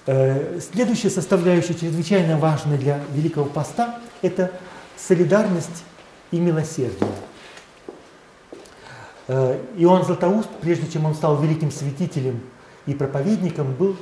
Э, 0.07 0.59
следующая 0.61 1.11
составляющая, 1.11 1.75
чрезвычайно 1.75 2.39
важная 2.39 2.79
для 2.79 3.01
Великого 3.13 3.45
Поста, 3.45 4.01
это 4.23 4.51
солидарность 4.97 5.85
и 6.31 6.41
милосердие. 6.41 7.11
Э, 9.29 9.63
Иоанн 9.77 10.05
Златоуст, 10.05 10.49
прежде 10.63 10.91
чем 10.91 11.05
он 11.05 11.15
стал 11.15 11.41
великим 11.43 11.71
святителем 11.71 12.41
и 12.87 12.95
проповедником, 12.95 13.75
был 13.75 13.97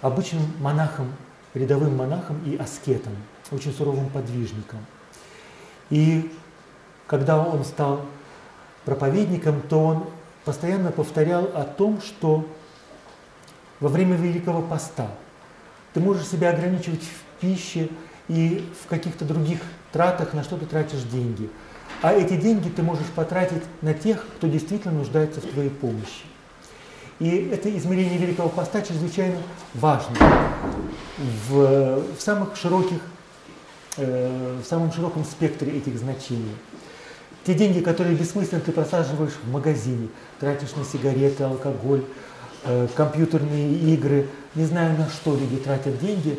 обычным 0.00 0.42
монахом, 0.60 1.12
рядовым 1.52 1.96
монахом 1.96 2.40
и 2.46 2.56
аскетом, 2.56 3.12
очень 3.50 3.72
суровым 3.72 4.08
подвижником. 4.10 4.78
И 5.90 6.30
когда 7.10 7.38
он 7.38 7.64
стал 7.64 8.00
проповедником, 8.86 9.60
то 9.68 9.84
он 9.84 10.06
постоянно 10.46 10.90
повторял 10.92 11.50
о 11.54 11.64
том, 11.64 12.00
что 12.00 12.46
во 13.80 13.88
время 13.88 14.16
Великого 14.16 14.62
Поста– 14.62 15.08
ты 15.92 16.00
можешь 16.00 16.28
себя 16.28 16.50
ограничивать 16.50 17.02
в 17.02 17.40
пище 17.40 17.88
и 18.28 18.68
в 18.82 18.88
каких-то 18.88 19.24
других 19.24 19.60
тратах, 19.92 20.34
на 20.34 20.44
что 20.44 20.56
ты 20.56 20.66
тратишь 20.66 21.02
деньги. 21.02 21.50
А 22.02 22.12
эти 22.12 22.36
деньги 22.36 22.68
ты 22.68 22.82
можешь 22.82 23.08
потратить 23.08 23.62
на 23.82 23.92
тех, 23.92 24.24
кто 24.36 24.46
действительно 24.46 24.94
нуждается 24.94 25.40
в 25.40 25.46
твоей 25.46 25.70
помощи. 25.70 26.24
И 27.18 27.50
это 27.52 27.76
измерение 27.76 28.18
Великого 28.18 28.48
Поста 28.48 28.80
чрезвычайно 28.80 29.38
важно 29.74 30.16
в, 31.48 32.02
в 32.16 32.20
самых 32.20 32.56
широких, 32.56 33.00
э, 33.96 34.60
в 34.62 34.66
самом 34.66 34.92
широком 34.92 35.24
спектре 35.24 35.76
этих 35.76 35.98
значений. 35.98 36.54
Те 37.44 37.54
деньги, 37.54 37.80
которые 37.80 38.14
бессмысленно 38.14 38.60
ты 38.60 38.72
просаживаешь 38.72 39.32
в 39.42 39.50
магазине, 39.50 40.08
тратишь 40.38 40.74
на 40.76 40.84
сигареты, 40.84 41.44
алкоголь, 41.44 42.04
э, 42.64 42.88
компьютерные 42.94 43.74
игры, 43.94 44.28
не 44.54 44.64
знаю 44.64 44.98
на 44.98 45.08
что 45.08 45.34
люди 45.34 45.56
тратят 45.56 45.98
деньги, 45.98 46.38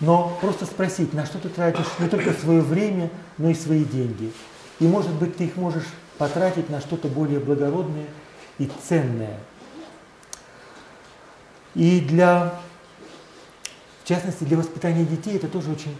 но 0.00 0.36
просто 0.40 0.64
спросить, 0.64 1.12
на 1.12 1.26
что 1.26 1.38
ты 1.38 1.48
тратишь 1.48 1.86
не 1.98 2.08
только 2.08 2.32
свое 2.32 2.62
время, 2.62 3.10
но 3.36 3.50
и 3.50 3.54
свои 3.54 3.84
деньги. 3.84 4.32
И 4.80 4.86
может 4.86 5.12
быть 5.12 5.36
ты 5.36 5.44
их 5.44 5.56
можешь 5.56 5.86
потратить 6.18 6.70
на 6.70 6.80
что-то 6.80 7.08
более 7.08 7.40
благородное 7.40 8.06
и 8.58 8.70
ценное. 8.88 9.38
И 11.74 12.00
для, 12.00 12.54
в 14.02 14.08
частности, 14.08 14.44
для 14.44 14.56
воспитания 14.56 15.04
детей 15.04 15.36
это 15.36 15.48
тоже 15.48 15.70
очень 15.70 15.96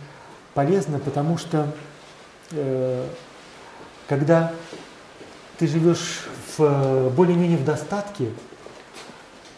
полезно, 0.54 0.98
потому 0.98 1.38
что 1.38 1.72
э, 2.52 3.06
когда 4.08 4.52
ты 5.58 5.66
живешь 5.66 6.24
в, 6.56 7.10
более-менее 7.10 7.58
в 7.58 7.64
достатке, 7.64 8.30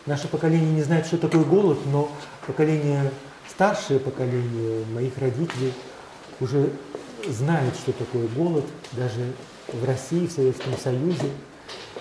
наше 0.06 0.28
поколение 0.28 0.72
не 0.72 0.82
знает, 0.82 1.06
что 1.06 1.18
такое 1.18 1.44
голод, 1.44 1.78
но 1.86 2.10
поколение, 2.46 3.12
старшее 3.48 4.00
поколение 4.00 4.84
моих 4.86 5.16
родителей 5.18 5.72
уже 6.40 6.70
знает, 7.28 7.74
что 7.74 7.92
такое 7.92 8.26
голод, 8.28 8.64
даже 8.92 9.32
в 9.68 9.84
России, 9.84 10.26
в 10.26 10.32
Советском 10.32 10.76
Союзе. 10.76 11.30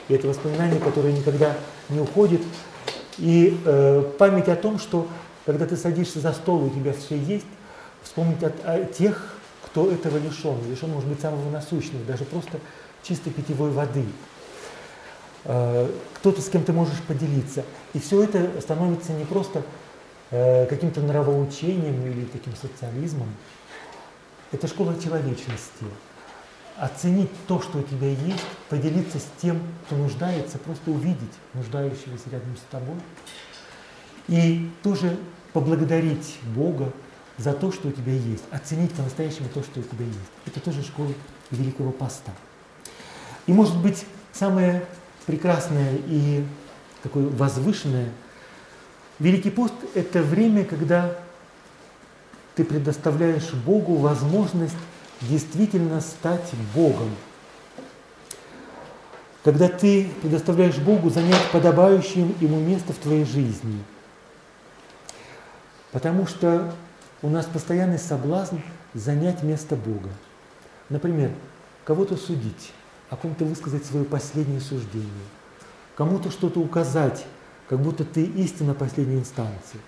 И 0.07 0.13
это 0.13 0.27
воспоминание, 0.27 0.79
которое 0.79 1.13
никогда 1.13 1.55
не 1.89 1.99
уходит. 1.99 2.41
И 3.19 3.59
э, 3.63 4.03
память 4.17 4.47
о 4.47 4.55
том, 4.55 4.79
что 4.79 5.07
когда 5.45 5.67
ты 5.67 5.75
садишься 5.75 6.19
за 6.19 6.31
стол, 6.33 6.63
у 6.63 6.69
тебя 6.69 6.93
все 6.93 7.17
есть, 7.17 7.45
вспомнить 8.01 8.41
о, 8.43 8.51
о 8.63 8.85
тех, 8.85 9.38
кто 9.71 9.91
этого 9.91 10.17
лишен. 10.17 10.57
Лишен, 10.69 10.89
может 10.91 11.09
быть, 11.09 11.19
самого 11.19 11.49
насущного, 11.49 12.03
даже 12.05 12.25
просто 12.25 12.59
чистой 13.03 13.31
питьевой 13.31 13.71
воды. 13.71 14.05
Э, 15.45 15.89
кто-то, 16.15 16.41
с 16.41 16.49
кем 16.49 16.63
ты 16.63 16.73
можешь 16.73 17.01
поделиться. 17.07 17.63
И 17.93 17.99
все 17.99 18.23
это 18.23 18.61
становится 18.61 19.13
не 19.13 19.25
просто 19.25 19.63
э, 20.31 20.65
каким-то 20.65 21.01
нравоучением 21.01 22.05
или 22.05 22.25
таким 22.25 22.55
социализмом. 22.55 23.29
Это 24.51 24.67
школа 24.67 24.95
человечности. 25.01 25.85
Оценить 26.77 27.29
то, 27.47 27.61
что 27.61 27.79
у 27.79 27.83
тебя 27.83 28.09
есть, 28.09 28.45
поделиться 28.69 29.19
с 29.19 29.27
тем, 29.41 29.61
кто 29.85 29.97
нуждается, 29.97 30.57
просто 30.57 30.91
увидеть 30.91 31.33
нуждающегося 31.53 32.29
рядом 32.31 32.55
с 32.55 32.71
тобой. 32.71 32.95
И 34.29 34.69
тоже 34.81 35.17
поблагодарить 35.51 36.37
Бога 36.55 36.93
за 37.39 37.53
то, 37.53 37.71
что 37.71 37.87
у 37.87 37.91
тебя 37.91 38.13
есть, 38.13 38.43
оценить 38.51 38.91
по-настоящему 38.93 39.47
то, 39.53 39.63
что 39.63 39.79
у 39.79 39.83
тебя 39.83 40.05
есть. 40.05 40.19
Это 40.45 40.59
тоже 40.59 40.83
школа 40.83 41.13
Великого 41.49 41.91
Поста. 41.91 42.33
И 43.47 43.53
может 43.53 43.77
быть 43.77 44.05
самое 44.33 44.85
прекрасное 45.25 45.95
и 46.07 46.43
такое 47.01 47.27
возвышенное, 47.27 48.09
Великий 49.19 49.49
пост– 49.49 49.73
это 49.95 50.21
время, 50.21 50.63
когда 50.63 51.13
ты 52.55 52.63
предоставляешь 52.63 53.51
Богу 53.51 53.95
возможность 53.95 54.75
действительно 55.21 55.99
стать 55.99 56.49
Богом. 56.73 57.09
Когда 59.43 59.67
ты 59.67 60.09
предоставляешь 60.21 60.77
Богу 60.77 61.09
занять 61.09 61.43
подобающее 61.51 62.33
ему 62.39 62.59
место 62.59 62.93
в 62.93 62.97
твоей 62.97 63.25
жизни. 63.25 63.83
Потому 65.91 66.25
что 66.25 66.73
у 67.21 67.29
нас 67.29 67.45
постоянный 67.45 67.99
соблазн 67.99 68.57
занять 68.93 69.43
место 69.43 69.75
Бога. 69.75 70.09
Например, 70.89 71.31
кого-то 71.83 72.15
судить, 72.15 72.71
о 73.09 73.15
ком-то 73.15 73.43
высказать 73.43 73.85
свое 73.85 74.05
последнее 74.05 74.61
суждение, 74.61 75.09
кому-то 75.95 76.31
что-то 76.31 76.59
указать, 76.59 77.25
как 77.67 77.79
будто 77.79 78.05
ты 78.05 78.23
истина 78.23 78.73
последней 78.73 79.17
инстанции. 79.17 79.79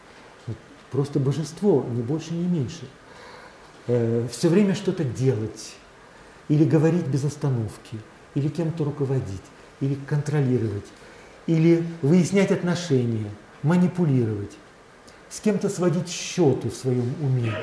Просто 0.92 1.20
божество, 1.20 1.86
ни 1.90 2.02
больше, 2.02 2.34
ни 2.34 2.46
меньше. 2.46 2.88
Э, 3.88 4.28
все 4.30 4.50
время 4.50 4.76
что-то 4.76 5.04
делать, 5.04 5.76
или 6.50 6.66
говорить 6.66 7.08
без 7.08 7.24
остановки, 7.24 7.98
или 8.36 8.50
кем-то 8.50 8.84
руководить, 8.84 9.42
или 9.80 9.96
контролировать, 9.96 10.86
или 11.48 11.86
выяснять 12.02 12.52
отношения, 12.52 13.30
манипулировать 13.64 14.52
с 15.32 15.40
кем-то 15.40 15.70
сводить 15.70 16.10
счеты 16.10 16.70
в 16.70 16.76
своем 16.76 17.16
уме. 17.22 17.54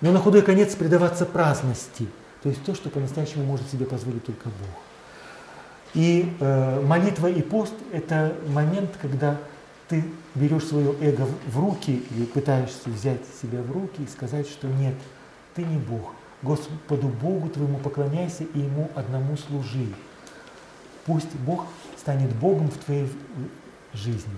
Но 0.00 0.10
на 0.10 0.18
худой 0.18 0.42
конец 0.42 0.74
предаваться 0.74 1.26
праздности, 1.26 2.08
то 2.42 2.48
есть 2.48 2.64
то, 2.64 2.74
что 2.74 2.88
по-настоящему 2.88 3.44
может 3.44 3.70
себе 3.70 3.86
позволить 3.86 4.24
только 4.24 4.46
Бог. 4.46 4.82
И 5.94 6.32
э, 6.40 6.80
молитва 6.80 7.28
и 7.28 7.40
пост– 7.42 7.74
это 7.92 8.34
момент, 8.48 8.90
когда 9.00 9.38
ты 9.88 10.02
берешь 10.34 10.64
свое 10.64 10.94
эго 11.00 11.28
в 11.46 11.58
руки 11.58 12.02
и 12.10 12.22
пытаешься 12.24 12.88
взять 12.88 13.20
себя 13.40 13.62
в 13.62 13.70
руки 13.70 14.02
и 14.02 14.06
сказать, 14.08 14.48
что 14.48 14.66
нет, 14.66 14.94
ты 15.54 15.62
не 15.62 15.76
Бог. 15.76 16.12
Господу 16.42 17.08
Богу 17.08 17.48
твоему 17.48 17.78
поклоняйся 17.78 18.44
и 18.44 18.58
Ему 18.58 18.90
одному 18.94 19.36
служи. 19.36 19.86
Пусть 21.06 21.32
Бог 21.46 21.66
станет 21.96 22.34
Богом 22.34 22.70
в 22.70 22.78
твоей 22.78 23.08
жизни. 23.92 24.34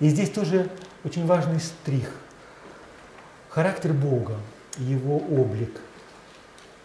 И 0.00 0.08
здесь 0.08 0.30
тоже 0.30 0.70
очень 1.04 1.26
важный 1.26 1.60
стрих. 1.60 2.12
Характер 3.48 3.92
Бога, 3.92 4.36
Его 4.78 5.16
облик. 5.16 5.80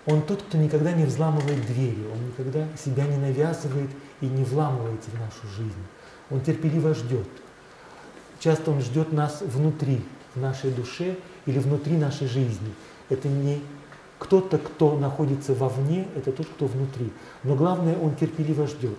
Он 0.05 0.21
тот, 0.21 0.41
кто 0.41 0.57
никогда 0.57 0.91
не 0.91 1.05
взламывает 1.05 1.65
двери, 1.65 2.05
Он 2.11 2.27
никогда 2.27 2.67
себя 2.77 3.05
не 3.05 3.17
навязывает 3.17 3.89
и 4.21 4.25
не 4.25 4.43
вламывается 4.43 5.11
в 5.11 5.13
нашу 5.13 5.47
жизнь. 5.55 5.85
Он 6.29 6.41
терпеливо 6.41 6.93
ждет. 6.93 7.27
Часто 8.39 8.71
Он 8.71 8.81
ждет 8.81 9.13
нас 9.13 9.41
внутри, 9.41 10.03
в 10.35 10.41
нашей 10.41 10.71
душе 10.71 11.17
или 11.45 11.59
внутри 11.59 11.97
нашей 11.97 12.27
жизни. 12.27 12.73
Это 13.09 13.27
не 13.27 13.61
кто-то, 14.19 14.57
кто 14.57 14.97
находится 14.97 15.53
вовне, 15.53 16.07
это 16.15 16.31
тот, 16.31 16.47
кто 16.47 16.65
внутри. 16.65 17.11
Но 17.43 17.55
главное, 17.55 17.97
Он 17.97 18.15
терпеливо 18.15 18.67
ждет. 18.67 18.97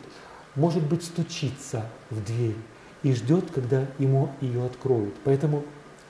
Может 0.55 0.83
быть, 0.85 1.03
стучится 1.03 1.87
в 2.11 2.23
дверь, 2.25 2.57
и 3.05 3.13
ждет, 3.13 3.51
когда 3.53 3.87
ему 3.99 4.31
ее 4.41 4.65
откроют. 4.65 5.15
Поэтому 5.25 5.63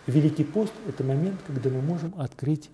Великий 0.06 0.44
пост– 0.44 0.72
это 0.88 1.02
момент, 1.02 1.40
когда 1.46 1.68
мы 1.68 1.82
можем 1.82 2.14
открыть, 2.16 2.70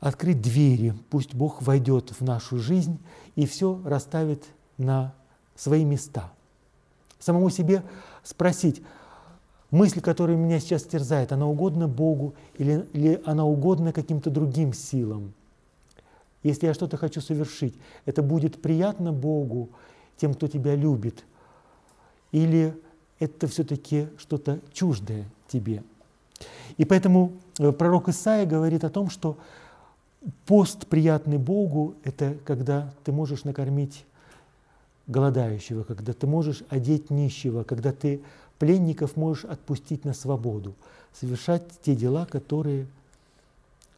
открыть 0.00 0.40
двери. 0.40 0.94
Пусть 1.10 1.34
Бог 1.34 1.62
войдет 1.62 2.10
в 2.10 2.22
нашу 2.22 2.58
жизнь 2.58 2.98
и 3.36 3.46
все 3.46 3.80
расставит 3.84 4.44
на 4.78 5.14
свои 5.56 5.84
места. 5.84 6.32
Самому 7.18 7.50
себе 7.50 7.82
спросить, 8.22 8.82
мысль, 9.70 10.00
которая 10.00 10.36
меня 10.36 10.58
сейчас 10.58 10.84
терзает, 10.84 11.32
она 11.32 11.46
угодна 11.46 11.86
Богу 11.86 12.34
или, 12.56 12.86
или 12.94 13.20
она 13.26 13.44
угодна 13.44 13.92
каким-то 13.92 14.30
другим 14.30 14.72
силам? 14.72 15.34
Если 16.42 16.66
я 16.66 16.72
что-то 16.72 16.96
хочу 16.96 17.20
совершить, 17.20 17.74
это 18.06 18.22
будет 18.22 18.62
приятно 18.62 19.12
Богу, 19.12 19.68
тем, 20.16 20.32
кто 20.32 20.48
тебя 20.48 20.74
любит– 20.74 21.24
или 22.32 22.74
это 23.18 23.46
все-таки 23.46 24.08
что-то 24.18 24.60
чуждое 24.72 25.24
тебе. 25.48 25.82
И 26.76 26.84
поэтому 26.84 27.32
э, 27.58 27.72
пророк 27.72 28.08
Исаия 28.08 28.46
говорит 28.46 28.84
о 28.84 28.90
том, 28.90 29.10
что 29.10 29.36
пост, 30.46 30.86
приятный 30.86 31.38
Богу, 31.38 31.94
это 32.04 32.36
когда 32.44 32.92
ты 33.04 33.12
можешь 33.12 33.44
накормить 33.44 34.04
голодающего, 35.06 35.82
когда 35.84 36.12
ты 36.12 36.26
можешь 36.26 36.62
одеть 36.68 37.10
нищего, 37.10 37.64
когда 37.64 37.92
ты 37.92 38.20
пленников 38.58 39.16
можешь 39.16 39.44
отпустить 39.44 40.04
на 40.04 40.14
свободу, 40.14 40.74
совершать 41.18 41.62
те 41.82 41.96
дела, 41.96 42.26
которые 42.26 42.86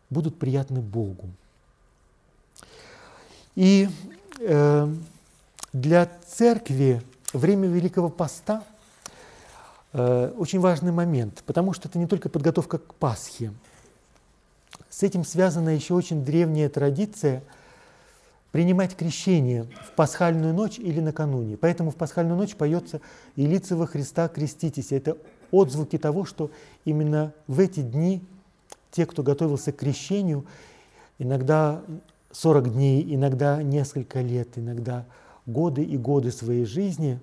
будут 0.08 0.38
приятны 0.38 0.80
Богу. 0.80 1.28
И 3.54 3.88
э, 4.40 4.94
для 5.72 6.10
церкви 6.26 7.02
время 7.32 7.68
Великого 7.68 8.08
Поста 8.08 8.62
э, 9.92 10.32
очень 10.36 10.60
важный 10.60 10.92
момент, 10.92 11.42
потому 11.46 11.72
что 11.72 11.88
это 11.88 11.98
не 11.98 12.06
только 12.06 12.28
подготовка 12.28 12.78
к 12.78 12.94
Пасхе. 12.94 13.52
С 14.90 15.02
этим 15.02 15.24
связана 15.24 15.70
еще 15.70 15.94
очень 15.94 16.24
древняя 16.24 16.68
традиция 16.68 17.42
принимать 18.52 18.94
крещение 18.94 19.66
в 19.86 19.92
пасхальную 19.92 20.52
ночь 20.52 20.78
или 20.78 21.00
накануне. 21.00 21.56
Поэтому 21.56 21.90
в 21.90 21.96
пасхальную 21.96 22.36
ночь 22.36 22.54
поется 22.54 23.00
«И 23.34 23.46
лица 23.46 23.76
во 23.76 23.86
Христа 23.86 24.28
креститесь». 24.28 24.92
Это 24.92 25.16
отзвуки 25.50 25.96
того, 25.98 26.26
что 26.26 26.50
именно 26.84 27.32
в 27.46 27.58
эти 27.60 27.80
дни 27.80 28.22
те, 28.90 29.06
кто 29.06 29.22
готовился 29.22 29.72
к 29.72 29.76
крещению, 29.76 30.44
иногда 31.18 31.80
40 32.32 32.74
дней, 32.74 33.14
иногда 33.14 33.62
несколько 33.62 34.20
лет, 34.20 34.48
иногда 34.56 35.06
годы 35.46 35.82
и 35.82 35.96
годы 35.96 36.30
своей 36.30 36.64
жизни, 36.64 37.20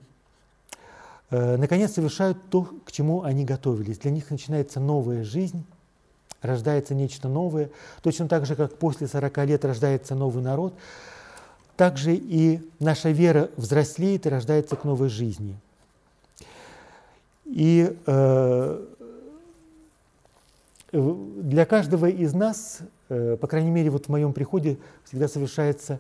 э, 1.30 1.58
наконец 1.58 1.94
совершают 1.94 2.38
то, 2.50 2.68
к 2.86 2.92
чему 2.92 3.24
они 3.24 3.46
готовились. 3.46 4.00
Для 4.00 4.12
них 4.12 4.30
начинается 4.30 4.80
новая 4.80 5.24
жизнь, 5.24 5.66
рождается 6.42 6.96
нечто 6.96 7.28
новое, 7.28 7.70
точно 8.02 8.28
так 8.28 8.46
же, 8.46 8.56
как 8.56 8.78
после 8.78 9.08
40 9.08 9.46
лет 9.46 9.66
рождается 9.66 10.16
новый 10.16 10.44
народ. 10.44 10.74
также 11.76 12.14
и 12.14 12.60
наша 12.80 13.10
вера 13.10 13.50
взрослеет 13.56 14.26
и 14.26 14.30
рождается 14.30 14.76
к 14.76 14.84
новой 14.84 15.08
жизни. 15.08 15.56
И 17.46 17.96
э, 18.06 18.86
для 20.92 21.66
каждого 21.66 22.08
из 22.08 22.34
нас, 22.34 22.80
э, 23.08 23.38
по 23.40 23.48
крайней 23.48 23.72
мере, 23.72 23.90
вот 23.92 24.08
в 24.08 24.10
моем 24.10 24.34
приходе 24.34 24.78
всегда 25.06 25.30
совершается 25.30 26.00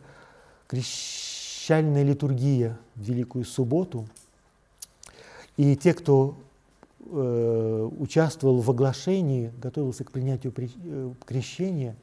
крещальная 1.70 2.02
литургия 2.02 2.80
в 2.96 3.04
Великую 3.04 3.46
Субботу. 3.46 4.08
И 5.56 5.76
те, 5.76 5.94
кто 5.94 6.36
э, 7.06 7.90
участвовал 8.00 8.60
в 8.60 8.72
оглашении, 8.72 9.52
готовился 9.62 10.04
к 10.04 10.12
принятию 10.12 10.52
э, 10.58 11.14
крещения, 11.28 11.96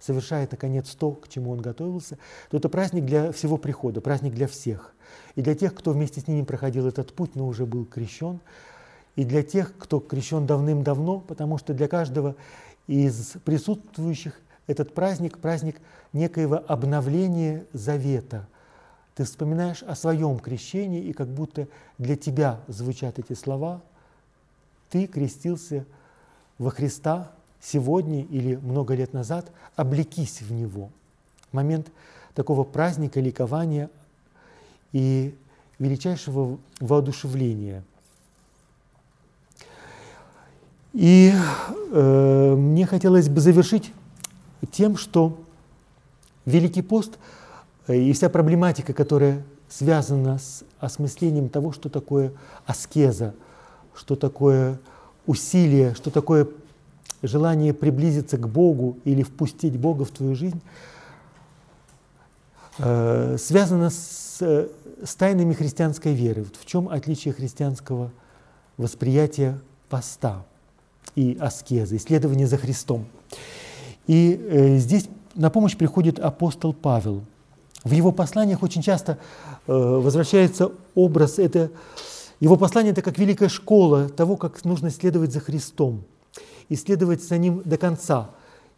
совершает, 0.00 0.50
наконец, 0.50 0.94
то, 0.96 1.12
к 1.12 1.28
чему 1.28 1.52
он 1.52 1.62
готовился, 1.62 2.18
то 2.50 2.58
это 2.58 2.68
праздник 2.68 3.06
для 3.06 3.32
всего 3.32 3.56
прихода, 3.56 4.02
праздник 4.02 4.34
для 4.34 4.46
всех. 4.46 4.94
И 5.34 5.40
для 5.40 5.54
тех, 5.54 5.74
кто 5.74 5.92
вместе 5.92 6.20
с 6.20 6.28
ними 6.28 6.42
проходил 6.42 6.86
этот 6.86 7.14
путь, 7.14 7.36
но 7.36 7.48
уже 7.48 7.64
был 7.64 7.86
крещен, 7.86 8.38
и 9.16 9.24
для 9.24 9.42
тех, 9.42 9.72
кто 9.78 9.98
крещен 9.98 10.44
давным-давно, 10.44 11.20
потому 11.20 11.56
что 11.56 11.72
для 11.72 11.88
каждого 11.88 12.36
из 12.86 13.32
присутствующих 13.46 14.38
этот 14.66 14.92
праздник– 14.92 15.38
праздник 15.40 15.80
некоего 16.12 16.62
обновления 16.68 17.64
завета. 17.72 18.46
Ты 19.14 19.24
вспоминаешь 19.24 19.82
о 19.82 19.94
своем 19.94 20.38
крещении, 20.38 21.02
и 21.02 21.12
как 21.12 21.28
будто 21.28 21.68
для 21.98 22.16
тебя 22.16 22.60
звучат 22.66 23.18
эти 23.18 23.32
слова. 23.34 23.80
Ты 24.90 25.06
крестился 25.06 25.84
во 26.58 26.70
Христа 26.70 27.30
сегодня 27.60 28.22
или 28.24 28.56
много 28.56 28.94
лет 28.94 29.12
назад, 29.12 29.50
облекись 29.76 30.42
в 30.42 30.52
Него. 30.52 30.90
Момент 31.52 31.90
такого 32.34 32.64
праздника, 32.64 33.20
ликования 33.20 33.90
и 34.92 35.34
величайшего 35.78 36.58
воодушевления– 36.80 37.84
и 40.94 41.32
э, 41.90 42.54
мне 42.54 42.86
хотелось 42.86 43.28
бы 43.28 43.40
завершить 43.40 43.92
тем, 44.70 44.96
что 44.96 45.40
Великий 46.46 46.82
пост 46.82 47.18
и 47.88 48.12
вся 48.12 48.28
проблематика, 48.28 48.92
которая 48.92 49.42
связана 49.68 50.38
с 50.38 50.64
осмыслением 50.78 51.48
того, 51.48 51.72
что 51.72 51.88
такое 51.88 52.32
аскеза, 52.66 53.34
что 53.94 54.16
такое 54.16 54.78
усилие, 55.26 55.94
что 55.94 56.10
такое 56.10 56.48
желание 57.22 57.72
приблизиться 57.72 58.36
к 58.36 58.48
Богу 58.48 58.98
или 59.04 59.22
впустить 59.22 59.76
Бога 59.78 60.04
в 60.04 60.10
твою 60.10 60.34
жизнь, 60.34 60.60
э, 62.78 63.36
связано 63.38 63.90
с, 63.90 64.38
с 64.40 65.14
тайнами 65.16 65.54
христианской 65.54 66.12
веры. 66.14 66.44
В 66.44 66.66
чем 66.66 66.88
отличие 66.88 67.32
христианского 67.34 68.10
восприятия 68.76 69.58
поста? 69.88 70.44
и 71.14 71.36
аскезы, 71.40 71.96
исследование 71.96 72.46
за 72.46 72.56
Христом. 72.56 73.06
И 74.06 74.38
э, 74.40 74.76
здесь 74.78 75.08
на 75.34 75.50
помощь 75.50 75.76
приходит 75.76 76.18
апостол 76.18 76.72
Павел. 76.72 77.22
В 77.84 77.92
его 77.92 78.12
посланиях 78.12 78.62
очень 78.62 78.82
часто 78.82 79.18
э, 79.66 79.72
возвращается 79.72 80.72
образ, 80.94 81.38
это, 81.38 81.70
его 82.40 82.56
послание 82.56 82.92
это 82.92 83.02
как 83.02 83.18
великая 83.18 83.48
школа 83.48 84.08
того, 84.08 84.36
как 84.36 84.64
нужно 84.64 84.90
следовать 84.90 85.32
за 85.32 85.40
Христом, 85.40 86.02
исследовать 86.68 87.22
за 87.22 87.38
Ним 87.38 87.62
до 87.64 87.76
конца, 87.76 88.30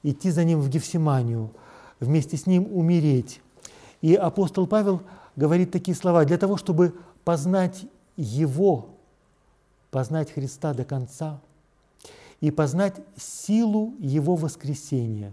идти 0.02 0.30
за 0.30 0.44
Ним 0.44 0.60
в 0.60 0.68
Гефсиманию, 0.68 1.50
вместе 2.00 2.36
с 2.36 2.46
Ним 2.46 2.66
умереть. 2.70 3.40
И 4.02 4.14
апостол 4.14 4.66
Павел 4.66 5.02
говорит 5.36 5.70
такие 5.70 5.96
слова, 5.96 6.24
для 6.24 6.36
того, 6.36 6.56
чтобы 6.56 6.94
познать 7.24 7.86
Его, 8.16 8.88
познать 9.90 10.32
Христа 10.32 10.74
до 10.74 10.84
конца– 10.84 11.40
и 12.40 12.50
познать 12.50 12.96
силу 13.16 13.94
Его 13.98 14.36
воскресения, 14.36 15.32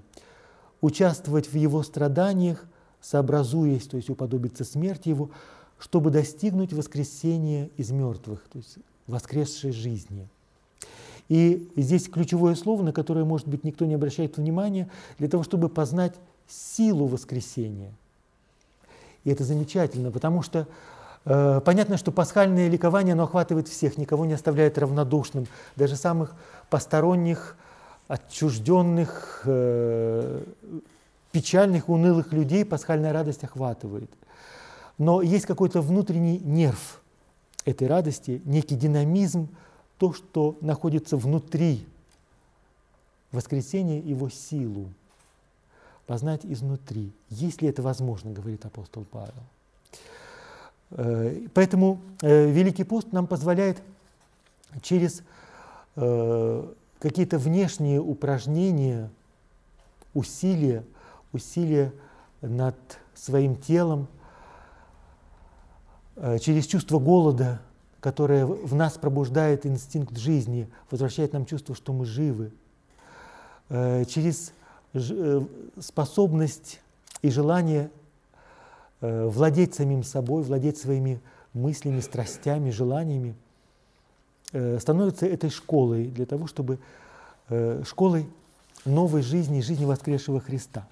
участвовать 0.82 1.52
в 1.52 1.56
Его 1.56 1.84
страданиях, 1.84 2.66
сообразуясь, 3.04 3.86
то 3.86 3.98
есть 3.98 4.10
уподобиться 4.10 4.64
смерти 4.64 5.10
Его, 5.10 5.30
чтобы 5.78 6.10
достигнуть 6.10 6.74
воскресения 6.74 7.70
из 7.78 7.92
мертвых, 7.92 8.40
то 8.52 8.58
есть 8.58 8.78
воскресшей 9.06 9.72
жизни. 9.72 10.28
И 11.30 11.70
здесь 11.76 12.10
ключевое 12.10 12.56
слово, 12.56 12.82
на 12.82 12.94
которое, 12.94 13.26
может 13.26 13.48
быть, 13.48 13.64
никто 13.64 13.86
не 13.86 13.94
обращает 13.94 14.38
внимания, 14.38 14.90
для 15.20 15.28
того, 15.28 15.44
чтобы 15.44 15.70
познать 15.70 16.16
силу 16.48 17.06
воскресения. 17.06 17.92
И 19.24 19.30
это 19.30 19.44
замечательно, 19.44 20.10
потому 20.10 20.42
что 20.42 20.68
Э, 21.26 21.62
понятно, 21.64 21.98
что 21.98 22.12
пасхальное 22.12 22.68
ликование, 22.68 23.14
оно 23.14 23.24
охватывает 23.24 23.68
всех, 23.68 23.98
никого 23.98 24.26
не 24.26 24.34
оставляет 24.34 24.78
равнодушным, 24.78 25.48
даже 25.76 25.96
самых 25.96 26.34
посторонних, 26.70 27.56
отчужденных, 28.08 29.42
э, 29.46 30.44
печальных, 31.34 31.90
унылых 31.90 32.32
людей 32.32 32.64
пасхальная 32.64 33.12
радость 33.12 33.44
охватывает. 33.44 34.10
Но 34.98 35.22
есть 35.22 35.46
какой-то 35.46 35.82
внутренний 35.82 36.38
нерв 36.40 37.02
этой 37.66 37.88
радости, 37.88 38.42
некий 38.46 38.76
динамизм, 38.76 39.50
то, 39.98 40.14
что 40.14 40.58
находится 40.62 41.18
внутри 41.18 41.86
воскресения, 43.32 44.00
его 44.00 44.30
силу. 44.30 44.90
Познать 46.06 46.42
изнутри. 46.46 47.12
Есть 47.30 47.62
ли 47.62 47.68
это 47.68 47.82
возможно, 47.82 48.32
говорит 48.32 48.66
апостол 48.66 49.06
Павел. 49.10 49.34
Э, 50.92 51.48
поэтому 51.54 52.00
э, 52.22 52.52
Великий 52.52 52.84
пост 52.84 53.12
нам 53.12 53.26
позволяет 53.26 53.82
через 54.84 55.24
э, 55.96 56.74
какие-то 57.00 57.40
внешние 57.40 58.02
упражнения, 58.02 59.10
усилия, 60.14 60.84
усилия 61.34 61.94
над 62.42 62.76
своим 63.14 63.56
телом, 63.56 64.08
через 66.40 66.68
чувство 66.68 67.00
голода, 67.00 67.60
которое 68.00 68.46
в 68.46 68.76
нас 68.76 68.94
пробуждает 68.98 69.66
инстинкт 69.66 70.18
жизни, 70.18 70.70
возвращает 70.92 71.34
нам 71.34 71.46
чувство, 71.46 71.74
что 71.74 71.92
мы 71.92 72.06
живы, 72.06 72.52
через 73.70 74.54
способность 75.80 76.82
и 77.22 77.32
желание 77.32 77.90
Э, 79.04 79.28
владеть 79.28 79.76
самим 79.76 80.02
собой, 80.02 80.44
владеть 80.44 80.78
своими 80.78 81.20
мыслями, 81.54 82.00
страстями, 82.00 82.70
желаниями, 82.70 83.36
э, 84.54 84.80
становится 84.80 85.26
этой 85.26 85.50
школой 85.50 86.08
для 86.08 86.26
того, 86.26 86.48
чтобы 86.48 86.80
э, 87.50 87.84
школой 87.86 88.26
новой 88.86 89.22
жизни, 89.22 89.60
жизни 89.60 89.84
воскресшего 89.84 90.40
Христа. 90.40 90.88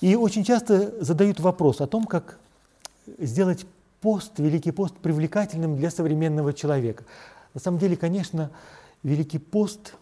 И 0.00 0.14
очень 0.14 0.44
часто 0.44 1.02
задают 1.04 1.40
вопрос 1.40 1.80
о 1.80 1.86
том, 1.86 2.04
как 2.04 2.38
сделать 3.18 3.66
пост, 4.00 4.38
Великий 4.38 4.70
пост 4.70 4.94
привлекательным 4.96 5.76
для 5.76 5.90
современного 5.90 6.52
человека. 6.52 7.04
На 7.54 7.60
самом 7.60 7.78
деле, 7.78 7.96
конечно, 7.96 8.50
Великий 9.02 9.38
пост 9.38 9.94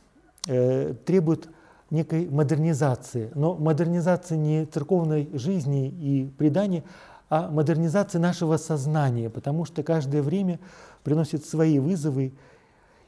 э, 0.46 0.94
требует 1.04 1.48
некой 1.90 2.28
модернизации. 2.28 3.30
Но 3.34 3.54
модернизации 3.54 4.36
не 4.36 4.66
церковной 4.66 5.30
жизни 5.32 5.88
и 5.88 6.26
предания, 6.36 6.84
а 7.28 7.48
модернизации 7.50 8.18
нашего 8.18 8.56
сознания, 8.56 9.30
потому 9.30 9.64
что 9.64 9.82
каждое 9.82 10.22
время 10.22 10.58
приносит 11.04 11.44
свои 11.44 11.78
вызовы. 11.78 12.32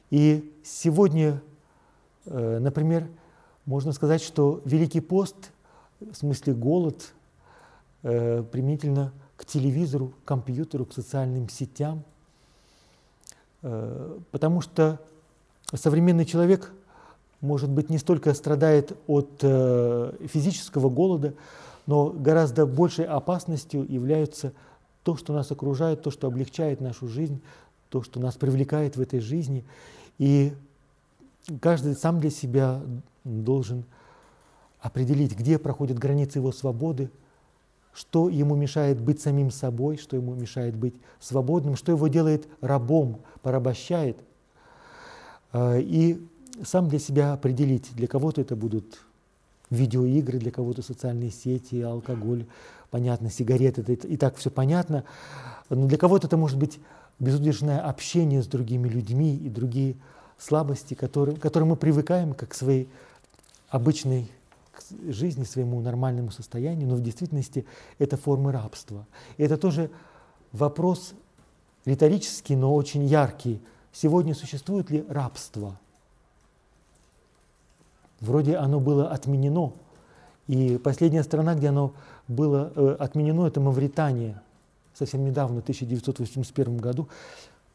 И 0.09 0.53
сегодня, 0.63 1.41
э, 2.25 2.59
например, 2.59 3.07
можно 3.65 3.91
сказать, 3.91 4.21
что 4.21 4.61
Великий 4.65 5.01
пост, 5.01 5.51
в 5.99 6.15
смысле 6.15 6.53
голод, 6.53 7.13
э, 8.03 8.43
применительно 8.51 9.13
к 9.35 9.45
телевизору, 9.45 10.13
к 10.23 10.27
компьютеру, 10.27 10.85
к 10.85 10.93
социальным 10.93 11.49
сетям, 11.49 12.03
э, 13.61 14.19
потому 14.31 14.61
что 14.61 14.99
современный 15.73 16.25
человек 16.25 16.73
может 17.41 17.69
быть, 17.69 17.89
не 17.89 17.97
столько 17.97 18.33
страдает 18.33 18.97
от 19.07 19.29
э, 19.41 20.13
физического 20.27 20.89
голода, 20.89 21.33
но 21.87 22.09
гораздо 22.09 22.65
большей 22.65 23.05
опасностью 23.05 23.85
является 23.89 24.53
то, 25.03 25.15
что 25.15 25.33
нас 25.33 25.51
окружает, 25.51 26.01
то, 26.01 26.11
что 26.11 26.27
облегчает 26.27 26.81
нашу 26.81 27.07
жизнь, 27.07 27.41
то, 27.89 28.03
что 28.03 28.19
нас 28.19 28.35
привлекает 28.35 28.97
в 28.97 29.01
этой 29.01 29.21
жизни. 29.21 29.63
И 30.17 30.53
каждый 31.61 31.95
сам 31.95 32.19
для 32.19 32.29
себя 32.29 32.81
должен 33.23 33.85
определить, 34.81 35.37
где 35.37 35.57
проходят 35.57 35.97
границы 35.97 36.39
его 36.39 36.51
свободы, 36.51 37.09
что 37.93 38.29
ему 38.29 38.55
мешает 38.55 39.01
быть 39.01 39.21
самим 39.21 39.51
собой, 39.51 39.97
что 39.97 40.15
ему 40.15 40.33
мешает 40.35 40.75
быть 40.75 40.95
свободным, 41.19 41.75
что 41.75 41.91
его 41.91 42.07
делает 42.07 42.47
рабом, 42.61 43.19
порабощает. 43.41 44.17
Э, 45.51 45.81
и 45.81 46.25
сам 46.63 46.87
для 46.87 46.99
себя 46.99 47.33
определить. 47.33 47.93
Для 47.95 48.07
кого-то 48.07 48.41
это 48.41 48.55
будут 48.55 48.99
видеоигры, 49.69 50.39
для 50.39 50.51
кого-то 50.51 50.81
социальные 50.81 51.31
сети, 51.31 51.81
алкоголь, 51.81 52.45
понятно, 52.89 53.29
сигареты, 53.29 53.81
это 53.81 54.07
и 54.07 54.17
так 54.17 54.35
все 54.37 54.49
понятно. 54.49 55.03
Но 55.69 55.87
для 55.87 55.97
кого-то 55.97 56.27
это 56.27 56.37
может 56.37 56.57
быть 56.57 56.79
безудержное 57.19 57.79
общение 57.79 58.41
с 58.41 58.47
другими 58.47 58.87
людьми 58.87 59.35
и 59.35 59.49
другие 59.49 59.95
слабости, 60.37 60.93
которые, 60.93 61.37
к 61.37 61.41
которым 61.41 61.69
мы 61.69 61.75
привыкаем 61.75 62.33
как 62.33 62.49
к 62.49 62.53
своей 62.53 62.89
обычной 63.69 64.31
жизни, 65.07 65.43
своему 65.43 65.81
нормальному 65.81 66.31
состоянию, 66.31 66.87
но 66.87 66.95
в 66.95 67.01
действительности 67.01 67.65
это 67.97 68.17
формы 68.17 68.51
рабства. 68.51 69.05
И 69.37 69.43
это 69.43 69.57
тоже 69.57 69.89
вопрос 70.51 71.13
риторический, 71.85 72.55
но 72.55 72.73
очень 72.73 73.05
яркий. 73.05 73.61
Сегодня 73.91 74.35
существует 74.35 74.89
ли 74.89 75.05
рабство? 75.09 75.79
Вроде 78.19 78.57
оно 78.57 78.79
было 78.79 79.09
отменено. 79.09 79.73
И 80.47 80.77
последняя 80.77 81.23
страна, 81.23 81.55
где 81.55 81.69
оно 81.69 81.93
было 82.27 82.71
э, 82.75 82.95
отменено, 82.99 83.47
это 83.47 83.59
Мавритания. 83.61 84.41
Совсем 84.93 85.23
недавно, 85.23 85.61
в 85.61 85.63
1981 85.63 86.77
году. 86.77 87.07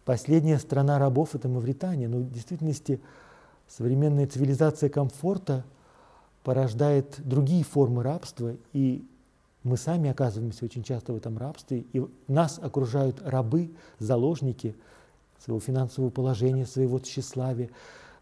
Последняя 0.04 0.58
страна 0.58 0.98
рабов– 0.98 1.30
это 1.34 1.48
Мавритания. 1.48 2.08
Но 2.08 2.18
в 2.18 2.30
действительности 2.30 3.00
современная 3.68 4.26
цивилизация 4.26 4.90
комфорта 4.90 5.64
порождает 6.44 7.18
другие 7.18 7.64
формы 7.64 8.02
рабства, 8.02 8.54
и 8.72 9.04
мы 9.62 9.76
сами 9.76 10.10
оказываемся 10.10 10.64
очень 10.66 10.84
часто 10.84 11.12
в 11.12 11.16
этом 11.16 11.38
рабстве, 11.38 11.84
и 11.92 12.06
нас 12.28 12.60
окружают 12.62 13.20
рабы, 13.24 13.72
заложники 13.98 14.76
своего 15.42 15.58
финансового 15.58 16.10
положения, 16.10 16.66
своего 16.66 16.98
тщеславия, 17.00 17.70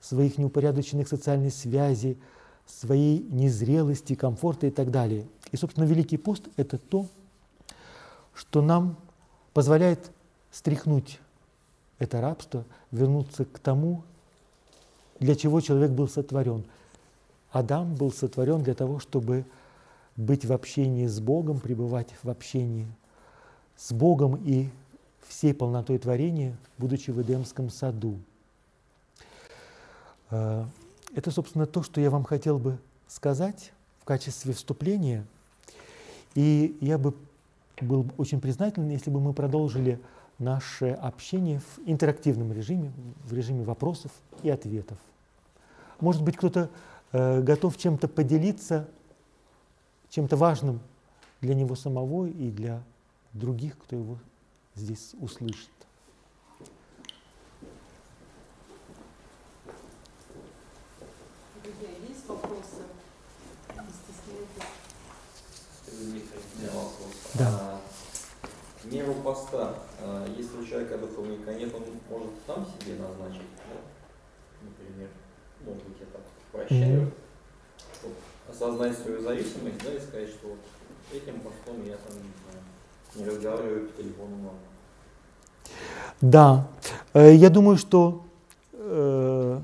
своих 0.01 0.39
неупорядоченных 0.39 1.09
социальных 1.09 1.53
связей, 1.53 2.16
своей 2.64 3.27
незрелости, 3.29 4.14
комфорта 4.14 4.68
и 4.68 4.70
так 4.70 4.91
далее. 4.91 5.27
И, 5.51 5.57
собственно, 5.57 5.85
Великий 5.85 6.16
пост– 6.16 6.49
это 6.57 6.79
то, 6.79 7.07
что 8.35 8.62
нам 8.62 8.97
позволяет 9.53 10.12
стряхнуть 10.53 11.18
это 11.99 12.20
рабство, 12.20 12.64
вернуться 12.91 13.45
к 13.45 13.59
тому, 13.59 14.05
для 15.18 15.35
чего 15.35 15.61
человек 15.61 15.91
был 15.91 16.09
сотворен. 16.09 16.64
Адам 17.53 17.95
был 17.95 18.11
сотворен 18.11 18.63
для 18.63 18.75
того, 18.75 18.99
чтобы 18.99 19.45
быть 20.17 20.45
в 20.45 20.53
общении 20.53 21.07
с 21.07 21.21
Богом, 21.21 21.61
пребывать 21.61 22.09
в 22.23 22.31
общении 22.31 22.87
с 23.77 23.93
Богом 23.93 24.37
и 24.37 24.69
всей 25.29 25.55
полнотой 25.55 25.99
творения, 25.99 26.57
будучи 26.79 27.11
в 27.11 27.21
Эдемском 27.21 27.71
саду. 27.71 28.19
Э, 30.31 30.65
это, 31.15 31.31
собственно, 31.31 31.67
то, 31.67 31.83
что 31.83 32.01
я 32.01 32.11
вам 32.11 32.25
хотел 32.25 32.59
бы 32.59 32.79
сказать 33.07 33.73
в 34.01 34.05
качестве 34.05 34.55
вступления. 34.55 35.27
И 36.35 36.77
я 36.81 36.97
бы 36.97 37.15
был 37.81 38.07
очень 38.17 38.41
признателен, 38.41 38.89
если 38.89 39.11
бы 39.11 39.21
мы 39.21 39.35
продолжили 39.35 40.01
наше 40.39 40.91
общение 40.91 41.61
в 41.61 41.81
интерактивном 41.85 42.53
режиме, 42.53 42.93
в 43.25 43.35
режиме 43.35 43.65
вопросов 43.65 44.11
и 44.43 44.49
ответов. 44.49 44.99
Может 46.01 46.23
быть, 46.23 46.37
кто-то 46.37 46.71
готов 47.13 47.77
чем-то 47.77 48.09
поделиться, 48.09 48.89
чем-то 50.09 50.37
важным 50.37 50.81
для 51.41 51.55
него 51.55 51.75
самого 51.75 52.27
и 52.27 52.51
для 52.51 52.83
других, 53.33 53.79
кто 53.79 53.97
его 53.97 54.19
здесь 54.75 55.15
услышит. 55.21 55.71
Да. 67.35 67.49
А, 67.49 67.81
меру 68.85 69.15
поста, 69.15 69.75
а, 70.01 70.27
если 70.37 70.59
у 70.59 70.67
человека 70.67 70.99
духовника 70.99 71.55
нет, 71.55 71.75
он 71.75 71.83
может 72.11 72.33
сам 72.47 72.67
себе 72.67 72.97
назначить, 72.97 73.49
да? 73.69 73.81
например, 74.61 75.09
может 75.65 75.83
быть, 75.85 75.99
я 76.01 76.07
так 76.07 76.21
прощаю, 76.53 77.01
mm-hmm. 77.01 77.13
чтобы 77.99 78.15
осознать 78.51 78.99
свою 78.99 79.23
зависимость, 79.23 79.85
да, 79.85 79.95
и 79.95 80.01
сказать, 80.01 80.29
что 80.29 80.49
вот 80.49 80.59
этим 81.13 81.41
постом 81.41 81.85
я 81.85 81.97
там, 81.97 82.17
не 82.17 82.33
знаю, 82.45 82.63
не 83.15 83.25
разговариваю 83.25 83.89
по 83.89 84.03
телефону 84.03 84.37
много. 84.37 84.57
Да, 86.21 86.69
э, 87.15 87.35
я 87.35 87.51
думаю, 87.51 87.77
что 87.77 88.23
э, 88.73 89.61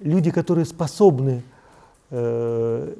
люди, 0.00 0.30
которые 0.30 0.64
способны 0.64 1.42
э, 2.10 2.94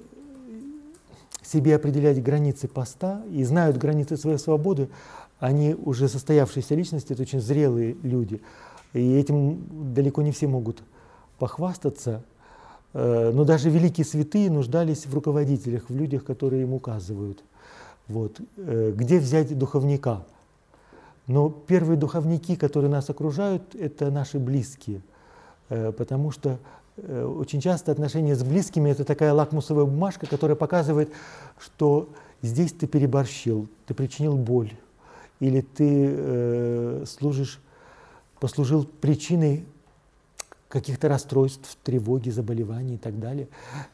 себе 1.43 1.77
определять 1.77 2.23
границы 2.23 2.69
поста 2.69 3.23
и 3.31 3.45
знают 3.45 3.79
границы 3.79 4.17
своей 4.17 4.39
свободы, 4.39 4.89
они 5.39 5.75
уже 5.75 6.09
состоявшиеся 6.09 6.75
личности, 6.75 7.13
это 7.13 7.23
очень 7.23 7.41
зрелые 7.41 7.97
люди. 8.03 8.41
И 8.93 9.17
этим 9.17 9.95
далеко 9.95 10.23
не 10.23 10.33
все 10.33 10.47
могут 10.47 10.83
похвастаться. 11.39 12.23
Э, 12.93 13.31
но 13.33 13.45
даже 13.45 13.71
великие 13.71 14.05
святые 14.05 14.51
нуждались 14.51 15.07
в 15.07 15.15
руководителях, 15.15 15.89
в 15.89 15.97
людях, 15.97 16.25
которые 16.25 16.63
им 16.63 16.73
указывают. 16.73 17.43
Вот. 18.09 18.41
Э, 18.57 18.93
где 18.95 19.19
взять 19.19 19.57
духовника? 19.57 20.25
Но 21.27 21.51
первые 21.51 21.99
духовники, 21.99 22.57
которые 22.57 22.91
нас 22.91 23.11
окружают, 23.11 23.75
это 23.75 24.11
наши 24.11 24.39
близкие, 24.39 25.03
э, 25.69 25.93
потому 25.93 26.31
что 26.31 26.59
очень 26.99 27.61
часто 27.61 27.93
отношения 27.93 28.35
с 28.35 28.43
близкими– 28.43 28.89
это 28.91 29.05
такая 29.05 29.35
лакмусовая 29.35 29.85
бумажка, 29.85 30.27
которая 30.27 30.57
показывает, 30.57 31.11
что 31.59 32.09
здесь 32.41 32.73
ты 32.73 32.87
переборщил, 32.87 33.69
ты 33.85 33.93
причинил 33.93 34.35
боль, 34.39 34.73
или 35.39 35.61
ты 35.61 37.05
служишь, 37.05 37.61
послужил 38.41 38.87
причиной 38.87 39.67
каких-то 40.81 41.09
расстройств, 41.09 41.77
тревоги, 41.83 42.31
заболеваний 42.31 42.95
и 42.95 42.99
так 42.99 43.19
далее. 43.19 43.49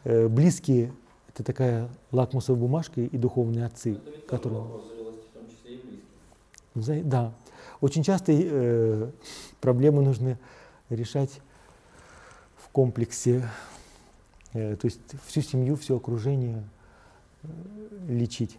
Э, 0.05 0.28
близкие– 0.28 0.93
это 1.28 1.45
такая 1.45 1.89
лакмусовая 2.11 2.61
бумажка 2.61 3.01
и 3.01 3.16
духовные 3.16 3.66
отцы, 3.66 3.99
которые… 4.28 4.64
Да. 6.74 7.33
Очень 7.80 8.03
часто 8.03 8.33
э, 8.33 9.11
проблемы 9.61 10.03
нужно 10.03 10.39
решать 10.89 11.41
комплексе, 12.72 13.49
э, 14.55 14.76
то 14.76 14.87
есть 14.87 15.01
всю 15.26 15.43
семью, 15.43 15.76
все 15.76 15.97
окружение 15.97 16.64
э, 17.43 17.49
лечить. 18.09 18.59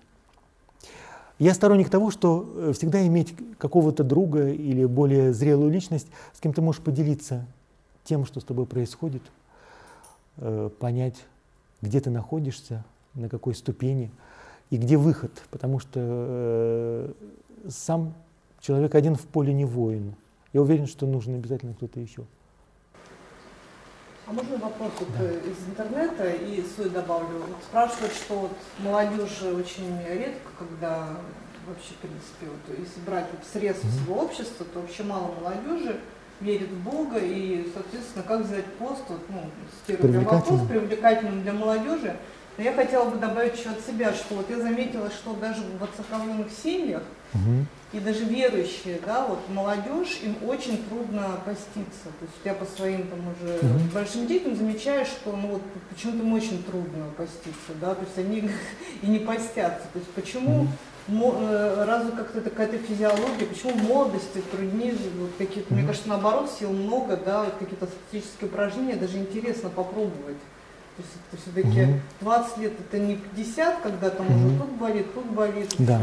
Я 1.40 1.54
сторонник 1.54 1.90
того, 1.90 2.12
что 2.12 2.50
э, 2.56 2.74
всегда 2.74 3.06
иметь 3.08 3.36
какого-то 3.58 4.04
друга 4.04 4.50
или 4.50 4.86
более 4.86 5.34
зрелую 5.34 5.72
личность, 5.72 6.08
с 6.34 6.40
кем 6.40 6.54
ты 6.54 6.62
можешь 6.62 6.82
поделиться 6.82 7.46
тем, 8.04 8.26
что 8.26 8.40
с 8.40 8.44
тобой 8.44 8.66
происходит, 8.66 9.22
понять, 10.80 11.16
где 11.82 12.00
ты 12.00 12.10
находишься, 12.10 12.84
на 13.14 13.30
какой 13.30 13.54
ступени 13.54 14.12
и 14.70 14.78
где 14.78 14.98
выход, 14.98 15.32
потому 15.52 15.80
что 15.80 17.14
сам 17.70 18.14
человек 18.60 18.96
один 18.96 19.16
в 19.16 19.22
поле 19.22 19.54
не 19.54 19.66
воин. 19.66 20.16
Я 20.54 20.62
уверен, 20.62 20.88
что 20.88 21.06
нужен 21.06 21.36
обязательно 21.36 21.74
кто-то 21.74 22.00
еще. 22.00 22.24
А 24.26 24.32
можно 24.32 24.58
вопрос 24.58 24.92
вот 25.00 25.10
да. 25.18 25.26
Э, 25.26 25.42
из 25.46 25.68
интернета 25.68 26.30
и 26.30 26.64
свой 26.64 26.90
добавлю? 26.90 27.40
Вот 27.40 27.58
спрашивают, 27.64 28.14
что 28.14 28.40
вот 28.40 28.52
молодежь 28.80 29.42
очень 29.42 30.00
редко, 30.08 30.50
когда 30.58 31.18
вообще, 31.68 31.94
в 31.94 31.98
принципе, 31.98 32.46
вот, 32.46 32.80
если 32.80 33.02
брать 33.02 33.28
вот 33.32 33.42
средства 33.52 33.88
mm-hmm. 33.88 34.06
своего 34.06 34.22
общества, 34.22 34.66
то 34.74 34.80
вообще 34.80 35.04
мало 35.04 35.34
молодежи 35.42 36.00
верит 36.44 36.70
в 36.70 36.84
Бога 36.84 37.18
и, 37.20 37.68
соответственно, 37.74 38.24
как 38.28 38.42
взять 38.42 38.66
пост, 38.78 39.04
вот, 39.08 39.22
ну, 39.30 39.50
цитирую 39.88 40.22
вопрос, 40.24 40.68
привлекательным 40.68 41.42
для 41.42 41.54
молодежи. 41.54 42.16
Но 42.58 42.64
я 42.64 42.74
хотела 42.74 43.10
бы 43.10 43.18
добавить 43.18 43.58
еще 43.58 43.70
от 43.70 43.84
себя, 43.84 44.14
что 44.14 44.36
вот 44.36 44.50
я 44.50 44.60
заметила, 44.60 45.10
что 45.10 45.34
даже 45.34 45.62
в 45.80 45.84
отцерковленных 45.84 46.52
семьях 46.52 47.02
угу. 47.34 47.66
и 47.94 48.00
даже 48.00 48.26
верующие, 48.26 49.00
да, 49.04 49.26
вот 49.26 49.40
молодежь, 49.50 50.20
им 50.22 50.36
очень 50.48 50.84
трудно 50.84 51.40
поститься. 51.46 52.06
То 52.20 52.26
есть 52.26 52.38
я 52.44 52.54
по 52.54 52.66
своим 52.66 53.08
там 53.08 53.20
уже 53.22 53.58
угу. 53.58 53.80
большим 53.92 54.28
детям 54.28 54.56
замечаю, 54.56 55.04
что 55.06 55.36
ну 55.36 55.48
вот 55.54 55.62
почему-то 55.90 56.20
им 56.20 56.34
очень 56.34 56.62
трудно 56.62 57.06
поститься, 57.18 57.74
да, 57.82 57.96
то 57.96 58.02
есть 58.04 58.18
они 58.20 58.48
и 59.02 59.08
не 59.08 59.20
постятся. 59.20 59.88
То 59.92 59.98
есть 59.98 60.12
почему 60.12 60.62
угу. 60.62 60.68
Разве 61.08 62.12
как-то 62.12 62.40
это 62.40 62.50
какая-то 62.50 62.78
физиология, 62.78 63.46
почему 63.46 63.74
молодости 63.76 64.42
труднее, 64.52 64.96
вот 65.20 65.32
какие-то, 65.38 65.68
угу. 65.74 65.76
мне 65.76 65.86
кажется, 65.86 66.08
наоборот, 66.08 66.50
сил 66.50 66.72
много, 66.72 67.18
да, 67.18 67.44
вот 67.44 67.54
какие-то 67.60 67.88
статические 67.88 68.50
упражнения, 68.50 68.96
даже 68.96 69.18
интересно 69.18 69.70
попробовать. 69.70 70.38
То 70.96 71.02
есть 71.02 71.12
это 71.32 71.42
все-таки 71.42 71.92
угу. 71.92 72.00
20 72.22 72.58
лет 72.60 72.74
это 72.80 73.00
не 73.00 73.16
50, 73.16 73.82
когда 73.82 74.10
там 74.10 74.28
угу. 74.28 74.48
уже 74.48 74.60
тут 74.60 74.72
болит, 74.72 75.14
тут 75.14 75.26
болит. 75.26 75.76
Да. 75.80 76.02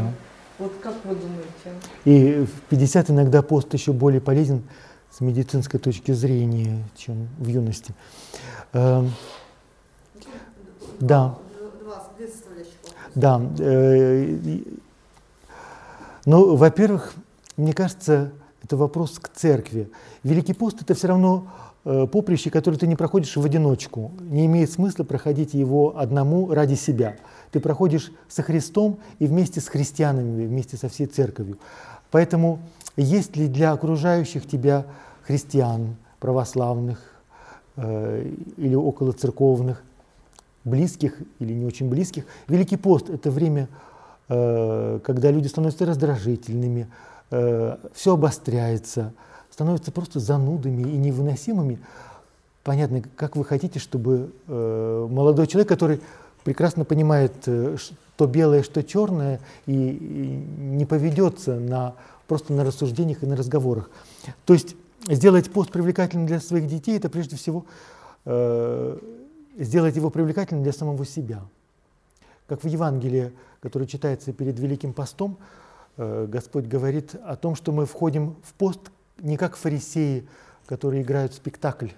Вот 0.59 0.73
как 0.83 0.93
вы 1.05 1.15
думаете? 1.15 1.81
И 2.05 2.45
в 2.45 2.61
50 2.69 3.09
иногда 3.09 3.41
пост 3.41 3.73
еще 3.73 3.93
более 3.93 4.21
полезен 4.21 4.61
с 5.09 5.19
медицинской 5.19 5.79
точки 5.79 6.11
зрения, 6.11 6.83
чем 6.95 7.27
в 7.39 7.47
юности. 7.47 7.95
Э, 8.73 9.03
да. 10.99 11.35
Да. 13.15 13.41
Э, 13.59 14.37
ну, 16.25 16.55
во-первых, 16.55 17.13
мне 17.57 17.73
кажется, 17.73 18.31
это 18.63 18.77
вопрос 18.77 19.19
к 19.19 19.29
церкви. 19.29 19.89
Великий 20.23 20.53
пост– 20.53 20.81
это 20.81 20.93
все 20.93 21.07
равно 21.07 21.47
э, 21.83 22.07
поприще, 22.07 22.49
которое 22.49 22.77
ты 22.77 22.87
не 22.87 22.95
проходишь 22.95 23.35
в 23.35 23.43
одиночку. 23.43 24.11
Не 24.19 24.45
имеет 24.45 24.71
смысла 24.71 25.03
проходить 25.03 25.53
его 25.53 25.97
одному 25.97 26.53
ради 26.53 26.75
себя. 26.75 27.17
Ты 27.51 27.59
проходишь 27.59 28.11
со 28.27 28.43
Христом 28.43 28.99
и 29.19 29.25
вместе 29.25 29.61
с 29.61 29.67
христианами, 29.67 30.45
вместе 30.45 30.77
со 30.77 30.89
всей 30.89 31.07
церковью. 31.07 31.57
Поэтому 32.11 32.59
есть 32.97 33.35
ли 33.35 33.47
для 33.47 33.71
окружающих 33.71 34.47
тебя 34.47 34.85
христиан, 35.23 35.95
православных 36.19 36.99
э, 37.77 38.31
или 38.57 38.75
около 38.75 39.11
церковных, 39.11 39.81
близких 40.63 41.17
или 41.39 41.53
не 41.53 41.65
очень 41.65 41.89
близких, 41.89 42.25
Великий 42.47 42.77
пост– 42.77 43.09
это 43.09 43.31
время, 43.31 43.67
когда 44.31 45.29
люди 45.29 45.47
становятся 45.47 45.85
раздражительными, 45.85 46.87
э, 47.31 47.77
все 47.93 48.13
обостряется, 48.13 49.13
становятся 49.49 49.91
просто 49.91 50.19
занудами 50.19 50.83
и 50.83 50.97
невыносимыми. 50.97 51.79
Понятно, 52.63 53.01
как 53.15 53.35
вы 53.35 53.43
хотите, 53.43 53.79
чтобы 53.79 54.31
э, 54.47 55.07
молодой 55.09 55.47
человек, 55.47 55.67
который 55.67 55.99
прекрасно 56.43 56.85
понимает, 56.85 57.33
э, 57.45 57.75
что 57.77 58.27
белое, 58.27 58.63
что 58.63 58.83
черное, 58.83 59.39
и, 59.65 59.73
не 59.73 60.85
поведется 60.85 61.55
на, 61.55 61.95
просто 62.27 62.53
на 62.53 62.63
рассуждениях 62.63 63.23
и 63.23 63.25
на 63.25 63.35
разговорах. 63.35 63.89
То 64.45 64.53
есть 64.53 64.75
сделать 65.07 65.51
пост 65.51 65.71
привлекательным 65.71 66.27
для 66.27 66.39
своих 66.39 66.67
детей– 66.67 66.97
это 66.97 67.09
прежде 67.09 67.35
всего 67.35 67.65
э, 68.25 68.97
сделать 69.57 69.95
его 69.95 70.09
привлекательным 70.09 70.63
для 70.63 70.73
самого 70.73 71.05
себя. 71.05 71.41
Как 72.47 72.63
в 72.63 72.67
Евангелии, 72.67 73.31
которое 73.61 73.85
читается 73.85 74.33
перед 74.33 74.59
Великим 74.59 74.93
постом, 74.93 75.37
э, 75.97 76.25
Господь 76.27 76.65
говорит 76.65 77.15
о 77.23 77.35
том, 77.35 77.55
что 77.55 77.71
мы 77.71 77.85
входим 77.85 78.35
в 78.43 78.53
пост 78.55 78.91
не 79.19 79.37
как 79.37 79.55
фарисеи, 79.55 80.27
которые 80.65 81.03
играют 81.03 81.33
спектакль, 81.33 81.89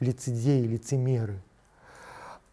лицедеи, 0.00 0.66
лицемеры, 0.66 1.40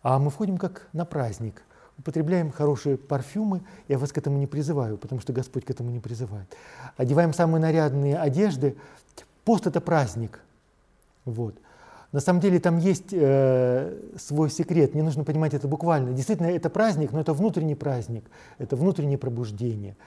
а 0.03 0.19
мы 0.19 0.29
входим 0.29 0.57
как 0.57 0.87
на 0.93 1.05
праздник, 1.05 1.63
употребляем 1.97 2.51
хорошие 2.51 2.97
парфюмы, 2.97 3.63
я 3.87 3.97
вас 3.97 4.11
к 4.11 4.17
этому 4.17 4.37
не 4.37 4.47
призываю, 4.47 4.97
потому 4.97 5.21
что 5.21 5.33
Господь 5.33 5.65
к 5.65 5.69
этому 5.69 5.89
не 5.89 5.99
призывает. 5.99 6.55
Одеваем 6.97 7.33
самые 7.33 7.61
нарядные 7.61 8.17
одежды. 8.17 8.75
Пост– 9.45 9.65
это 9.67 9.81
праздник. 9.81 10.41
Вот. 11.25 11.55
На 12.11 12.21
самом 12.21 12.39
деле 12.39 12.59
там 12.59 12.77
есть 12.77 13.11
э, 13.11 13.99
свой 14.17 14.49
секрет, 14.49 14.95
не 14.95 15.01
нужно 15.01 15.23
понимать 15.23 15.53
это 15.53 15.67
буквально. 15.67 16.13
Действительно, 16.13 16.47
это 16.47 16.69
праздник, 16.69 17.11
но 17.11 17.19
это 17.19 17.33
внутренний 17.33 17.75
праздник, 17.75 18.23
это 18.57 18.75
внутреннее 18.75 19.17
пробуждение. 19.17 19.97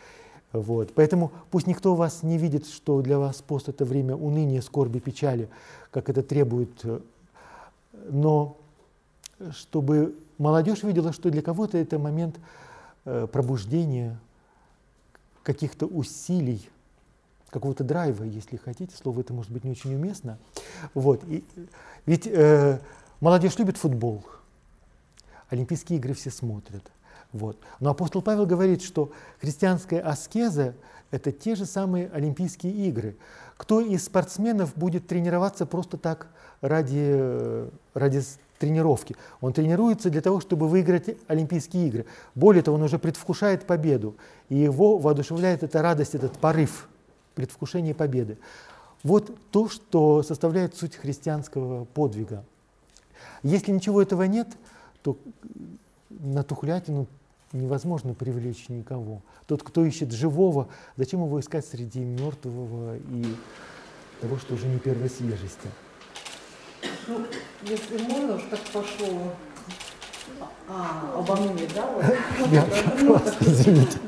Вот. 0.53 0.93
Поэтому 0.95 1.31
пусть 1.51 1.67
никто 1.67 1.95
вас 1.95 2.23
не 2.23 2.39
видит, 2.39 2.67
что 2.67 3.03
для 3.03 3.19
вас 3.19 3.43
пост– 3.43 3.69
это 3.69 3.85
время 3.85 4.17
уныния, 4.17 4.63
скорби, 4.63 4.99
печали, 4.99 5.49
как 5.91 6.09
это 6.09 6.23
требует, 6.23 6.81
э, 6.85 7.01
но 8.09 8.57
чтобы 9.53 10.17
молодежь 10.39 10.83
видела, 10.83 11.13
что 11.13 11.31
для 11.31 11.43
кого-то 11.43 11.79
это 11.79 11.99
момент 11.99 12.41
э, 13.05 13.27
пробуждения, 13.31 14.19
каких-то 15.43 15.87
усилий, 15.87 16.69
какого-то 17.51 17.85
драйва, 17.85 18.25
если 18.25 18.57
хотите, 18.57 18.97
слово 18.97 19.21
это 19.21 19.33
может 19.33 19.51
быть 19.51 19.65
не 19.65 19.73
очень 19.73 19.95
уместно. 19.95 20.39
Вот. 20.95 21.25
И, 21.25 21.45
ведь 22.07 22.27
э, 22.27 22.81
молодежь 23.21 23.59
любит 23.59 23.77
футбол, 23.77 24.25
Олимпийские 25.49 25.99
игры 25.99 26.15
все 26.15 26.31
смотрят. 26.31 26.91
Вот. 27.33 27.59
Но 27.81 27.91
апостол 27.91 28.23
Павел 28.23 28.47
говорит, 28.47 28.83
что 28.83 29.13
христианская 29.41 30.01
аскеза– 30.01 30.75
это 31.11 31.33
те 31.33 31.57
же 31.57 31.67
самые 31.67 32.09
Олимпийские 32.13 32.73
игры. 32.89 33.17
Кто 33.57 33.81
из 33.81 34.05
спортсменов 34.05 34.77
будет 34.77 35.09
тренироваться 35.09 35.67
просто 35.67 35.97
так 35.97 36.29
ради, 36.61 37.69
ради 37.95 38.23
тренировки? 38.59 39.17
Он 39.41 39.53
тренируется 39.53 40.09
для 40.09 40.21
того, 40.21 40.41
чтобы 40.41 40.69
выиграть 40.69 41.17
Олимпийские 41.27 41.89
игры. 41.89 42.07
Более 42.37 42.63
того, 42.63 42.77
он 42.77 42.83
уже 42.85 42.99
предвкушает 42.99 43.67
победу, 43.67 44.17
и 44.49 44.57
его 44.57 44.99
воодушевляет 44.99 45.65
эта 45.65 45.83
радость, 45.83 46.15
этот 46.15 46.39
порыв– 46.39 46.89
предвкушение 47.41 47.95
победы. 47.95 48.37
Вот 49.03 49.35
то, 49.51 49.71
что 49.71 50.23
составляет 50.23 50.77
суть 50.77 50.95
христианского 50.95 51.87
подвига. 51.87 52.45
Если 53.43 53.73
ничего 53.73 54.03
этого 54.03 54.25
нет, 54.25 54.49
то 55.03 55.17
на 56.11 56.43
тухлятину 56.43 57.07
невозможно 57.53 58.13
привлечь 58.13 58.69
никого. 58.69 59.23
Тот, 59.47 59.63
кто 59.63 59.87
ищет 59.87 60.13
живого, 60.13 60.69
зачем 60.97 61.25
его 61.25 61.41
искать 61.41 61.65
среди 61.65 62.01
мертвого 62.01 62.99
и 62.99 63.25
того, 64.21 64.37
что 64.37 64.53
уже 64.53 64.67
не 64.67 64.79
первой 64.79 65.09
свежести? 65.09 65.69
Ну, 67.09 67.25
если 67.63 68.03
можно, 68.03 68.35
уж 68.35 68.43
так 68.51 68.61
пошло 68.71 69.33
а, 70.69 71.19
обо 71.19 71.37
мне, 71.37 71.67
да? 71.75 71.85
Я, 72.51 72.63
просто, 72.63 73.35
извините. 73.41 73.99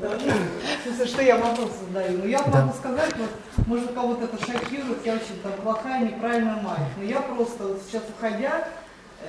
Смысле, 0.83 1.05
что 1.05 1.21
я 1.21 1.37
вопрос 1.37 1.71
задаю. 1.85 2.19
Ну, 2.19 2.25
я 2.25 2.41
могу 2.41 2.73
сказать, 2.73 3.13
вот, 3.17 3.67
может, 3.67 3.93
кого-то 3.93 4.25
это 4.25 4.37
шокирует, 4.37 5.05
я 5.05 5.13
очень 5.13 5.39
там 5.41 5.51
плохая, 5.61 6.05
неправильная 6.05 6.61
мать. 6.61 6.79
Но 6.97 7.03
я 7.03 7.19
просто 7.19 7.63
вот 7.67 7.81
сейчас 7.85 8.03
уходя 8.17 8.65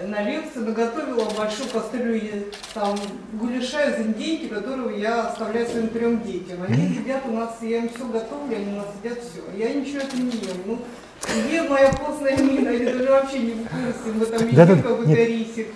на 0.03 0.23
лекцию 0.23 0.67
наготовила 0.67 1.25
большую 1.37 1.71
кастрюлю 1.71 2.45
там 2.73 2.99
гуляша 3.35 3.91
из 3.91 4.07
индейки, 4.07 4.49
которую 4.49 4.99
я 4.99 5.29
оставляю 5.29 5.67
своим 5.67 5.89
трем 5.89 6.23
детям. 6.23 6.59
Они 6.67 6.87
едят 6.87 7.23
у 7.27 7.33
нас, 7.33 7.57
я 7.63 7.79
им 7.79 7.89
все 7.89 8.07
готовлю, 8.07 8.57
они 8.57 8.73
у 8.73 8.77
нас 8.77 8.87
едят 9.03 9.19
все. 9.21 9.43
Я 9.57 9.73
ничего 9.73 9.99
это 9.99 10.17
не 10.17 10.31
ем. 10.31 10.57
Ну, 10.67 10.79
где 11.47 11.63
моя 11.63 11.91
постная 11.93 12.37
мина? 12.37 12.69
Я 12.71 12.93
даже 12.93 13.11
вообще 13.11 13.39
не 13.39 13.53
в 13.53 13.69
курсе. 13.69 14.19
Мы 14.19 14.27
там 14.27 14.43
едим 14.43 14.57
да, 14.57 14.67
да, 14.67 14.77
какой-то 14.77 15.25
рисик. 15.25 15.69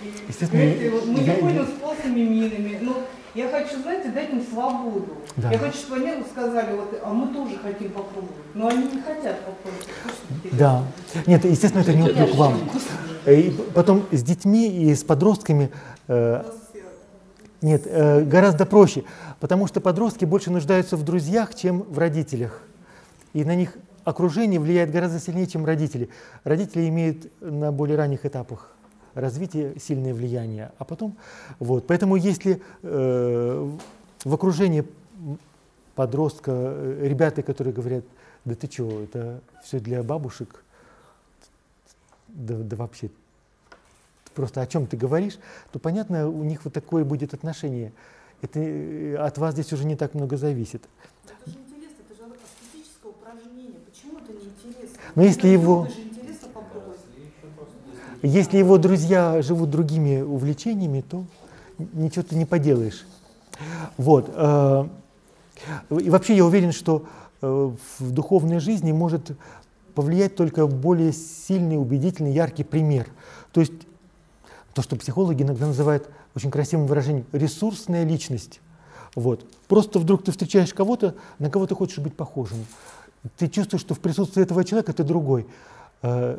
И, 0.53 0.89
вот 0.91 1.07
мы 1.07 1.21
я, 1.21 1.35
не 1.35 1.41
ходим 1.41 1.67
с 1.67 1.81
постными 1.81 2.21
минами. 2.21 2.79
Но 2.83 3.03
я 3.35 3.49
хочу, 3.49 3.81
знаете, 3.81 4.09
дать 4.09 4.31
им 4.31 4.43
свободу. 4.43 5.17
Да. 5.37 5.51
Я 5.51 5.59
хочу, 5.59 5.79
чтобы 5.79 5.97
они 5.97 6.25
сказали, 6.31 6.75
вот, 6.75 7.01
а 7.03 7.13
мы 7.13 7.33
тоже 7.33 7.57
хотим 7.63 7.91
попробовать. 7.91 8.37
Но 8.55 8.69
они 8.69 8.85
не 8.85 9.01
хотят 9.01 9.41
попробовать. 9.41 9.89
Да. 10.53 10.83
Нет, 11.27 11.45
естественно, 11.45 11.83
это 11.83 11.95
не 11.95 12.03
упрек 12.03 12.35
вам. 12.35 12.61
И 13.31 13.51
потом 13.75 14.07
с 14.11 14.23
детьми 14.23 14.69
и 14.69 14.95
с 14.95 15.05
подростками 15.05 15.71
э, 16.07 16.43
нет, 17.61 17.83
э, 17.87 18.23
гораздо 18.23 18.65
проще, 18.67 19.05
потому 19.41 19.67
что 19.67 19.81
подростки 19.81 20.25
больше 20.25 20.51
нуждаются 20.51 20.97
в 20.97 21.05
друзьях, 21.05 21.55
чем 21.55 21.83
в 21.83 21.99
родителях. 21.99 22.63
И 23.35 23.45
на 23.45 23.55
них 23.55 23.77
окружение 24.05 24.59
влияет 24.59 24.91
гораздо 24.91 25.21
сильнее, 25.21 25.47
чем 25.47 25.67
родители. 25.67 26.09
Родители 26.45 26.89
имеют 26.89 27.31
на 27.41 27.73
более 27.73 27.97
ранних 27.97 28.25
этапах 28.25 28.73
развития 29.15 29.75
сильное 29.79 30.15
влияние, 30.15 30.73
а 30.79 30.85
потом 30.85 31.17
вот. 31.59 31.87
Поэтому 31.87 32.17
если 32.17 32.63
э, 32.83 33.71
в 34.25 34.35
окружении 34.35 34.85
подростка 35.95 36.53
э, 36.55 37.07
ребята, 37.09 37.43
которые 37.43 37.75
говорят, 37.75 38.05
да 38.45 38.55
ты 38.55 38.69
чего, 38.69 39.01
это 39.01 39.41
все 39.65 39.81
для 39.81 40.03
бабушек, 40.03 40.65
да, 42.29 42.55
да 42.57 42.77
вообще 42.77 43.11
просто 44.39 44.61
о 44.63 44.67
чем 44.69 44.87
ты 44.87 44.97
говоришь, 44.97 45.37
то 45.73 45.81
понятно, 45.81 46.29
у 46.29 46.45
них 46.45 46.65
вот 46.65 46.73
такое 46.73 47.05
будет 47.05 47.35
отношение. 47.35 47.93
Это 48.41 48.61
э, 48.61 49.17
от 49.17 49.37
вас 49.37 49.55
здесь 49.55 49.73
уже 49.73 49.85
не 49.85 49.97
так 49.97 50.15
много 50.15 50.37
зависит. 50.37 50.83
Но 55.17 55.23
если 55.25 55.49
его, 55.49 55.89
если 58.23 58.59
его 58.59 58.79
друзья 58.79 59.43
живут 59.43 59.71
другими 59.71 60.21
увлечениями, 60.21 61.01
то 61.01 61.25
ничего 61.93 62.23
ты 62.23 62.37
не 62.37 62.45
поделаешь. 62.45 63.05
Вот. 63.97 64.31
Э, 64.33 64.87
и 65.91 66.11
вообще 66.11 66.37
я 66.37 66.45
уверен, 66.45 66.71
что 66.71 67.07
э, 67.43 67.73
в 67.99 68.13
духовной 68.13 68.61
жизни 68.61 68.93
может 68.93 69.33
повлиять 69.99 70.37
только 70.37 70.67
более 70.67 71.13
сильный, 71.13 71.77
убедительный, 71.77 72.33
яркий 72.33 72.65
пример. 72.65 73.09
То 73.53 73.61
есть 73.61 73.73
то, 74.75 74.83
что 74.83 74.97
психологи 74.97 75.43
иногда 75.43 75.67
называют 75.67 76.09
очень 76.35 76.51
красивым 76.51 76.87
выражением 76.87 77.27
ресурсная 77.33 78.05
личность. 78.05 78.61
Вот. 79.15 79.45
Просто 79.67 79.99
вдруг 79.99 80.23
ты 80.23 80.31
встречаешь 80.31 80.73
кого-то, 80.73 81.17
на 81.39 81.51
кого 81.51 81.67
ты 81.67 81.75
хочешь 81.75 81.99
быть 81.99 82.15
похожим 82.15 82.59
ты 83.37 83.49
чувствуешь, 83.49 83.81
что 83.81 83.95
в 83.95 84.01
присутствии 84.01 84.43
этого 84.43 84.65
человека 84.65 84.93
ты 84.93 85.03
другой. 85.03 85.47
Э, 86.03 86.37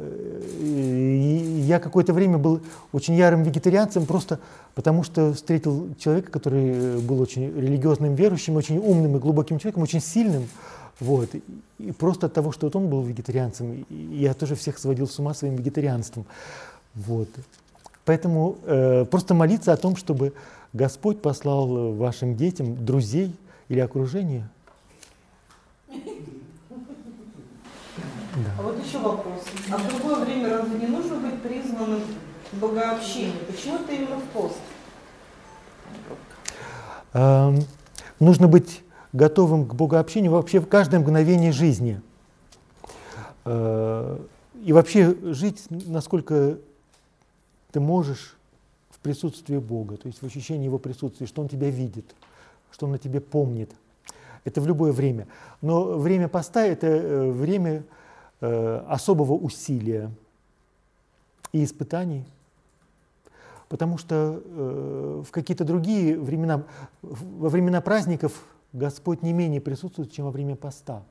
и 0.62 1.64
я 1.66 1.80
какое-то 1.80 2.14
время 2.14 2.38
был 2.38 2.62
очень 2.93 3.16
ярым 3.16 3.43
вегетарианцем, 3.43 4.05
просто 4.05 4.39
потому 4.76 5.03
что 5.03 5.34
встретил 5.34 5.93
человека, 5.99 6.32
который 6.32 6.99
был 7.01 7.20
очень 7.20 7.51
религиозным 7.53 8.16
верующим, 8.16 8.55
очень 8.55 8.78
умным 8.78 9.18
и 9.18 9.20
глубоким 9.20 9.60
человеком, 9.60 9.84
очень 9.84 10.01
сильным. 10.01 10.47
Вот. 11.00 11.30
И 11.78 11.91
просто 11.91 12.28
от 12.28 12.34
того, 12.34 12.52
что 12.52 12.68
вот 12.68 12.76
он 12.76 12.89
был 12.89 13.04
вегетарианцем, 13.04 13.86
я 13.89 14.34
тоже 14.34 14.56
всех 14.56 14.78
сводил 14.78 15.08
с 15.08 15.18
ума 15.20 15.34
своим 15.34 15.56
вегетарианством. 15.56 16.26
Вот. 16.93 17.30
Поэтому 18.06 18.58
э, 18.64 19.06
просто 19.06 19.34
молиться 19.34 19.72
о 19.72 19.78
том, 19.78 19.95
чтобы 19.95 20.34
Господь 20.74 21.22
послал 21.22 21.93
вашим 21.93 22.36
детям 22.36 22.86
друзей 22.86 23.36
или 23.70 23.80
окружение? 23.80 24.50
Да. 28.36 28.52
А 28.58 28.62
вот 28.62 28.86
еще 28.86 29.00
вопрос. 29.00 29.43
А 29.72 29.78
в 29.78 29.88
другое 29.89 30.26
время 30.26 30.58
разве 30.58 30.80
не 30.80 30.88
нужно 30.88 31.16
быть 31.18 31.41
призванным 31.41 32.02
к 32.52 32.56
богообщению? 32.56 33.34
Почему 33.47 33.76
это 33.76 33.91
именно 33.91 34.18
в 34.18 34.24
пост? 34.26 34.60
Эм, 37.14 37.64
нужно 38.20 38.47
быть 38.47 38.82
готовым 39.14 39.66
к 39.66 39.74
богообщению 39.74 40.32
вообще 40.32 40.60
в 40.60 40.68
каждое 40.68 40.99
мгновение 40.99 41.51
жизни. 41.51 42.01
Э, 43.45 44.20
и 44.64 44.74
вообще 44.74 45.16
жить, 45.34 45.66
насколько 45.70 46.57
ты 47.72 47.80
можешь 47.80 48.38
в 48.89 48.99
присутствии 48.99 49.57
Бога, 49.57 49.97
то 49.97 50.07
есть 50.07 50.22
в 50.22 50.26
ощущении 50.26 50.66
Его 50.66 50.78
присутствия, 50.78 51.28
что 51.28 51.41
Он 51.41 51.47
тебя 51.47 51.70
видит, 51.70 52.16
что 52.72 52.86
Он 52.86 52.93
о 52.93 52.97
тебе 52.97 53.22
помнит. 53.22 53.72
Это 54.43 54.62
в 54.62 54.68
любое 54.68 54.91
время. 54.91 55.28
Но 55.62 55.97
время 55.97 56.28
поста– 56.28 56.66
это 56.66 56.88
э, 56.88 57.32
время 57.32 57.84
э, 58.41 58.84
особого 58.88 59.34
усилия 59.34 60.12
и 61.51 61.64
испытаний, 61.64 62.26
потому 63.70 63.97
что 63.97 64.39
в 65.26 65.32
какие-то 65.32 65.64
другие 65.64 66.18
времена, 66.20 66.64
во 67.01 67.49
времена 67.49 67.82
праздников 67.82 68.43
Господь 68.74 69.24
не 69.24 69.34
менее 69.34 69.61
присутствует, 69.61 70.11
чем 70.11 70.26
во 70.26 70.32
время 70.32 70.55
поста. 70.55 71.03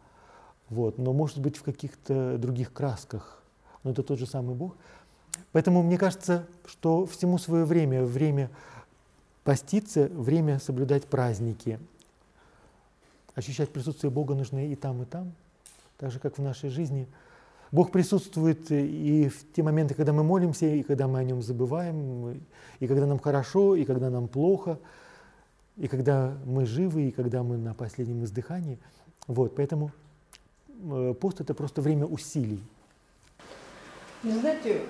Вот, 0.68 0.98
но 0.98 1.12
может 1.12 1.38
быть 1.40 1.56
в 1.56 1.62
каких-то 1.62 2.38
других 2.38 2.72
красках. 2.72 3.42
Но 3.82 3.90
это 3.92 4.02
тот 4.02 4.18
же 4.18 4.26
самый 4.26 4.54
Бог. 4.54 4.76
Поэтому 5.52 5.82
мне 5.82 5.98
кажется, 5.98 6.46
что 6.66 7.06
всему 7.06 7.38
свое 7.38 7.64
время, 7.64 8.04
время 8.04 8.50
поститься, 9.44 10.09
время 10.09 10.59
соблюдать 10.59 11.06
праздники. 11.06 11.78
Ощущать 13.34 13.70
присутствие 13.70 14.11
Бога 14.11 14.34
нужно 14.34 14.66
и 14.66 14.74
там, 14.74 15.02
и 15.02 15.06
там, 15.06 15.32
так 15.96 16.11
же, 16.11 16.18
как 16.18 16.38
в 16.38 16.42
нашей 16.42 16.70
жизни. 16.70 17.09
Бог 17.70 17.90
присутствует 17.90 18.70
и 18.70 19.28
в 19.28 19.52
те 19.52 19.62
моменты, 19.62 19.94
когда 19.94 20.12
мы 20.12 20.22
молимся, 20.22 20.66
и 20.66 20.82
когда 20.82 21.06
мы 21.06 21.18
о 21.18 21.24
Нем 21.24 21.42
забываем, 21.42 22.40
и 22.80 22.86
когда 22.86 23.06
нам 23.06 23.18
хорошо, 23.18 23.76
и 23.76 23.84
когда 23.84 24.11
нам 24.11 24.28
плохо, 24.28 24.78
и 25.78 25.86
когда 25.86 26.36
мы 26.44 26.66
живы, 26.66 27.08
и 27.08 27.10
когда 27.12 27.42
мы 27.42 27.56
на 27.56 27.72
последнем 27.72 28.24
издыхании. 28.24 28.78
Вот, 29.26 29.54
поэтому 29.54 29.92
э, 30.68 31.14
пост– 31.20 31.40
это 31.40 31.54
просто 31.54 31.80
время 31.80 32.04
усилий. 32.04 32.60
Не 34.24 34.32
знаете, 34.32 34.82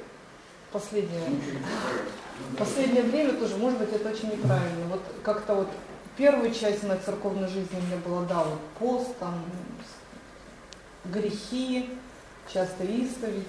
последнее, 0.72 1.20
последнее 2.56 3.02
время 3.02 3.34
тоже, 3.34 3.56
может 3.56 3.78
быть, 3.78 3.92
это 3.92 4.08
очень 4.08 4.30
неправильно. 4.30 4.86
Вот 4.88 5.02
как-то 5.22 5.54
вот 5.56 5.68
первую 6.16 6.52
часть 6.54 6.82
моей 6.84 7.00
церковной 7.00 7.48
жизни 7.48 7.78
у 7.78 7.82
меня 7.82 7.96
была, 8.04 8.24
да, 8.24 8.44
вот 8.44 8.60
пост, 8.78 9.18
там, 9.18 9.44
грехи, 11.04 11.90
часто 12.52 12.84
исповедь. 12.84 13.46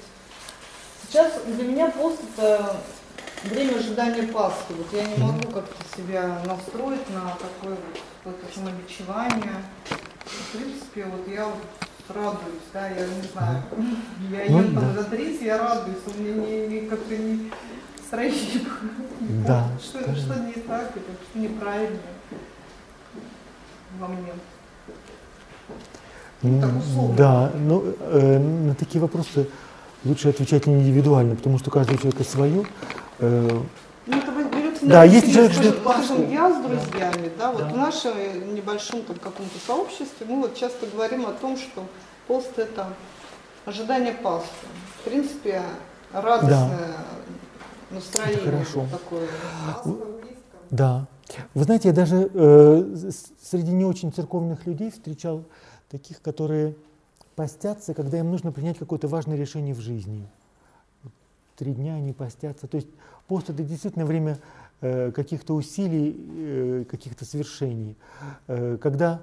Сейчас 1.08 1.42
для 1.46 1.64
меня 1.64 1.90
пост 1.92 2.20
это 2.38 2.76
время 3.44 3.78
ожидания 3.78 4.24
Пасхи. 4.24 4.72
Вот 4.78 4.88
я 4.94 5.06
не 5.06 5.24
могу 5.24 5.48
как-то 5.52 5.98
себя 5.98 6.42
настроить 6.46 7.10
на 7.10 7.32
такое 7.32 7.78
вот, 7.78 8.02
вот 8.26 8.36
самобичевание. 8.54 9.64
В 10.26 10.58
принципе, 10.58 11.06
вот 11.06 11.28
я 11.28 11.46
вот 11.46 11.64
радуюсь, 12.10 12.64
да, 12.74 12.88
я 12.88 13.06
не 13.06 13.28
знаю, 13.32 13.64
я 14.32 14.44
ем 14.46 14.74
ну, 14.74 14.82
там 14.82 14.96
да. 14.96 15.04
за 15.04 15.10
30, 15.10 15.42
я 15.44 15.58
радуюсь, 15.60 15.98
у 16.08 16.20
меня 16.20 16.34
не, 16.34 16.68
не 16.68 16.88
как-то 16.88 17.16
не 17.16 17.52
настроение. 18.10 18.62
Да. 19.46 19.68
Что, 19.82 20.00
это, 20.00 20.16
что 20.16 20.40
не 20.40 20.54
так, 20.54 20.92
это 20.96 21.12
что 21.30 21.40
неправильно 21.40 22.00
во 24.00 24.08
мне. 24.08 24.32
Ну, 26.42 27.14
да, 27.18 27.52
но 27.56 27.80
ну, 27.80 27.96
э, 28.00 28.40
на 28.40 28.76
такие 28.76 29.02
вопросы 29.02 29.50
лучше 30.06 30.30
отвечать 30.30 30.68
индивидуально, 30.68 31.36
потому 31.36 31.60
что 31.60 31.70
каждый 31.70 31.98
человек 31.98 32.26
свое. 32.26 32.66
Э, 33.20 33.62
ну, 34.06 34.18
это 34.18 34.32
берется 34.50 34.86
да, 34.86 35.04
если 35.04 35.32
человек 35.32 35.52
ждет... 35.54 35.80
Скажем, 35.82 36.32
я 36.32 36.50
с 36.52 36.64
друзьями, 36.64 37.32
да, 37.38 37.52
вот 37.52 37.62
да. 37.62 37.70
в 37.70 37.78
нашем 37.78 38.56
небольшом 38.56 39.04
там, 39.04 39.18
каком-то 39.18 39.60
сообществе 39.66 40.26
мы 40.28 40.42
вот 40.42 40.56
часто 40.56 40.88
говорим 40.88 41.26
о 41.28 41.32
том, 41.34 41.58
что 41.58 41.86
пост 42.28 42.58
это 42.58 42.88
ожидание 43.66 44.14
Пасхи. 44.14 44.50
В 45.00 45.04
принципе, 45.04 45.62
радостное 46.12 46.96
да. 47.90 47.96
настроение 47.96 48.42
это 48.42 48.52
хорошо. 48.52 48.88
такое. 48.92 49.28
Да. 50.72 51.08
Вы 51.54 51.64
знаете, 51.64 51.90
я 51.90 51.94
даже 51.94 52.32
э, 52.34 53.12
среди 53.42 53.72
не 53.72 53.86
очень 53.86 54.12
церковных 54.12 54.66
людей 54.66 54.90
встречал 54.90 55.44
таких, 55.90 56.22
которые 56.22 56.76
постятся, 57.36 57.94
когда 57.94 58.18
им 58.18 58.32
нужно 58.32 58.52
принять 58.52 58.80
какое-то 58.80 59.08
важное 59.08 59.38
решение 59.38 59.76
в 59.76 59.80
жизни. 59.80 60.28
Три 61.60 61.74
дня 61.74 61.96
они 61.96 62.14
постятся. 62.14 62.68
То 62.68 62.78
есть 62.78 62.88
пост 63.28 63.50
это 63.50 63.64
действительно 63.64 64.06
время 64.06 64.40
э, 64.80 65.12
каких-то 65.12 65.56
усилий, 65.56 66.16
э, 66.18 66.86
каких-то 66.90 67.26
свершений. 67.26 67.98
Э, 68.48 68.78
когда 68.82 69.22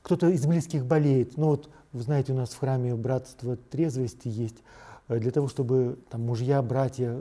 кто-то 0.00 0.30
из 0.30 0.46
близких 0.46 0.86
болеет, 0.86 1.36
ну 1.36 1.48
вот 1.48 1.68
вы 1.92 2.00
знаете, 2.00 2.32
у 2.32 2.36
нас 2.36 2.48
в 2.54 2.58
храме 2.58 2.94
братство 2.94 3.58
трезвости 3.58 4.28
есть, 4.28 4.56
э, 5.08 5.18
для 5.18 5.30
того, 5.30 5.48
чтобы 5.48 5.98
там 6.08 6.22
мужья, 6.22 6.62
братья 6.62 7.20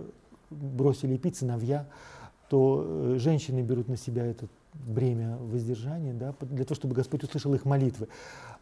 бросили 0.50 1.18
пить, 1.18 1.36
сыновья, 1.36 1.86
то 2.48 2.86
э, 2.88 3.16
женщины 3.20 3.60
берут 3.60 3.90
на 3.90 3.98
себя 3.98 4.26
это 4.26 4.48
бремя 4.74 5.36
воздержания, 5.36 6.14
да, 6.14 6.34
для 6.40 6.64
того, 6.64 6.76
чтобы 6.76 6.96
Господь 6.96 7.26
услышал 7.26 7.54
их 7.54 7.66
молитвы. 7.66 8.08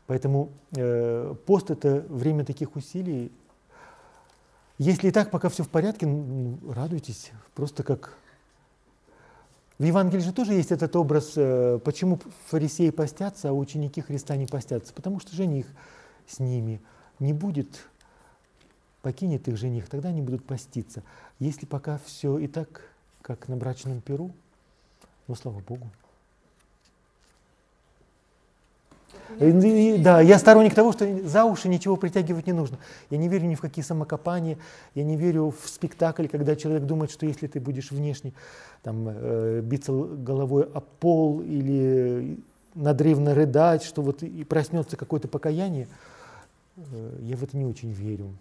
Поэтому 0.07 0.49
э, 0.75 1.35
пост– 1.45 1.69
это 1.69 2.03
время 2.09 2.45
таких 2.45 2.75
усилий. 2.75 3.31
Если 4.83 5.07
и 5.07 5.11
так, 5.11 5.31
пока 5.31 5.47
все 5.47 5.63
в 5.63 5.69
порядке, 5.69 6.05
ну, 6.05 6.59
радуйтесь, 6.69 7.31
просто 7.55 7.83
как… 7.83 8.17
В 9.79 9.83
Евангелии 9.85 10.21
же 10.21 10.33
тоже 10.33 10.55
есть 10.55 10.73
этот 10.73 10.93
образ, 10.97 11.33
э, 11.37 11.79
почему 11.85 12.19
фарисеи 12.47 12.89
постятся, 12.89 13.49
а 13.49 13.53
ученики 13.53 14.01
Христа 14.01 14.35
не 14.35 14.45
постятся. 14.45 14.93
Потому 14.93 15.21
что 15.21 15.33
жених 15.37 15.67
с 16.27 16.39
ними 16.39 16.81
не 17.19 17.31
будет, 17.31 17.87
покинет 19.01 19.47
их 19.47 19.55
жених, 19.55 19.87
тогда 19.87 20.09
они 20.09 20.21
будут 20.21 20.43
поститься. 20.43 21.01
Если 21.39 21.65
пока 21.65 21.97
все 22.05 22.37
и 22.37 22.47
так, 22.47 22.81
как 23.21 23.47
на 23.47 23.55
брачном 23.55 24.01
перу, 24.01 24.31
ну, 25.27 25.35
слава 25.35 25.61
Богу. 25.61 25.89
И, 29.39 29.97
да, 29.97 30.21
я 30.21 30.37
сторонник 30.37 30.75
того, 30.75 30.91
что 30.91 31.27
за 31.27 31.45
уши 31.45 31.67
ничего 31.67 31.95
притягивать 31.95 32.47
не 32.47 32.53
нужно. 32.53 32.77
Я 33.09 33.17
не 33.17 33.27
верю 33.27 33.47
ни 33.47 33.55
в 33.55 33.61
какие 33.61 33.83
самокопания, 33.83 34.57
я 34.95 35.03
не 35.03 35.17
верю 35.17 35.53
в 35.59 35.67
спектакль, 35.67 36.27
когда 36.27 36.55
человек 36.55 36.83
думает, 36.83 37.11
что 37.11 37.25
если 37.25 37.47
ты 37.47 37.59
будешь 37.59 37.91
внешне 37.91 38.33
там, 38.83 39.07
э, 39.07 39.61
биться 39.61 39.91
головой 39.91 40.63
о 40.63 40.81
пол 40.81 41.41
или 41.41 42.39
надрывно 42.75 43.33
рыдать, 43.33 43.83
что 43.83 44.01
вот 44.01 44.23
и 44.23 44.43
проснется 44.43 44.97
какое-то 44.97 45.27
покаяние, 45.27 45.87
э, 46.77 47.17
я 47.21 47.37
в 47.37 47.43
это 47.43 47.57
не 47.57 47.65
очень 47.65 47.91
верю. 47.91 48.33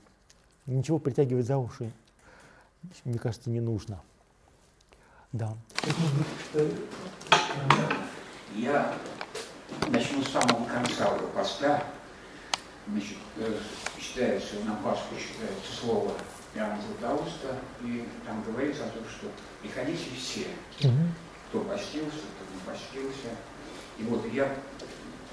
Ничего 0.67 0.99
притягивать 0.99 1.47
за 1.47 1.59
уши, 1.59 1.91
мне 3.05 3.19
кажется, 3.19 3.51
не 3.51 3.61
нужно. 3.61 4.01
Да. 5.33 5.55
Я 8.55 8.93
Начну 9.93 10.23
с 10.23 10.33
самого 10.33 10.65
конца 10.65 11.15
уже 11.15 11.27
поста. 11.35 11.85
Значит, 12.89 13.19
э, 13.37 13.59
считается, 14.01 14.55
на 14.65 14.75
Пасху 14.77 15.15
считается 15.19 15.71
слово 15.79 16.13
Иоанна 16.55 16.79
Златоуста, 16.99 17.59
и 17.83 18.09
там 18.25 18.43
говорится 18.43 18.85
о 18.87 18.89
том, 18.89 19.05
что 19.07 19.27
приходите 19.61 20.07
все, 20.17 20.47
кто 21.49 21.61
постился, 21.61 22.25
кто 22.33 22.55
не 22.55 22.61
постился. 22.67 23.37
И 23.99 24.05
вот 24.05 24.25
я 24.33 24.51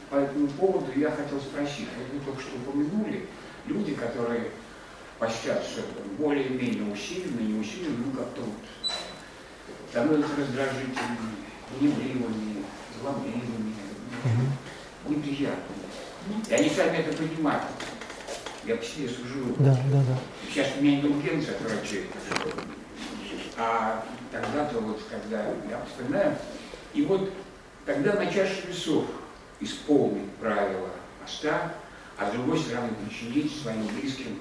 по 0.10 0.16
этому 0.16 0.48
поводу 0.50 0.92
я 0.94 1.10
хотел 1.12 1.40
спросить, 1.40 1.88
вот 1.98 2.08
вы 2.12 2.26
только 2.26 2.42
что 2.42 2.58
упомянули, 2.58 3.28
люди, 3.66 3.96
которые 3.96 4.52
постятся 5.20 5.84
более-менее 6.18 6.92
усиленно, 6.92 7.40
не 7.40 7.58
усиленно, 7.62 8.08
ну 8.08 8.12
как-то 8.12 8.42
вот 8.42 8.56
становятся 9.90 10.36
раздражительными, 10.36 11.36
гневливыми, 11.80 12.66
злобливыми, 13.00 13.74
угу. 14.24 15.14
неприятно. 15.14 15.76
И 16.48 16.54
они 16.54 16.70
сами 16.70 16.98
это 16.98 17.16
понимают. 17.16 17.64
Я 18.66 18.76
по 18.76 18.84
себе 18.84 19.08
сужу. 19.08 19.56
Да, 19.60 19.74
да, 19.92 20.04
да. 20.04 20.20
Сейчас 20.48 20.68
у 20.78 20.84
меня 20.84 21.00
индульгенция 21.00 21.56
врачей. 21.60 22.08
А 23.58 24.06
тогда-то 24.32 24.80
вот, 24.80 25.02
когда 25.10 25.46
я 25.70 25.86
вспоминаю, 25.86 26.36
и 26.94 27.04
вот 27.04 27.32
тогда 27.86 28.14
на 28.14 28.26
чаше 28.28 28.68
весов 28.68 29.06
исполнить 29.60 30.32
правила 30.34 30.90
поста, 31.22 31.74
а 32.18 32.30
с 32.30 32.34
другой 32.34 32.60
стороны 32.60 32.90
причинить 33.06 33.62
своим 33.62 33.88
близким 33.88 34.40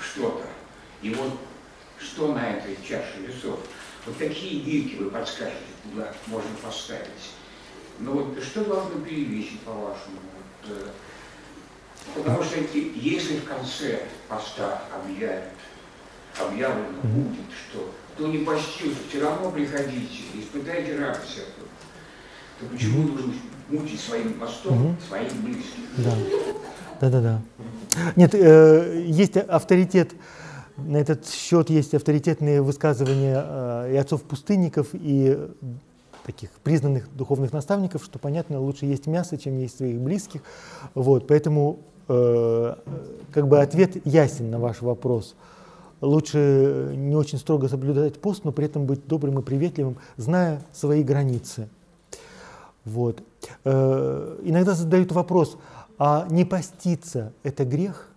что-то. 0.00 0.44
И 1.02 1.14
вот 1.14 1.38
что 1.98 2.32
на 2.32 2.50
этой 2.50 2.76
чаше 2.86 3.20
весов? 3.20 3.60
Вот 4.06 4.16
какие 4.18 4.60
веки 4.60 4.96
вы 4.96 5.10
подскажете, 5.10 5.58
куда 5.84 6.12
можно 6.26 6.50
поставить? 6.62 7.32
Ну 8.02 8.12
вот 8.14 8.42
что 8.42 8.64
должно 8.64 9.00
перевесить, 9.00 9.60
по-вашему? 9.60 10.16
Вот, 10.36 10.70
э, 10.70 10.88
потому 12.16 12.42
что 12.42 12.58
если 12.58 13.38
в 13.38 13.44
конце 13.44 14.00
поста 14.28 14.82
объявят, 14.94 15.44
объявлено 16.38 17.00
будет, 17.02 17.46
что 17.70 17.92
кто 18.14 18.26
не 18.28 18.38
постился, 18.38 18.98
все 19.08 19.20
равно 19.20 19.50
приходите, 19.50 20.22
испытайте 20.34 20.98
радость 20.98 21.38
эту, 21.38 21.66
то 22.60 22.66
почему 22.72 23.08
должен 23.08 23.34
мучить 23.68 24.00
своим 24.00 24.34
постом 24.34 24.86
угу. 24.86 24.96
своих 25.08 25.32
близких? 25.36 25.84
Да. 25.98 26.14
Да, 27.00 27.10
да, 27.10 27.20
да. 27.20 27.42
Нет, 28.16 28.34
э, 28.34 29.04
есть 29.06 29.36
авторитет 29.36 30.12
на 30.76 30.96
этот 30.96 31.28
счет 31.28 31.70
есть 31.70 31.94
авторитетные 31.94 32.62
высказывания 32.62 33.44
э, 33.44 33.92
и 33.92 33.96
отцов-пустынников, 33.96 34.88
и 34.94 35.38
таких 36.24 36.50
признанных 36.62 37.14
духовных 37.14 37.52
наставников, 37.52 38.04
что, 38.04 38.18
понятно, 38.18 38.60
лучше 38.60 38.86
есть 38.86 39.06
мясо, 39.06 39.36
чем 39.36 39.58
есть 39.58 39.76
своих 39.76 40.00
близких. 40.00 40.42
Вот, 40.94 41.26
поэтому 41.26 41.78
э, 42.08 42.74
как 43.32 43.48
бы 43.48 43.60
ответ 43.60 44.06
ясен 44.06 44.50
на 44.50 44.58
ваш 44.58 44.82
вопрос. 44.82 45.34
Лучше 46.00 46.92
не 46.96 47.14
очень 47.14 47.38
строго 47.38 47.68
соблюдать 47.68 48.20
пост, 48.20 48.44
но 48.44 48.52
при 48.52 48.66
этом 48.66 48.86
быть 48.86 49.06
добрым 49.06 49.38
и 49.38 49.42
приветливым, 49.42 49.98
зная 50.16 50.62
свои 50.72 51.02
границы. 51.02 51.68
Вот. 52.84 53.22
Э, 53.64 54.38
иногда 54.42 54.74
задают 54.74 55.12
вопрос, 55.12 55.56
а 55.98 56.26
не 56.30 56.44
поститься– 56.44 57.32
это 57.42 57.64
грех? 57.64 58.08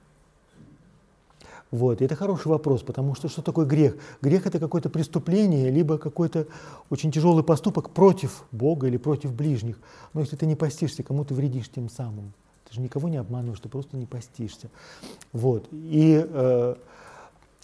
Вот. 1.75 2.01
Это 2.01 2.15
хороший 2.15 2.47
вопрос, 2.47 2.83
потому 2.83 3.15
что 3.15 3.27
что 3.27 3.41
такое 3.41 3.65
грех? 3.65 3.97
Грех– 4.21 4.45
это 4.47 4.59
какое-то 4.59 4.89
преступление, 4.89 5.69
либо 5.69 5.97
какой-то 5.97 6.47
очень 6.89 7.11
тяжелый 7.11 7.43
поступок 7.43 7.89
против 7.89 8.45
Бога 8.53 8.87
или 8.87 8.95
против 8.95 9.33
ближних. 9.33 9.77
Но 10.13 10.21
если 10.21 10.37
ты 10.37 10.45
не 10.45 10.55
постишься, 10.55 11.03
кому 11.03 11.25
ты 11.25 11.33
вредишь 11.33 11.69
тем 11.69 11.89
самым? 11.89 12.31
Ты 12.69 12.75
же 12.75 12.79
никого 12.79 13.09
не 13.09 13.17
обманываешь, 13.17 13.59
ты 13.59 13.67
просто 13.67 13.97
не 13.97 14.05
постишься. 14.05 14.69
Вот. 15.33 15.67
И 15.73 16.25
э, 16.25 16.75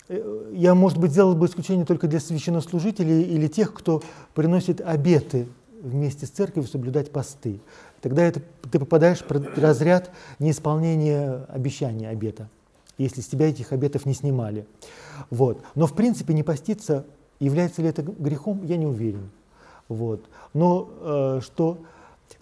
э, 0.10 0.52
я, 0.56 0.76
может 0.76 0.98
быть, 0.98 1.12
сделал 1.12 1.34
бы 1.34 1.46
исключение 1.46 1.86
только 1.86 2.08
для 2.08 2.20
священнослужителей 2.20 3.22
или 3.22 3.48
тех, 3.48 3.74
кто 3.74 4.04
приносит 4.34 4.82
обеты 4.82 5.48
вместе 5.82 6.26
с 6.26 6.32
церковью 6.32 6.68
соблюдать 6.68 7.12
посты. 7.12 7.62
Тогда 8.02 8.24
это, 8.24 8.42
ты 8.70 8.78
попадаешь 8.78 9.22
в 9.22 9.58
разряд 9.58 10.12
неисполнения 10.38 11.46
обещания 11.48 12.10
обета 12.10 12.50
если 13.02 13.22
с 13.22 13.28
тебя 13.28 13.50
этих 13.50 13.72
обетов 13.72 14.06
не 14.06 14.14
снимали. 14.14 14.66
Вот. 15.30 15.62
Но 15.76 15.88
в 15.88 15.94
принципе 15.94 16.34
не 16.34 16.44
поститься, 16.44 17.06
является 17.40 17.82
ли 17.82 17.90
это 17.90 18.02
грехом, 18.02 18.62
я 18.66 18.78
не 18.78 18.86
уверен. 18.86 19.30
Вот. 19.88 20.24
Но 20.54 20.90
э, 21.02 21.40
что 21.44 21.80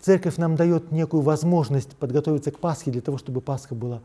церковь 0.02 0.38
нам 0.38 0.56
дает 0.56 0.92
некую 0.92 1.22
возможность 1.22 1.96
подготовиться 1.96 2.52
к 2.52 2.60
Пасхе 2.60 2.92
для 2.92 3.02
того, 3.02 3.18
чтобы 3.18 3.42
Пасха 3.42 3.76
была 3.76 4.02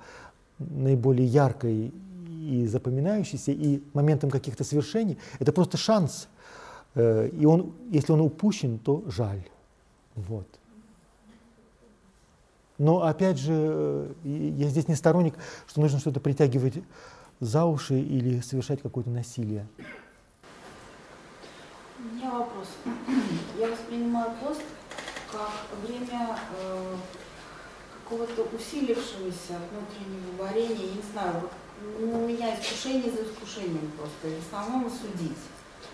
наиболее 0.59 1.27
яркой 1.27 1.93
и 2.29 2.67
запоминающейся, 2.67 3.53
и 3.53 3.83
моментом 3.93 4.31
каких-то 4.31 4.65
свершений, 4.65 5.19
это 5.39 5.53
просто 5.53 5.77
шанс. 5.77 6.29
Э, 6.95 7.29
и 7.29 7.45
он, 7.45 7.73
если 7.91 8.13
он 8.13 8.21
упущен, 8.21 8.79
то 8.79 9.03
жаль. 9.09 9.43
Вот. 10.15 10.47
Но 12.79 13.03
опять 13.03 13.39
же, 13.39 13.53
э, 13.53 14.13
я 14.25 14.69
здесь 14.69 14.89
не 14.89 14.97
сторонник, 14.97 15.35
что 15.69 15.81
нужно 15.81 16.01
что-то 16.01 16.21
притягивать 16.21 16.75
за 17.41 17.65
уши 17.65 17.99
или 17.99 18.41
совершать 18.41 18.83
какое-то 18.83 19.11
насилие. 19.11 19.67
У 21.99 22.15
меня 22.15 22.31
вопрос. 22.33 22.69
Я 23.59 23.69
воспринимаю 23.69 24.33
пост 24.43 24.63
как 25.31 25.51
время 25.87 26.37
э, 26.61 26.97
какого-то 28.03 28.43
усилившегося 28.57 29.59
внутреннего 29.71 30.43
варения. 30.43 30.87
Я 30.87 30.95
не 30.95 31.03
знаю, 31.13 31.41
вот 31.41 31.53
у 31.99 32.27
меня 32.27 32.55
искушение 32.55 33.11
за 33.11 33.23
искушением 33.23 33.91
просто. 33.97 34.29
И 34.29 34.41
в 34.41 34.47
основном 34.47 34.91
судить. 34.91 35.39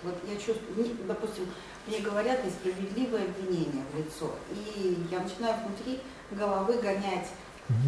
Вот 0.03 0.15
я 0.29 0.37
чувствую, 0.37 0.97
допустим, 1.07 1.47
мне 1.87 2.01
говорят 2.01 2.45
несправедливое 2.45 3.25
обвинение 3.25 3.85
в 3.93 3.99
лицо. 3.99 4.35
И 4.51 4.97
я 5.11 5.21
начинаю 5.21 5.57
внутри 5.67 6.01
головы 6.33 6.75
гонять. 6.79 7.29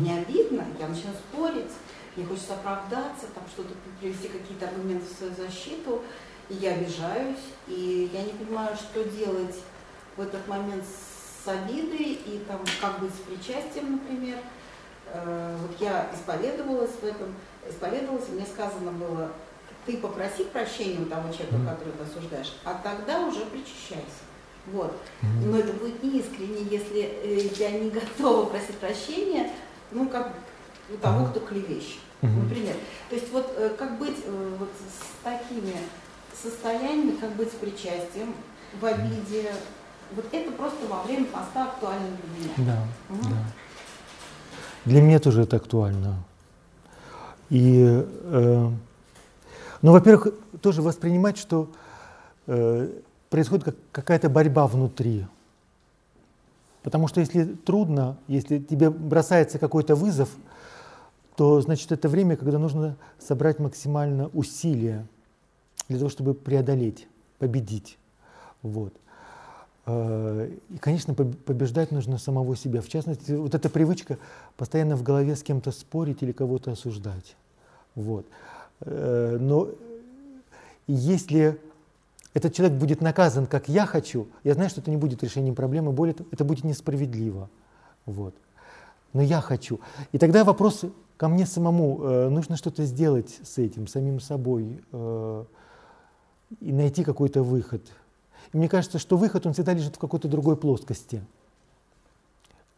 Не 0.01 0.18
обидно, 0.18 0.64
я 0.78 0.88
начинаю 0.88 1.16
спорить, 1.16 1.72
мне 2.14 2.26
хочется 2.26 2.55
оправдаться, 2.55 3.26
там 3.34 3.43
что-то 3.53 3.74
привести 4.01 4.28
какие-то 4.28 4.68
аргументы 4.68 5.07
в 5.07 5.16
свою 5.16 5.34
защиту, 5.34 6.03
и 6.49 6.55
я 6.55 6.74
обижаюсь, 6.74 7.40
и 7.66 8.11
я 8.12 8.22
не 8.22 8.32
понимаю, 8.32 8.76
что 8.76 9.03
делать 9.05 9.57
в 10.16 10.20
этот 10.20 10.47
момент 10.47 10.84
с 10.84 11.49
обидой 11.49 12.12
и 12.12 12.45
там 12.47 12.61
как 12.80 13.01
быть 13.01 13.12
с 13.12 13.18
причастием, 13.18 13.93
например. 13.93 14.38
Э, 15.07 15.57
вот 15.61 15.80
я 15.80 16.11
исповедовалась 16.14 16.93
в 17.01 17.05
этом, 17.05 17.34
исповедовалась, 17.68 18.28
и 18.28 18.32
мне 18.32 18.47
сказано 18.47 18.93
было, 18.93 19.30
ты 19.86 19.97
попроси 19.97 20.45
прощения 20.45 21.01
у 21.01 21.07
того 21.07 21.32
человека, 21.32 21.57
которого 21.70 21.97
ты 21.97 22.05
осуждаешь, 22.05 22.55
а 22.64 22.74
тогда 22.74 23.20
уже 23.20 23.45
причащайся. 23.47 24.22
Вот. 24.67 24.97
Но 25.45 25.59
это 25.59 25.73
будет 25.73 26.03
неискренне, 26.03 26.63
если 26.71 27.01
э, 27.01 27.49
я 27.59 27.71
не 27.73 27.91
готова 28.19 28.47
просить 28.47 28.77
прощения, 28.77 29.51
ну, 29.91 30.09
как 30.09 30.33
у 30.93 30.97
того, 30.99 31.27
кто 31.27 31.41
клевещет, 31.41 32.01
например. 32.21 32.77
То 33.09 33.17
есть 33.17 33.31
вот 33.33 33.53
э, 33.57 33.71
как 33.77 33.99
быть 33.99 34.17
э, 34.25 34.57
вот 34.59 34.69
с 34.79 35.25
такими 35.25 35.75
состояниями, 36.41 37.17
как 37.17 37.35
быть 37.35 37.49
с 37.49 37.57
причастием, 37.57 38.35
в 38.81 38.85
обиде, 38.85 39.53
вот 40.15 40.27
это 40.33 40.53
просто 40.53 40.87
во 40.89 41.03
время 41.03 41.27
поста 41.27 41.65
актуально 41.65 42.09
для 42.17 42.45
меня. 42.45 42.55
Да, 43.09 43.15
угу. 43.15 43.23
да. 43.25 43.37
Для 44.85 45.01
меня 45.01 45.19
тоже 45.21 45.43
это 45.43 45.57
актуально. 45.57 46.17
И, 47.51 47.85
э, 47.85 48.71
ну, 49.83 49.93
во-первых, 49.93 50.29
тоже 50.61 50.83
воспринимать, 50.83 51.37
что 51.39 51.71
э, 52.47 52.89
происходит 53.33 53.64
как 53.64 53.76
какая-то 53.93 54.28
борьба 54.28 54.66
внутри. 54.66 55.26
Потому 56.83 57.09
что 57.09 57.20
если 57.20 57.45
трудно, 57.45 58.18
если 58.28 58.59
тебе 58.59 58.91
бросается 58.91 59.59
какой-то 59.59 59.95
вызов, 59.95 60.28
то 61.37 61.61
значит 61.62 61.91
это 61.93 62.11
время, 62.11 62.37
когда 62.37 62.59
нужно 62.59 62.97
собрать 63.18 63.59
максимально 63.59 64.28
усилия 64.35 65.07
для 65.89 65.98
того, 65.98 66.11
чтобы 66.11 66.35
преодолеть, 66.35 67.09
победить. 67.39 67.97
Вот. 68.61 68.93
Э, 69.86 70.51
и, 70.69 70.77
конечно, 70.77 71.15
побеждать 71.15 71.90
нужно 71.90 72.19
самого 72.19 72.55
себя. 72.55 72.82
В 72.82 72.89
частности, 72.89 73.32
вот 73.32 73.55
эта 73.55 73.70
привычка 73.70 74.19
постоянно 74.59 74.94
в 74.94 75.02
голове 75.02 75.36
с 75.36 75.43
кем-то 75.43 75.73
спорить 75.73 76.23
или 76.23 76.32
кого-то 76.32 76.73
осуждать. 76.73 77.35
Вот. 77.94 78.27
Э, 78.81 79.39
но 79.40 79.70
если 80.86 81.59
этот 82.35 82.55
человек 82.55 82.79
будет 82.79 83.01
наказан, 83.01 83.47
как 83.47 83.69
я 83.69 83.87
хочу, 83.87 84.29
я 84.45 84.55
знаю, 84.55 84.71
что 84.71 84.81
это 84.81 84.91
не 84.91 84.97
будет 84.97 85.23
решением 85.23 85.55
проблемы, 85.55 85.93
более 85.93 86.15
того, 86.15 86.29
это 86.33 86.45
будет 86.45 86.65
несправедливо. 86.65 87.51
Вот. 88.07 88.35
Но 89.13 89.21
я 89.23 89.41
хочу. 89.41 89.81
И 90.13 90.19
тогда 90.19 90.45
вопрос 90.45 90.85
ко 91.17 91.29
мне 91.29 91.47
самому, 91.47 92.03
э, 92.03 92.29
нужно 92.31 92.57
что-то 92.57 92.85
сделать 92.85 93.39
с 93.43 93.59
этим, 93.59 93.87
самим 93.87 94.19
собой, 94.19 94.83
э, 94.93 95.45
и 96.61 96.73
найти 96.73 97.05
какой-то 97.05 97.43
выход. 97.43 97.83
И 98.53 98.57
мне 98.57 98.69
кажется, 98.69 98.99
что 98.99 99.17
выход, 99.17 99.47
он 99.47 99.53
всегда 99.53 99.75
лежит 99.75 99.97
в 99.97 99.99
какой-то 99.99 100.29
другой 100.29 100.57
плоскости. 100.57 101.23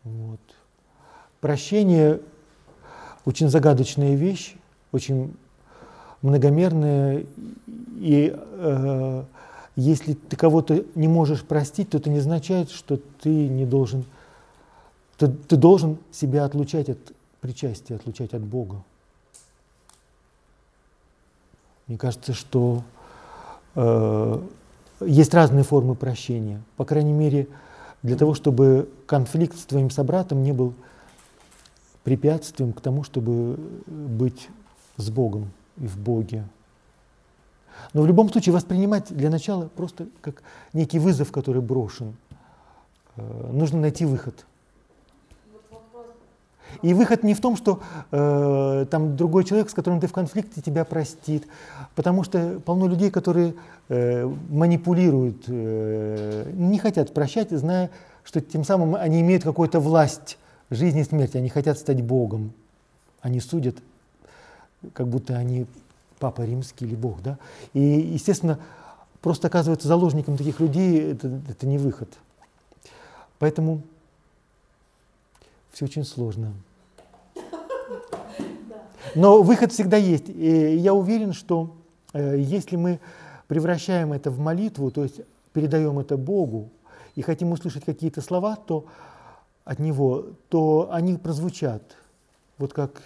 Вот. 0.02 0.40
Прощение 1.40 2.20
очень 3.24 3.48
загадочная 3.48 4.14
вещь, 4.14 4.56
очень 4.92 5.36
многомерная, 6.24 7.26
и 7.98 8.34
э, 8.34 9.24
если 9.76 10.14
ты 10.14 10.36
кого-то 10.36 10.82
не 10.94 11.06
можешь 11.06 11.42
простить, 11.42 11.90
то 11.90 11.98
это 11.98 12.08
не 12.08 12.18
означает, 12.18 12.70
что 12.70 12.98
ты 13.20 13.28
не 13.28 13.66
должен, 13.66 14.06
ты, 15.18 15.28
ты 15.28 15.56
должен 15.56 15.98
себя 16.10 16.46
отлучать 16.46 16.88
от 16.88 16.98
причастия, 17.42 17.96
отлучать 17.96 18.32
от 18.32 18.40
Бога. 18.40 18.82
Мне 21.88 21.98
кажется, 21.98 22.32
что 22.32 22.82
э, 23.74 24.40
есть 25.04 25.34
разные 25.34 25.62
формы 25.62 25.94
прощения. 25.94 26.62
По 26.78 26.86
крайней 26.86 27.12
мере, 27.12 27.48
для 28.02 28.16
того, 28.16 28.32
чтобы 28.32 28.88
конфликт 29.04 29.58
с 29.58 29.66
твоим 29.66 29.90
собратом 29.90 30.42
не 30.42 30.52
был 30.52 30.72
препятствием 32.02 32.72
к 32.72 32.80
тому, 32.80 33.04
чтобы 33.04 33.58
быть 33.86 34.48
с 34.96 35.10
Богом 35.10 35.50
и 35.76 35.86
в 35.86 35.98
Боге. 35.98 36.44
Но 37.92 38.02
в 38.02 38.06
любом 38.06 38.30
случае 38.30 38.52
воспринимать 38.52 39.14
для 39.14 39.30
начала 39.30 39.68
просто 39.68 40.06
как 40.20 40.42
некий 40.72 40.98
вызов, 40.98 41.32
который 41.32 41.60
брошен. 41.60 42.16
Э, 43.16 43.50
нужно 43.52 43.80
найти 43.80 44.04
выход. 44.04 44.46
И 46.82 46.94
выход 46.94 47.22
не 47.22 47.34
в 47.34 47.40
том, 47.40 47.56
что 47.56 47.80
э, 48.10 48.86
там 48.90 49.16
другой 49.16 49.44
человек, 49.44 49.70
с 49.70 49.74
которым 49.74 50.00
ты 50.00 50.06
в 50.06 50.12
конфликте, 50.12 50.60
тебя 50.60 50.84
простит. 50.84 51.46
Потому 51.94 52.24
что 52.24 52.60
полно 52.64 52.86
людей, 52.88 53.10
которые 53.10 53.54
э, 53.88 54.26
манипулируют, 54.50 55.44
э, 55.46 56.50
не 56.54 56.78
хотят 56.78 57.14
прощать, 57.14 57.50
зная, 57.50 57.90
что 58.24 58.40
тем 58.40 58.64
самым 58.64 58.96
они 58.96 59.20
имеют 59.20 59.44
какую-то 59.44 59.80
власть 59.80 60.38
жизни 60.70 61.02
и 61.02 61.04
смерти. 61.04 61.36
Они 61.36 61.48
хотят 61.48 61.78
стать 61.78 62.02
Богом. 62.02 62.52
Они 63.20 63.40
судят, 63.40 63.76
как 64.92 65.08
будто 65.08 65.36
они 65.36 65.66
Папа 66.18 66.42
Римский 66.42 66.84
или 66.84 66.94
Бог. 66.94 67.22
Да? 67.22 67.38
И, 67.72 67.80
естественно, 67.80 68.58
просто 69.20 69.48
оказываться 69.48 69.88
заложником 69.88 70.36
таких 70.36 70.60
людей 70.60 71.12
это, 71.12 71.40
это 71.48 71.66
не 71.66 71.78
выход. 71.78 72.08
Поэтому 73.38 73.82
все 75.72 75.86
очень 75.86 76.04
сложно. 76.04 76.52
Но 79.14 79.42
выход 79.42 79.72
всегда 79.72 79.96
есть. 79.96 80.28
И 80.28 80.76
я 80.76 80.94
уверен, 80.94 81.32
что 81.32 81.74
э, 82.12 82.36
если 82.38 82.76
мы 82.76 83.00
превращаем 83.48 84.12
это 84.12 84.30
в 84.30 84.38
молитву, 84.38 84.90
то 84.90 85.02
есть 85.02 85.20
передаем 85.52 85.98
это 85.98 86.16
Богу 86.16 86.70
и 87.14 87.22
хотим 87.22 87.52
услышать 87.52 87.84
какие-то 87.84 88.20
слова, 88.20 88.56
то 88.56 88.86
от 89.64 89.78
Него, 89.78 90.26
то 90.48 90.88
они 90.90 91.16
прозвучат. 91.16 91.82
Вот 92.58 92.72
как 92.72 93.02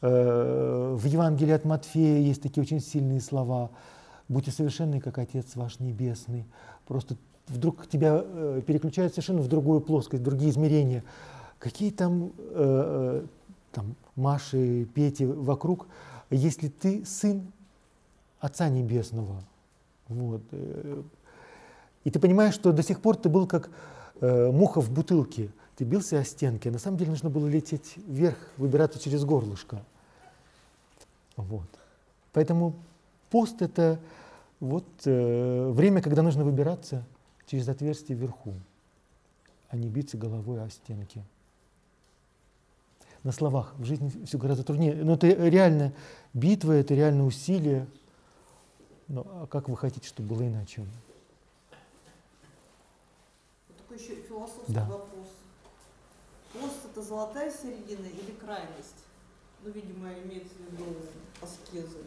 в 0.00 1.04
Евангелии 1.04 1.52
от 1.52 1.64
Матфея 1.64 2.20
есть 2.20 2.42
такие 2.42 2.62
очень 2.62 2.80
сильные 2.80 3.20
слова. 3.20 3.70
«Будьте 4.28 4.50
совершенны, 4.50 5.00
как 5.00 5.18
Отец 5.18 5.56
ваш 5.56 5.78
Небесный». 5.80 6.46
Просто 6.86 7.16
вдруг 7.50 7.86
тебя 7.86 8.22
э, 8.24 8.62
переключают 8.66 9.12
совершенно 9.12 9.42
в 9.42 9.48
другую 9.48 9.80
плоскость, 9.80 10.22
в 10.22 10.24
другие 10.24 10.50
измерения. 10.50 11.04
Какие 11.58 11.90
там, 11.90 12.32
э, 12.38 13.24
там 13.72 13.94
Маши, 14.16 14.86
Пети 14.94 15.26
вокруг, 15.26 15.86
если 16.30 16.68
ты 16.68 17.04
сын 17.04 17.52
Отца 18.38 18.68
Небесного. 18.68 19.42
Вот. 20.08 20.42
И 22.04 22.10
ты 22.10 22.18
понимаешь, 22.18 22.54
что 22.54 22.72
до 22.72 22.82
сих 22.82 23.00
пор 23.00 23.16
ты 23.16 23.28
был 23.28 23.46
как 23.46 23.70
э, 24.20 24.50
муха 24.50 24.80
в 24.80 24.90
бутылке. 24.90 25.50
Ты 25.80 25.84
бился 25.84 26.18
о 26.18 26.24
стенки. 26.24 26.68
А 26.68 26.72
на 26.72 26.78
самом 26.78 26.98
деле 26.98 27.10
нужно 27.10 27.30
было 27.30 27.46
лететь 27.46 27.94
вверх, 28.06 28.36
выбираться 28.58 28.98
через 28.98 29.24
горлышко. 29.24 29.82
Вот. 31.36 31.70
Поэтому 32.34 32.74
пост 33.30 33.62
это 33.62 33.98
вот 34.60 34.84
э, 35.06 35.70
время, 35.70 36.02
когда 36.02 36.20
нужно 36.20 36.44
выбираться 36.44 37.02
через 37.46 37.66
отверстие 37.66 38.18
вверху, 38.18 38.52
а 39.70 39.78
не 39.78 39.88
биться 39.88 40.18
головой 40.18 40.62
о 40.62 40.68
стенки. 40.68 41.24
На 43.22 43.32
словах 43.32 43.72
в 43.78 43.84
жизни 43.86 44.12
все 44.26 44.36
гораздо 44.36 44.64
труднее. 44.64 44.94
Но 45.02 45.14
это 45.14 45.28
реально 45.28 45.94
битва, 46.34 46.72
это 46.72 46.92
реально 46.92 47.24
усилие. 47.24 47.86
Но 49.08 49.22
а 49.22 49.46
как 49.46 49.70
вы 49.70 49.78
хотите, 49.78 50.06
чтобы 50.06 50.34
было 50.34 50.46
иначе? 50.46 50.84
Такой 53.78 53.96
еще 53.96 54.16
философский 54.16 54.74
Да. 54.74 54.84
вопрос. 54.84 55.09
Это 56.90 57.02
золотая 57.02 57.52
середина 57.52 58.06
или 58.06 58.34
крайность? 58.44 59.04
Ну, 59.62 59.70
видимо, 59.70 60.08
имеется 60.24 60.54
в 60.54 60.72
виду 60.72 60.96
аскезы. 61.40 61.98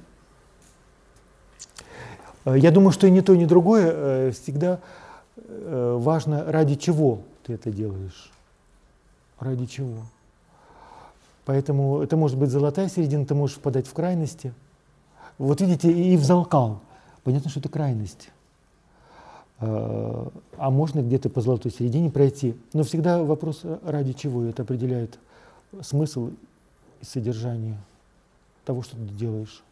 Э, 2.44 2.58
Я 2.58 2.72
думаю, 2.72 2.92
что 2.92 3.08
и 3.08 3.12
не 3.12 3.22
то, 3.22 3.34
и 3.34 3.38
не 3.38 3.46
другое 3.46 3.92
э, 3.94 4.32
всегда 4.32 4.82
э, 5.38 5.98
важно, 5.98 6.52
ради 6.52 6.76
чего 6.76 7.22
ты 7.44 7.54
это 7.54 7.72
делаешь. 7.72 8.30
Ради 9.40 9.68
чего. 9.68 10.00
Поэтому 11.46 12.02
это 12.02 12.18
может 12.18 12.38
быть 12.38 12.50
золотая 12.50 12.90
середина, 12.90 13.26
ты 13.26 13.36
можешь 13.36 13.58
впадать 13.58 13.88
в 13.88 13.94
крайности. 13.94 14.54
Вот 15.38 15.62
видите, 15.62 15.92
и 15.92 16.18
в 16.18 16.26
залкал. 16.26 16.82
Понятно, 17.24 17.50
что 17.50 17.62
это 17.62 17.70
крайность. 17.70 18.32
Э, 19.60 20.28
А 20.58 20.70
можно 20.70 21.02
где-то 21.02 21.30
по 21.30 21.42
золотой 21.42 21.72
середине 21.72 22.10
пройти. 22.10 22.56
Но 22.74 22.84
всегда 22.84 23.24
вопрос, 23.24 23.62
э, 23.64 23.80
ради 23.84 24.14
чего. 24.14 24.44
Это 24.44 24.64
определяет 24.64 25.20
смысл 25.82 26.32
и 27.02 27.06
содержание 27.06 27.78
того, 28.66 28.82
что 28.82 28.96
ты 28.96 29.04
делаешь. 29.04 29.64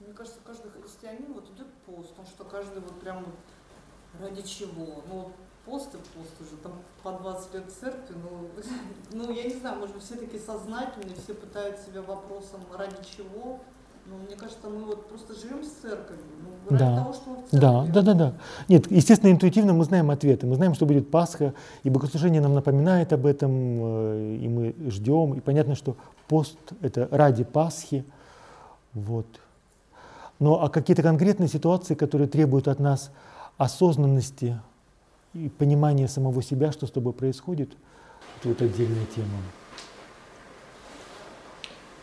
Мне 0.00 0.12
кажется, 0.12 0.38
каждый 0.44 0.70
христианин 0.70 1.32
вот 1.32 1.44
идет 1.54 1.66
пост, 1.86 2.10
потому 2.10 2.28
что 2.28 2.44
каждый 2.44 2.80
вот 2.80 3.00
прям 3.00 3.24
вот 3.24 4.28
ради 4.28 4.42
чего. 4.42 5.02
Ну, 5.08 5.14
вот 5.22 5.32
пост 5.64 5.94
и 5.94 5.98
пост 5.98 6.32
уже, 6.40 6.56
там 6.62 6.72
по 7.02 7.12
20 7.12 7.54
лет 7.54 7.66
в 7.66 7.80
церкви, 7.80 8.14
ну, 8.14 8.48
ну 9.26 9.32
я 9.32 9.44
не 9.44 9.54
знаю, 9.54 9.78
может 9.80 9.94
быть, 9.94 10.04
все 10.04 10.16
таки 10.16 10.38
сознательные, 10.38 11.16
все 11.16 11.34
пытают 11.34 11.78
себя 11.80 12.02
вопросом, 12.02 12.60
ради 12.72 12.96
чего. 13.16 13.60
Ну, 14.08 14.16
мне 14.26 14.36
кажется, 14.36 14.68
мы 14.68 14.84
вот 14.84 15.08
просто 15.08 15.34
живем 15.34 15.64
с 15.64 15.68
церковью, 15.82 16.22
ну, 16.42 16.70
ради 16.70 16.78
Да. 16.78 16.96
того, 16.98 17.12
что 17.12 17.30
мы 17.30 17.36
в 17.36 17.50
церкви. 17.50 17.58
Да, 17.58 17.86
да, 17.86 18.02
да, 18.02 18.14
да. 18.14 18.34
Нет, 18.68 18.90
естественно, 18.90 19.30
интуитивно 19.32 19.72
мы 19.72 19.84
знаем 19.84 20.10
ответы. 20.10 20.46
Мы 20.46 20.54
знаем, 20.54 20.74
что 20.74 20.86
будет 20.86 21.10
Пасха, 21.10 21.54
и 21.82 21.90
богослужение 21.90 22.40
нам 22.40 22.54
напоминает 22.54 23.12
об 23.12 23.26
этом, 23.26 23.50
э, 23.52 24.38
и 24.42 24.48
мы 24.48 24.74
ждем. 24.90 25.34
И 25.34 25.40
понятно, 25.40 25.74
что 25.74 25.96
пост– 26.28 26.56
это 26.82 27.08
ради 27.10 27.42
Пасхи. 27.42 28.04
Вот. 28.94 29.26
Но 30.38 30.62
а 30.62 30.68
какие-то 30.68 31.02
конкретные 31.02 31.48
ситуации, 31.48 31.94
которые 31.94 32.28
требуют 32.28 32.68
от 32.68 32.78
нас 32.78 33.10
осознанности 33.56 34.60
и 35.34 35.48
понимания 35.48 36.08
самого 36.08 36.42
себя, 36.42 36.72
что 36.72 36.86
с 36.86 36.90
тобой 36.90 37.12
происходит, 37.12 37.70
это 38.38 38.48
вот 38.48 38.62
отдельная 38.62 39.06
тема. 39.14 39.38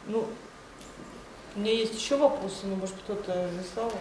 Ну, 0.08 0.26
у 1.56 1.60
меня 1.60 1.72
есть 1.72 1.94
еще 1.94 2.18
вопросы, 2.18 2.66
но, 2.66 2.76
может, 2.76 2.96
кто-то 3.04 3.50
писал. 3.62 3.92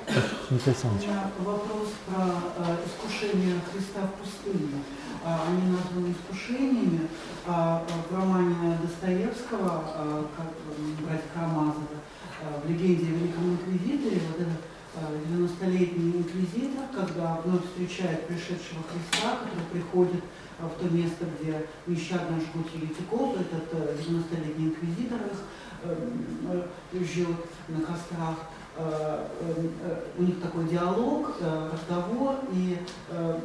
Николай 0.51 0.77
У 0.83 1.03
меня 1.03 1.31
вопрос 1.41 1.89
про 2.07 2.25
э, 2.25 2.77
искушение 2.87 3.61
Христа 3.71 4.09
в 4.09 4.23
пустыне. 4.23 4.83
А, 5.25 5.47
они 5.47 5.71
названы 5.71 6.15
искушениями. 6.15 7.09
А, 7.47 7.85
в 8.09 8.15
романе 8.15 8.79
Достоевского, 8.83 9.85
а, 9.85 10.27
как, 10.37 10.47
братья 11.05 11.29
Карамазовы, 11.35 12.01
а, 12.43 12.61
в 12.65 12.71
легенде 12.71 13.07
о 13.07 13.17
Великом 13.19 13.53
Инквизиторе, 13.53 14.21
вот 14.29 14.41
этот 14.41 14.63
а, 14.97 15.13
90-летний 15.29 16.19
инквизитор, 16.19 16.85
когда 16.95 17.39
вновь 17.45 17.67
встречает 17.67 18.27
пришедшего 18.29 18.83
Христа, 18.89 19.37
который 19.45 19.67
приходит 19.71 20.23
в 20.59 20.81
то 20.81 20.89
место, 20.95 21.27
где 21.41 21.67
нещадно 21.87 22.39
жгут 22.41 22.69
еретиков, 22.75 23.35
этот 23.41 23.69
э, 23.73 23.97
90-летний 23.99 24.67
инквизитор 24.67 25.19
их 25.19 25.33
э, 25.33 25.35
э, 25.35 25.62
жил 26.93 27.35
на 27.69 27.81
кострах. 27.81 28.37
Э, 28.75 29.27
э, 29.41 29.69
э, 29.85 30.05
У 30.19 30.23
них 30.23 30.41
такой 30.41 30.65
диалог, 30.65 31.37
э, 31.41 31.71
разговор, 31.73 32.37
и 32.53 32.79
э, 33.11 33.41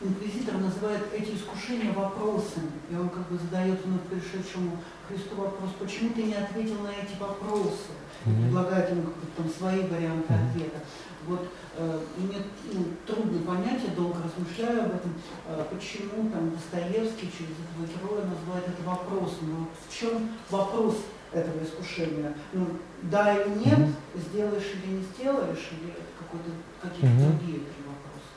инквизитор 0.00 0.56
называет 0.58 1.02
эти 1.12 1.36
искушения 1.36 1.92
вопросами. 1.92 2.72
И 2.90 2.96
он 2.96 3.08
как 3.08 3.28
бы 3.28 3.38
задает 3.38 3.84
вновь 3.84 4.02
пришедшему 4.02 4.78
Христу 5.08 5.36
вопрос, 5.36 5.70
почему 5.78 6.10
ты 6.10 6.24
не 6.24 6.34
ответил 6.34 6.80
на 6.80 6.90
эти 6.90 7.18
вопросы? 7.20 7.92
И 8.26 8.30
предлагает 8.30 8.90
ему 8.90 9.02
какие-то 9.02 9.36
там 9.36 9.50
свои 9.50 9.86
варианты 9.86 10.32
ответа. 10.32 10.80
Вот 11.26 11.46
э, 11.76 12.00
мне 12.18 12.36
ну, 12.72 12.84
трудно 13.06 13.38
понять, 13.46 13.80
я 13.86 13.94
долго 13.94 14.16
размышляю 14.22 14.84
об 14.84 14.94
этом, 14.94 15.14
э, 15.46 15.64
почему 15.70 16.30
там 16.30 16.50
Достоевский 16.50 17.30
через 17.30 17.56
этого 17.62 17.86
героя 17.86 18.24
называет 18.26 18.68
это 18.68 18.82
вопросом. 18.88 19.50
Но 19.50 19.68
в 19.86 19.94
чем 19.94 20.30
вопрос 20.50 20.96
этого 21.34 21.62
искушения? 21.62 22.32
Ну, 22.52 22.68
да 23.02 23.34
или 23.34 23.54
нет, 23.58 23.78
Мгм. 23.78 23.94
сделаешь 24.30 24.70
или 24.74 24.92
не 24.96 25.02
сделаешь, 25.02 25.70
или 25.80 25.92
какой-то, 26.18 26.50
какие-то 26.80 27.06
Мгм. 27.06 27.38
другие 27.38 27.58
три 27.60 27.84
вопроса? 27.84 28.28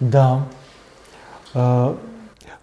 Да. 0.00 0.48
А, 1.54 1.98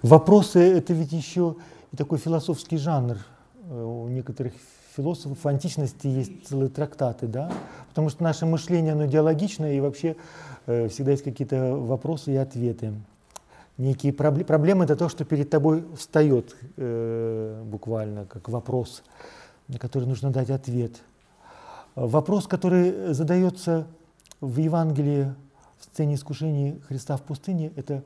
Вопросы– 0.03 0.59
это 0.77 0.93
ведь 0.93 1.11
еще 1.11 1.55
и 1.91 1.97
такой 1.97 2.17
философский 2.19 2.77
жанр. 2.77 3.17
Э, 3.69 3.83
У 3.83 4.07
некоторых 4.07 4.53
философов 4.95 5.43
античности 5.45 6.07
есть 6.07 6.47
целые 6.47 6.69
трактаты, 6.69 7.27
да? 7.27 7.51
Потому 7.89 8.09
что 8.09 8.23
наше 8.23 8.45
мышление, 8.45 8.93
оно 8.93 9.05
диалогичное, 9.05 9.73
и 9.73 9.79
вообще 9.79 10.15
э, 10.67 10.87
всегда 10.89 11.11
есть 11.11 11.23
какие-то 11.23 11.75
вопросы 11.75 12.31
и 12.31 12.35
ответы. 12.35 12.93
Некие 13.77 14.11
проблемы. 14.11 14.45
Проблема– 14.45 14.83
это 14.85 14.95
то, 14.95 15.07
что 15.07 15.23
перед 15.23 15.51
тобой 15.51 15.85
встает 15.95 16.55
э, 16.77 17.63
буквально, 17.63 18.25
как 18.25 18.49
вопрос, 18.49 19.03
на 19.67 19.77
который 19.77 20.05
нужно 20.05 20.31
дать 20.31 20.49
ответ. 20.49 21.03
Вопрос, 21.93 22.47
который 22.47 23.13
задается 23.13 23.85
в 24.41 24.57
Евангелии 24.57 25.33
в 25.77 25.83
сцене 25.83 26.15
искушения 26.15 26.79
Христа 26.87 27.17
в 27.17 27.21
пустыне, 27.21 27.71
это 27.75 28.03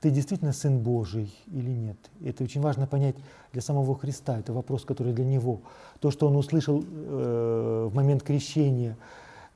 ты 0.00 0.10
действительно 0.10 0.52
Сын 0.52 0.80
Божий 0.80 1.32
или 1.46 1.70
нет. 1.70 1.96
Это 2.24 2.42
очень 2.42 2.60
важно 2.60 2.88
понять 2.88 3.14
для 3.52 3.62
самого 3.62 3.96
Христа. 3.96 4.36
Это 4.40 4.52
вопрос, 4.52 4.84
который 4.84 5.12
для 5.12 5.24
Него. 5.24 5.60
То, 6.00 6.10
что 6.10 6.26
Он 6.26 6.34
услышал 6.34 6.82
э, 6.84 7.88
в 7.88 7.94
момент 7.94 8.24
крещения, 8.24 8.96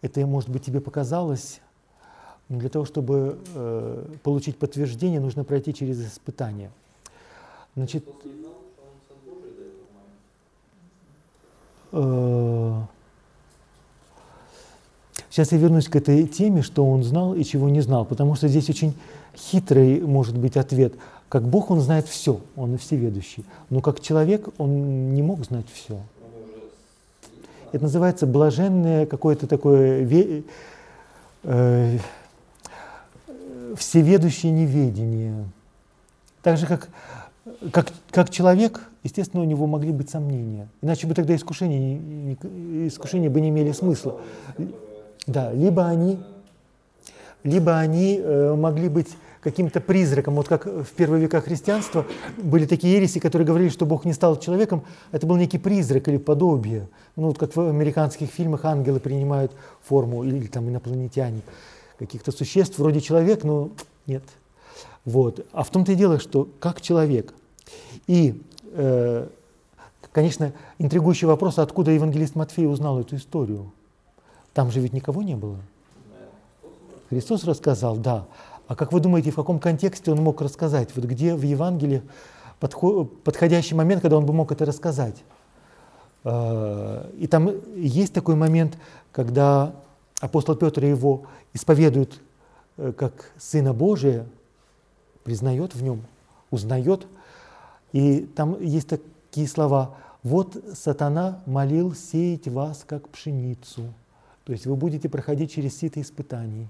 это, 0.02 0.24
может 0.24 0.48
быть, 0.48 0.64
тебе 0.64 0.80
показалось, 0.80 1.60
но 2.48 2.58
для 2.58 2.68
того, 2.68 2.84
чтобы 2.84 3.38
э, 3.54 4.04
получить 4.22 4.56
подтверждение, 4.56 5.20
нужно 5.20 5.44
пройти 5.44 5.74
через 5.74 6.00
испытание. 6.00 6.70
Значит, 7.74 8.04
э, 11.92 12.80
сейчас 15.28 15.52
я 15.52 15.58
вернусь 15.58 15.88
к 15.88 15.96
этой 15.96 16.26
теме, 16.28 16.62
что 16.62 16.88
он 16.88 17.02
знал 17.02 17.34
и 17.34 17.42
чего 17.42 17.68
не 17.68 17.80
знал, 17.80 18.04
потому 18.04 18.36
что 18.36 18.46
здесь 18.46 18.70
очень 18.70 18.94
хитрый 19.34 20.00
может 20.00 20.38
быть 20.38 20.56
ответ. 20.56 20.94
Как 21.28 21.42
Бог 21.42 21.72
он 21.72 21.80
знает 21.80 22.06
все, 22.06 22.40
он 22.54 22.78
всеведущий, 22.78 23.44
но 23.70 23.80
как 23.80 24.00
человек 24.00 24.48
он 24.58 25.12
не 25.14 25.22
мог 25.22 25.44
знать 25.44 25.66
все. 25.72 25.98
Это 27.72 27.82
называется 27.82 28.26
блаженное 28.26 29.06
какое-то 29.06 29.48
такое 29.48 30.02
ве, 30.02 30.44
э, 31.42 31.98
всеведущее 33.76 34.52
неведение. 34.52 35.44
Так 36.42 36.58
же, 36.58 36.66
как, 36.66 36.88
как, 37.72 37.92
как 38.10 38.30
человек, 38.30 38.82
естественно, 39.02 39.42
у 39.42 39.46
него 39.46 39.66
могли 39.66 39.92
быть 39.92 40.10
сомнения. 40.10 40.68
Иначе 40.82 41.06
бы 41.06 41.14
тогда 41.14 41.34
искушения, 41.34 42.36
искушения 42.86 43.30
бы 43.30 43.40
не 43.40 43.48
имели 43.48 43.72
смысла. 43.72 44.20
Да, 45.26 45.52
либо 45.52 45.86
они, 45.86 46.18
либо 47.42 47.78
они 47.78 48.20
э, 48.22 48.54
могли 48.54 48.88
быть 48.88 49.08
каким-то 49.46 49.80
призраком. 49.80 50.34
Вот 50.34 50.48
как 50.48 50.66
в 50.66 50.88
первые 50.96 51.22
века 51.22 51.40
христианства 51.40 52.04
были 52.36 52.66
такие 52.66 52.96
ереси, 52.96 53.20
которые 53.20 53.46
говорили, 53.46 53.68
что 53.68 53.86
Бог 53.86 54.04
не 54.04 54.12
стал 54.12 54.40
человеком, 54.40 54.82
это 55.12 55.24
был 55.24 55.36
некий 55.36 55.58
призрак 55.58 56.08
или 56.08 56.16
подобие. 56.16 56.88
Ну, 57.14 57.28
вот 57.28 57.38
как 57.38 57.54
в 57.54 57.60
американских 57.60 58.28
фильмах 58.28 58.64
ангелы 58.64 58.98
принимают 58.98 59.52
форму, 59.84 60.24
или 60.24 60.48
там 60.48 60.68
инопланетяне, 60.68 61.42
каких-то 61.98 62.32
существ 62.32 62.78
вроде 62.78 63.00
человек, 63.00 63.44
но 63.44 63.70
нет. 64.06 64.22
Вот. 65.04 65.46
А 65.52 65.62
в 65.62 65.70
том-то 65.70 65.92
и 65.92 65.94
дело, 65.94 66.18
что 66.18 66.48
как 66.60 66.80
человек. 66.80 67.32
И, 68.06 68.42
э, 68.72 69.28
конечно, 70.12 70.52
интригующий 70.78 71.26
вопрос, 71.26 71.58
откуда 71.58 71.90
евангелист 71.92 72.34
Матфей 72.34 72.66
узнал 72.66 73.00
эту 73.00 73.16
историю. 73.16 73.72
Там 74.52 74.70
же 74.70 74.80
ведь 74.80 74.92
никого 74.92 75.22
не 75.22 75.36
было. 75.36 75.58
Христос 77.08 77.44
рассказал, 77.44 77.96
да. 77.96 78.26
А 78.66 78.74
как 78.74 78.92
вы 78.92 79.00
думаете, 79.00 79.30
в 79.30 79.36
каком 79.36 79.60
контексте 79.60 80.10
он 80.10 80.18
мог 80.18 80.40
рассказать? 80.40 80.90
Вот 80.96 81.04
где 81.04 81.34
в 81.34 81.42
Евангелии 81.42 82.02
подходящий 82.58 83.74
момент, 83.74 84.02
когда 84.02 84.16
он 84.16 84.26
бы 84.26 84.32
мог 84.32 84.50
это 84.50 84.64
рассказать? 84.64 85.22
А, 86.24 87.08
и 87.16 87.28
там 87.28 87.50
есть 87.76 88.12
такой 88.12 88.34
момент, 88.34 88.76
когда 89.12 89.72
апостол 90.20 90.56
Петр 90.56 90.84
его 90.84 91.26
исповедует 91.56 92.20
э, 92.76 92.92
как 92.96 93.32
Сына 93.38 93.72
Божия, 93.72 94.26
признает 95.24 95.74
в 95.74 95.82
нем, 95.82 96.02
узнает. 96.50 97.06
И 97.92 98.20
там 98.36 98.62
есть 98.62 98.88
такие 98.88 99.48
слова, 99.48 99.96
вот 100.22 100.56
сатана 100.74 101.42
молил 101.46 101.94
сеять 101.94 102.46
вас, 102.46 102.84
как 102.86 103.08
пшеницу. 103.08 103.92
То 104.44 104.52
есть 104.52 104.66
вы 104.66 104.76
будете 104.76 105.08
проходить 105.08 105.52
через 105.52 105.76
сито 105.76 106.00
испытаний. 106.00 106.68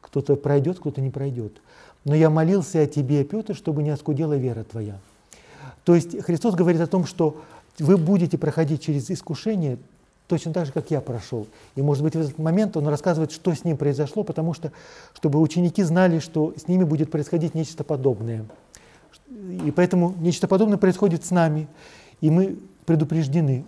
Кто-то 0.00 0.36
пройдет, 0.36 0.78
кто-то 0.78 1.00
не 1.00 1.10
пройдет. 1.10 1.60
Но 2.04 2.14
я 2.14 2.30
молился 2.30 2.80
о 2.80 2.86
тебе, 2.86 3.24
Петр, 3.24 3.54
чтобы 3.54 3.82
не 3.82 3.90
оскудела 3.90 4.34
вера 4.34 4.64
твоя. 4.64 4.98
То 5.84 5.94
есть 5.94 6.22
Христос 6.22 6.54
говорит 6.54 6.80
о 6.80 6.86
том, 6.86 7.04
что 7.04 7.42
вы 7.78 7.96
будете 7.96 8.38
проходить 8.38 8.82
через 8.82 9.10
искушение 9.10 9.78
точно 10.26 10.52
так 10.52 10.66
же, 10.66 10.72
как 10.72 10.90
я 10.90 11.00
прошел. 11.00 11.46
И, 11.74 11.82
может 11.82 12.02
быть, 12.02 12.16
в 12.16 12.20
этот 12.20 12.38
момент 12.38 12.76
он 12.76 12.88
рассказывает, 12.88 13.32
что 13.32 13.54
с 13.54 13.64
ним 13.64 13.76
произошло, 13.76 14.24
потому 14.24 14.54
что, 14.54 14.72
чтобы 15.14 15.40
ученики 15.40 15.82
знали, 15.82 16.18
что 16.18 16.54
с 16.56 16.68
ними 16.68 16.84
будет 16.84 17.10
происходить 17.10 17.54
нечто 17.54 17.84
подобное. 17.84 18.44
И 19.64 19.70
поэтому 19.70 20.14
нечто 20.18 20.48
подобное 20.48 20.78
происходит 20.78 21.24
с 21.24 21.30
нами. 21.30 21.68
И 22.20 22.30
мы 22.30 22.58
предупреждены 22.84 23.64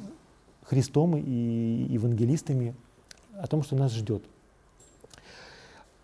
Христом 0.64 1.16
и 1.16 1.86
евангелистами 1.90 2.74
о 3.40 3.47
том, 3.47 3.62
что 3.62 3.76
нас 3.76 3.93
ждет. 3.93 4.22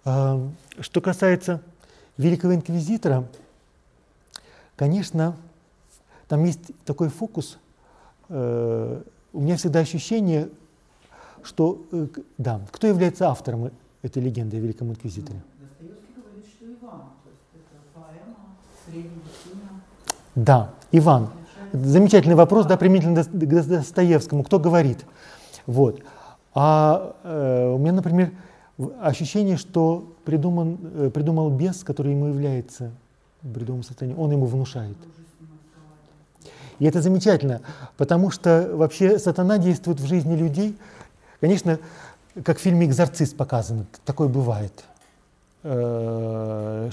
А, 0.04 0.40
что 0.80 1.00
касается 1.00 1.62
Великого 2.16 2.54
Инквизитора, 2.54 3.26
конечно, 4.76 5.36
там 6.28 6.44
есть 6.44 6.60
такой 6.84 7.08
фокус. 7.08 7.58
У 9.34 9.40
меня 9.40 9.56
всегда 9.56 9.80
ощущение, 9.80 10.48
что, 11.42 11.84
э, 11.90 12.06
да, 12.38 12.60
кто 12.70 12.86
является 12.86 13.28
автором 13.28 13.72
этой 14.00 14.22
легенды 14.22 14.56
о 14.56 14.60
Великом 14.60 14.90
Инквизиторе? 14.90 15.42
Достоевский 15.60 16.14
говорит, 16.14 16.46
что 16.46 16.64
Иван, 16.66 17.00
поэма. 17.92 18.36
Да, 20.36 20.70
Иван. 20.92 21.30
Замечательный 21.72 22.36
вопрос, 22.36 22.66
да, 22.66 22.76
применительно 22.76 23.24
к 23.24 23.66
Достоевскому. 23.66 24.44
Кто 24.44 24.60
говорит? 24.60 25.04
Вот. 25.66 26.00
А 26.54 27.16
э, 27.24 27.72
у 27.74 27.78
меня, 27.78 27.90
например, 27.90 28.30
ощущение, 29.00 29.56
что 29.56 30.14
придуман, 30.24 30.78
э, 30.94 31.10
придумал 31.12 31.50
бес, 31.50 31.82
который 31.82 32.12
ему 32.12 32.26
является 32.26 32.92
бредовым 33.42 33.82
состоянием, 33.82 34.20
он 34.20 34.30
ему 34.30 34.46
внушает. 34.46 34.96
И 36.78 36.86
это 36.86 37.00
замечательно, 37.00 37.60
потому 37.96 38.30
что 38.30 38.70
вообще 38.72 39.18
сатана 39.18 39.58
действует 39.58 40.00
в 40.00 40.06
жизни 40.06 40.36
людей. 40.36 40.76
Конечно, 41.40 41.78
как 42.42 42.58
в 42.58 42.60
фильме 42.60 42.86
«Экзорцист» 42.86 43.36
показано, 43.36 43.86
такое 44.04 44.28
бывает. 44.28 44.84
Э, 45.62 46.90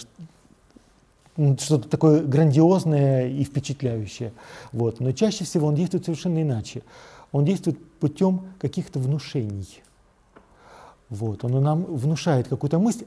что-то 1.57 1.89
такое 1.89 2.21
грандиозное 2.21 3.27
и 3.27 3.43
впечатляющее. 3.43 4.33
Вот. 4.71 4.99
Но 4.99 5.11
чаще 5.13 5.45
всего 5.45 5.67
он 5.67 5.75
действует 5.75 6.05
совершенно 6.05 6.41
иначе. 6.41 6.83
Он 7.31 7.45
действует 7.45 7.79
путем 7.99 8.41
каких-то 8.59 8.99
внушений. 8.99 9.81
Вот, 11.11 11.43
он 11.43 11.61
нам 11.61 11.83
внушает 11.83 12.47
какую-то 12.47 12.79
мысль, 12.79 13.05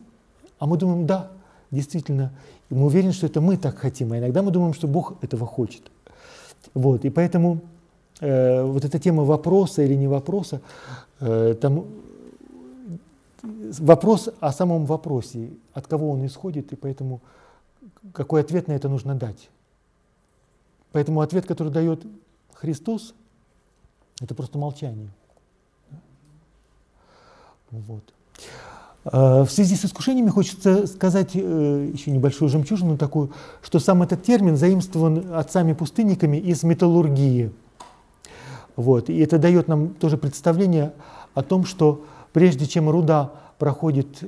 а 0.58 0.66
мы 0.66 0.76
думаем, 0.76 1.06
да, 1.06 1.30
действительно, 1.70 2.32
и 2.68 2.74
мы 2.74 2.84
уверены, 2.86 3.12
что 3.12 3.26
это 3.26 3.40
мы 3.40 3.56
так 3.56 3.78
хотим, 3.78 4.12
а 4.12 4.18
иногда 4.18 4.42
мы 4.42 4.50
думаем, 4.50 4.74
что 4.74 4.86
Бог 4.86 5.14
этого 5.22 5.46
хочет. 5.46 5.90
Вот, 6.74 7.04
и 7.04 7.10
поэтому 7.10 7.60
э, 8.20 8.62
вот 8.62 8.84
эта 8.84 8.98
тема 8.98 9.24
вопроса 9.24 9.82
или 9.82 9.94
не 9.94 10.08
вопроса, 10.08 10.60
э, 11.20 11.54
там 11.60 11.86
вопрос 13.42 14.28
о 14.40 14.52
самом 14.52 14.84
вопросе, 14.86 15.50
от 15.72 15.86
кого 15.86 16.10
он 16.10 16.26
исходит, 16.26 16.72
и 16.72 16.76
поэтому 16.76 17.20
какой 18.12 18.40
ответ 18.40 18.68
на 18.68 18.72
это 18.72 18.88
нужно 18.88 19.14
дать. 19.14 19.48
Поэтому 20.92 21.20
ответ, 21.20 21.46
который 21.46 21.72
дает 21.72 22.04
Христос, 22.54 23.14
это 24.20 24.34
просто 24.34 24.58
молчание. 24.58 25.10
Вот. 27.70 28.04
А, 29.04 29.44
в 29.44 29.50
связи 29.50 29.76
с 29.76 29.84
искушениями 29.84 30.30
хочется 30.30 30.86
сказать 30.86 31.32
э, 31.34 31.90
еще 31.92 32.10
небольшую 32.10 32.48
жемчужину 32.48 32.96
такую, 32.96 33.32
что 33.62 33.78
сам 33.78 34.02
этот 34.02 34.22
термин 34.22 34.56
заимствован 34.56 35.34
отцами-пустынниками 35.34 36.38
из 36.38 36.62
металлургии. 36.62 37.52
Вот. 38.76 39.10
И 39.10 39.18
это 39.18 39.38
дает 39.38 39.68
нам 39.68 39.90
тоже 39.90 40.16
представление 40.16 40.94
о 41.34 41.42
том, 41.42 41.64
что 41.66 42.04
прежде 42.32 42.66
чем 42.66 42.88
руда 42.88 43.32
проходит, 43.58 44.22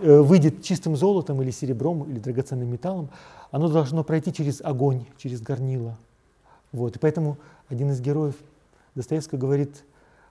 э, 0.00 0.20
выйдет 0.20 0.62
чистым 0.62 0.94
золотом 0.94 1.40
или 1.40 1.50
серебром 1.50 2.04
или 2.04 2.18
драгоценным 2.18 2.70
металлом, 2.70 3.08
оно 3.50 3.68
должно 3.68 4.04
пройти 4.04 4.32
через 4.32 4.60
огонь, 4.60 5.06
через 5.16 5.40
горнило. 5.40 5.96
Вот. 6.70 6.96
И 6.96 6.98
поэтому 6.98 7.38
один 7.68 7.90
из 7.90 8.00
героев 8.00 8.34
Достоевского 8.94 9.38
говорит, 9.38 9.84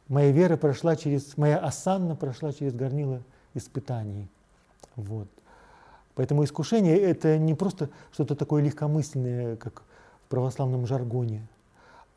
моя 0.07 0.31
вера 0.31 0.55
прошла 0.55 0.95
через, 0.95 1.35
моя 1.35 1.57
осанна 1.57 2.15
прошла 2.15 2.53
через 2.53 2.73
горнило 2.73 3.21
испытаний. 3.53 4.27
Вот. 4.95 5.27
Поэтому 6.15 6.43
искушение– 6.43 6.99
это 6.99 7.37
не 7.37 7.53
просто 7.53 7.89
что-то 8.11 8.35
такое 8.35 8.61
легкомысленное, 8.63 9.55
как 9.55 9.83
в 10.25 10.29
православном 10.29 10.85
жаргоне. 10.85 11.47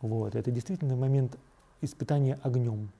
Вот. 0.00 0.34
Это 0.34 0.50
действительно 0.50 0.96
момент 0.96 1.36
испытания 1.80 2.38
огнем. 2.42 2.90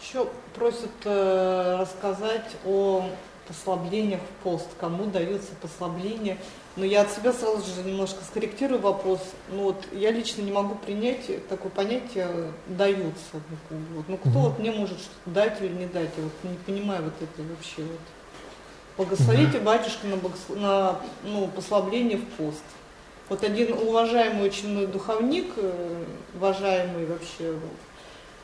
Еще 0.00 0.28
просят 0.54 0.90
э, 1.04 1.76
рассказать 1.80 2.56
о 2.66 3.08
послаблениях 3.46 4.20
в 4.20 4.42
пост, 4.42 4.68
кому 4.78 5.06
дается 5.06 5.54
послабление 5.60 6.38
но 6.76 6.84
я 6.84 7.02
от 7.02 7.10
себя 7.10 7.32
сразу 7.32 7.62
же 7.62 7.82
немножко 7.84 8.24
скорректирую 8.24 8.80
вопрос. 8.80 9.20
Ну 9.50 9.64
вот 9.64 9.84
я 9.92 10.10
лично 10.10 10.42
не 10.42 10.52
могу 10.52 10.74
принять 10.74 11.46
такое 11.48 11.70
понятие 11.70 12.52
даются. 12.66 13.40
Вот. 13.94 14.08
Ну 14.08 14.16
кто 14.16 14.30
mm 14.30 14.42
вот 14.42 14.58
мне 14.58 14.72
может 14.72 14.98
что-то 14.98 15.30
дать 15.30 15.60
или 15.60 15.68
не 15.68 15.86
дать? 15.86 16.10
Я 16.16 16.24
вот 16.24 16.32
не 16.50 16.56
понимаю 16.56 17.04
вот 17.04 17.14
это 17.20 17.42
вообще 17.48 17.82
вот. 17.82 18.00
Благословите 18.96 19.58
mm 19.58 19.64
батюшка 19.64 20.06
на, 20.06 20.16
богослов... 20.16 20.58
на 20.58 21.00
ну, 21.24 21.48
послабление 21.48 22.16
в 22.16 22.26
пост. 22.36 22.64
Вот 23.28 23.44
один 23.44 23.72
уважаемый 23.72 24.46
очень 24.46 24.74
мой 24.74 24.86
духовник, 24.86 25.52
э, 25.56 26.04
уважаемый 26.34 27.06
вообще 27.06 27.54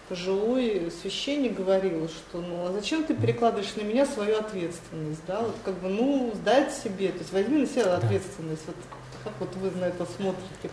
пожилой 0.08 0.90
священник 1.02 1.56
говорил, 1.56 2.08
что 2.08 2.40
ну 2.40 2.66
а 2.66 2.72
зачем 2.72 3.04
ты 3.04 3.14
перекладываешь 3.14 3.74
на 3.76 3.82
меня 3.82 4.06
свою 4.06 4.38
ответственность, 4.38 5.20
да, 5.26 5.40
вот 5.40 5.54
как 5.64 5.74
бы, 5.74 5.88
ну, 5.88 6.32
сдать 6.34 6.72
себе, 6.72 7.08
то 7.08 7.18
есть 7.18 7.32
возьми 7.32 7.58
на 7.58 7.66
себя 7.66 7.96
ответственность, 7.96 8.62
вот 8.66 8.76
как 9.24 9.32
вот 9.40 9.54
вы 9.56 9.70
на 9.78 9.86
это 9.86 10.06
смотрите, 10.16 10.70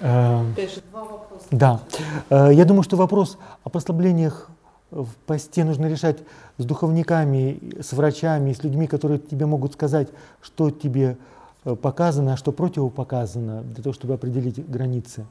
Опять 0.00 0.74
же, 0.74 0.80
два 0.90 1.04
вопроса. 1.04 1.44
Да. 1.50 1.80
Э, 2.28 2.50
я 2.52 2.64
думаю, 2.64 2.82
что 2.82 2.96
вопрос 2.96 3.38
о 3.62 3.70
послаблениях 3.70 4.50
в 4.90 5.08
посте 5.26 5.64
нужно 5.64 5.86
решать 5.86 6.18
с 6.58 6.64
духовниками, 6.64 7.80
с 7.80 7.92
врачами, 7.92 8.52
с 8.52 8.64
людьми, 8.64 8.86
которые 8.88 9.20
тебе 9.20 9.46
могут 9.46 9.74
сказать, 9.74 10.08
что 10.40 10.70
тебе 10.70 11.16
э, 11.64 11.76
показано, 11.76 12.34
а 12.34 12.36
что 12.36 12.50
противопоказано, 12.50 13.62
для 13.62 13.82
того, 13.82 13.92
чтобы 13.92 14.14
определить 14.14 14.68
границы. 14.68 15.24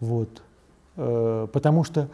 Вот. 0.00 0.42
Э, 0.96 1.46
потому 1.52 1.84
что 1.84 2.08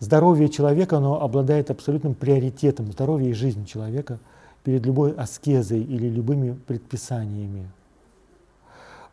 здоровье 0.00 0.48
человека, 0.48 0.98
оно 0.98 1.20
обладает 1.20 1.70
абсолютным 1.70 2.14
приоритетом, 2.14 2.92
здоровье 2.92 3.30
и 3.30 3.34
жизнь 3.34 3.66
человека 3.66 4.18
перед 4.64 4.84
любой 4.84 5.12
аскезой 5.12 5.80
или 5.80 6.08
любыми 6.08 6.58
предписаниями. 6.66 7.68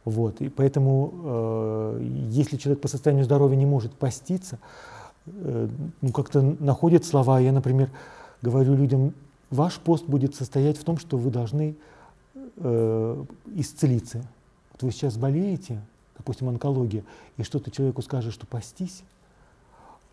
Вот. 0.05 0.39
И 0.39 0.49
поэтому, 0.49 1.11
э, 1.23 2.07
если 2.29 2.57
человек 2.57 2.81
по 2.81 2.87
состоянию 2.87 3.25
здоровья 3.25 3.55
не 3.55 3.65
может 3.65 3.93
поститься, 3.93 4.59
э, 5.25 5.67
ну, 6.01 6.11
как-то 6.11 6.41
находит 6.59 7.05
слова. 7.05 7.39
Я, 7.39 7.51
например, 7.51 7.89
говорю 8.43 8.75
людям, 8.75 9.13
ваш 9.49 9.79
пост 9.79 10.05
будет 10.05 10.35
состоять 10.35 10.77
в 10.77 10.83
том, 10.83 10.97
что 10.99 11.17
вы 11.17 11.31
должны 11.31 11.75
э, 12.57 13.23
исцелиться. 13.55 14.23
Вот 14.73 14.83
вы 14.83 14.91
сейчас 14.91 15.17
болеете, 15.17 15.81
допустим, 16.17 16.49
онкология, 16.49 17.03
и 17.37 17.43
что-то 17.43 17.71
человеку 17.71 18.01
скажет, 18.01 18.33
что 18.33 18.45
постись, 18.45 19.03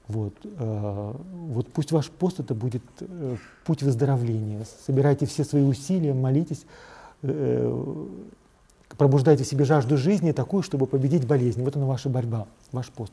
вот, 0.08 0.34
э, 0.44 1.12
вот 1.32 1.68
пусть 1.68 1.92
ваш 1.92 2.10
пост 2.10 2.40
это 2.40 2.54
будет 2.54 2.82
э, 3.00 3.36
путь 3.64 3.82
выздоровления. 3.82 4.66
Собирайте 4.86 5.26
все 5.26 5.44
свои 5.44 5.62
усилия, 5.62 6.12
молитесь, 6.12 6.64
э, 7.22 8.06
пробуждайте 8.96 9.44
в 9.44 9.46
себе 9.46 9.64
жажду 9.64 9.96
жизни 9.96 10.32
такую, 10.32 10.62
чтобы 10.62 10.86
победить 10.86 11.26
болезнь. 11.26 11.62
Вот 11.62 11.76
она 11.76 11.86
ваша 11.86 12.08
борьба, 12.08 12.46
ваш 12.72 12.90
пост. 12.90 13.12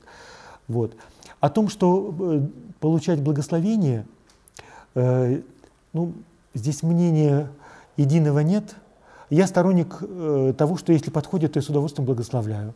Вот. 0.67 0.95
О 1.39 1.49
том, 1.49 1.69
что 1.69 2.13
э, 2.19 2.41
получать 2.79 3.21
благословение, 3.21 4.05
э, 4.95 5.41
ну, 5.93 6.13
здесь 6.53 6.83
мнения 6.83 7.49
единого 7.97 8.39
нет. 8.39 8.75
Я 9.29 9.47
сторонник 9.47 9.97
э, 10.01 10.53
того, 10.57 10.77
что 10.77 10.91
если 10.91 11.11
подходит, 11.11 11.53
то 11.53 11.59
я 11.59 11.63
с 11.63 11.69
удовольствием 11.69 12.05
благословляю. 12.05 12.73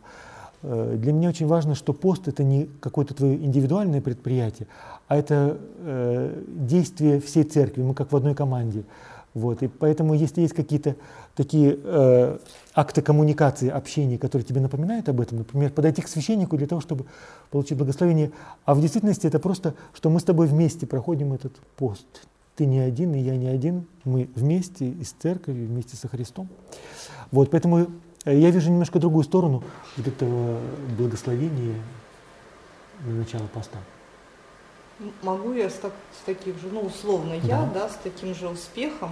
Э, 0.64 0.96
для 0.96 1.12
меня 1.12 1.28
очень 1.28 1.46
важно, 1.46 1.74
что 1.74 1.92
пост 1.92 2.26
это 2.26 2.42
не 2.42 2.68
какое-то 2.80 3.14
твое 3.14 3.36
индивидуальное 3.36 4.00
предприятие, 4.00 4.66
а 5.08 5.16
это 5.16 5.58
э, 5.78 6.42
действие 6.46 7.20
всей 7.20 7.44
церкви. 7.44 7.82
Мы 7.82 7.94
как 7.94 8.12
в 8.12 8.16
одной 8.16 8.34
команде. 8.34 8.84
Вот. 9.34 9.62
И 9.62 9.68
поэтому, 9.68 10.14
если 10.14 10.40
есть 10.40 10.54
какие-то 10.54 10.96
такие 11.34 11.76
э, 11.82 12.38
акты 12.74 13.02
коммуникации, 13.02 13.68
общения, 13.68 14.16
которые 14.16 14.46
тебе 14.46 14.60
напоминают 14.60 15.08
об 15.08 15.20
этом, 15.20 15.38
например, 15.38 15.70
подойти 15.70 16.00
к 16.00 16.08
священнику 16.08 16.56
для 16.56 16.66
того, 16.66 16.80
чтобы 16.80 17.04
получить 17.50 17.76
благословение, 17.76 18.30
а 18.64 18.74
в 18.74 18.80
действительности 18.80 19.26
это 19.26 19.38
просто, 19.38 19.74
что 19.92 20.08
мы 20.08 20.20
с 20.20 20.24
тобой 20.24 20.46
вместе 20.46 20.86
проходим 20.86 21.32
этот 21.34 21.52
пост. 21.76 22.06
Ты 22.56 22.66
не 22.66 22.78
один, 22.78 23.12
и 23.14 23.18
я 23.18 23.36
не 23.36 23.48
один, 23.48 23.86
мы 24.04 24.30
вместе 24.36 24.88
из 24.88 25.10
церкви, 25.10 25.52
вместе 25.52 25.96
со 25.96 26.06
Христом. 26.06 26.48
Вот, 27.32 27.50
поэтому 27.50 27.88
я 28.32 28.50
вижу 28.50 28.70
немножко 28.70 28.98
другую 28.98 29.24
сторону 29.24 29.62
вот 29.96 30.06
этого 30.06 30.60
благословения 30.96 31.76
на 33.04 33.14
начало 33.14 33.46
поста. 33.46 33.78
Могу 35.22 35.52
я 35.52 35.68
с, 35.68 35.74
так, 35.74 35.92
с 36.18 36.24
таким 36.24 36.58
же, 36.58 36.68
ну, 36.68 36.80
условно, 36.82 37.34
да. 37.42 37.48
я, 37.48 37.70
да, 37.74 37.88
с 37.88 37.96
таким 38.02 38.34
же 38.34 38.48
успехом 38.48 39.10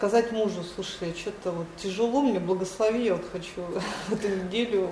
сказать 0.00 0.32
мужу, 0.32 0.62
слушай, 0.74 1.14
что-то 1.14 1.52
вот 1.52 1.66
тяжело 1.76 2.22
мне, 2.22 2.40
благослови, 2.40 3.04
я 3.04 3.16
вот 3.16 3.24
хочу 3.30 3.60
эту 4.10 4.28
неделю, 4.28 4.88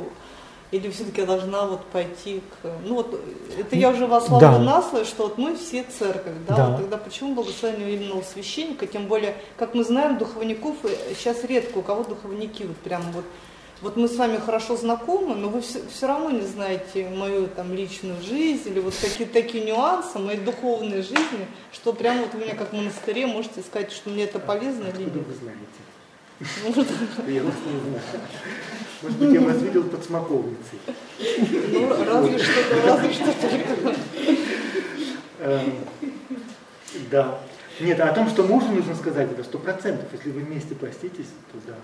или 0.70 0.90
все-таки 0.90 1.20
я 1.23 1.27
должна 1.27 1.65
вот 1.65 1.85
пойти 1.86 2.43
к... 2.62 2.70
Ну 2.85 2.97
вот, 2.97 3.20
это 3.59 3.77
я 3.77 3.90
уже 3.90 4.07
вас 4.07 4.28
да. 4.28 4.59
на 4.59 4.82
слово, 4.82 5.05
что 5.05 5.24
вот 5.24 5.39
мы 5.39 5.57
все 5.57 5.85
церковь, 5.85 6.35
да, 6.47 6.57
да. 6.57 6.66
Вот 6.69 6.81
тогда 6.81 6.99
почему 6.99 7.35
благословение 7.35 7.95
именно 7.95 8.16
у 8.16 8.23
священника, 8.23 8.86
тем 8.86 9.07
более, 9.07 9.36
как 9.57 9.74
мы 9.74 9.85
знаем, 9.85 10.19
духовников 10.19 10.77
сейчас 11.16 11.45
редко, 11.45 11.78
у 11.78 11.82
кого 11.82 12.05
духовники 12.05 12.65
вот 12.65 12.77
прям 12.78 13.03
вот 13.12 13.24
вот 13.81 13.97
мы 13.97 14.09
с 14.09 14.16
вами 14.16 14.39
хорошо 14.39 14.77
знакомы, 14.77 15.36
но 15.36 15.49
вы 15.49 15.61
все, 15.61 15.81
все 15.89 16.09
равно 16.09 16.31
не 16.31 16.40
знаете 16.40 17.09
мою 17.09 17.47
там 17.47 17.73
личную 17.73 18.20
жизнь 18.23 18.69
или 18.69 18.81
вот 18.81 18.95
какие-то 19.01 19.32
такие 19.32 19.65
нюансы 19.65 20.19
моей 20.19 20.40
духовной 20.40 21.03
жизни, 21.03 21.47
что 21.73 21.93
прямо 21.93 22.23
вот 22.23 22.35
вы 22.35 22.40
меня 22.40 22.57
как 22.57 22.70
в 22.70 22.77
монастыре 22.77 23.27
можете 23.27 23.62
сказать, 23.62 23.93
что 23.93 24.11
мне 24.11 24.24
это 24.24 24.40
полезно 24.40 24.89
или 24.89 25.05
нет. 25.05 25.15
вы 25.15 25.35
знаете? 25.35 25.62
Может, 26.40 26.89
я 27.27 27.43
вас 27.43 27.55
не 27.66 27.81
знаю. 27.81 28.02
Может 29.02 29.19
быть, 29.19 29.32
я 29.32 29.40
вас 29.40 29.62
видел 29.62 29.85
под 29.85 30.05
смоковницей. 30.05 30.78
Ну, 31.73 32.05
разве 32.05 32.39
что, 32.39 32.62
разве 32.86 33.12
что 33.12 33.32
только. 33.32 33.97
Эм, 35.40 35.73
да. 37.10 37.40
Нет, 37.81 38.01
а 38.01 38.10
о 38.10 38.15
том, 38.15 38.28
что 38.28 38.43
мужу 38.44 38.69
нужно 38.69 38.94
сказать, 38.94 39.31
это 39.31 39.44
сто 39.44 39.59
процентов. 39.59 40.12
Если 40.12 40.31
вы 40.31 40.40
вместе 40.40 40.74
проститесь, 40.74 41.28
то 41.52 41.59
да. 41.66 41.74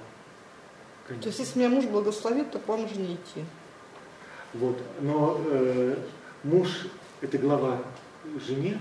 Конечно. 1.07 1.23
То 1.23 1.29
есть, 1.29 1.39
если 1.41 1.59
меня 1.59 1.69
муж 1.69 1.85
благословит, 1.85 2.51
то 2.51 2.59
к 2.59 2.67
вам 2.67 2.85
уже 2.85 2.97
не 2.97 3.15
идти. 3.15 3.45
Вот. 4.55 4.81
Но 5.01 5.41
э, 5.47 5.97
муж– 6.43 6.87
это 7.21 7.39
глава 7.39 7.83
жене, 8.47 8.79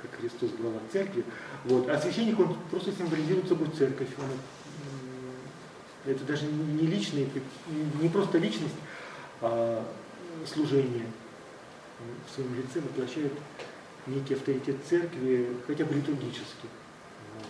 как 0.00 0.20
Христос 0.20 0.50
глава 0.58 0.78
церкви. 0.92 1.24
Вот. 1.64 1.88
А 1.88 1.98
священник, 1.98 2.38
он 2.38 2.56
просто 2.70 2.92
символизирует 2.92 3.48
собой 3.48 3.68
церковь. 3.76 4.08
Он, 4.18 4.28
это 6.06 6.24
даже 6.24 6.46
не 6.46 6.86
личный, 6.86 7.28
не 8.00 8.08
просто 8.08 8.38
личность, 8.38 8.74
а 9.40 9.86
служение. 10.46 11.06
Он 12.00 12.06
в 12.26 12.34
своем 12.34 12.54
лице 12.56 12.80
воплощает 12.80 13.32
некий 14.06 14.34
авторитет 14.34 14.76
церкви, 14.88 15.56
хотя 15.66 15.84
бы 15.84 15.94
литургически. 15.94 16.68
Вот. 17.34 17.48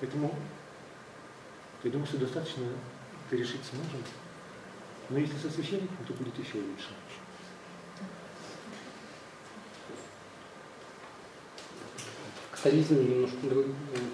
Поэтому 0.00 0.34
я 1.84 1.90
думаю, 1.90 2.06
что 2.06 2.18
достаточно 2.18 2.64
это 3.26 3.36
решить 3.36 3.60
с 3.64 3.72
мужем. 3.72 4.02
Но 5.10 5.18
если 5.18 5.36
со 5.36 5.50
священником, 5.50 5.98
то 6.06 6.14
будет 6.14 6.38
еще 6.38 6.58
лучше. 6.58 6.88
Католизм 12.50 12.94
немножко 12.94 13.36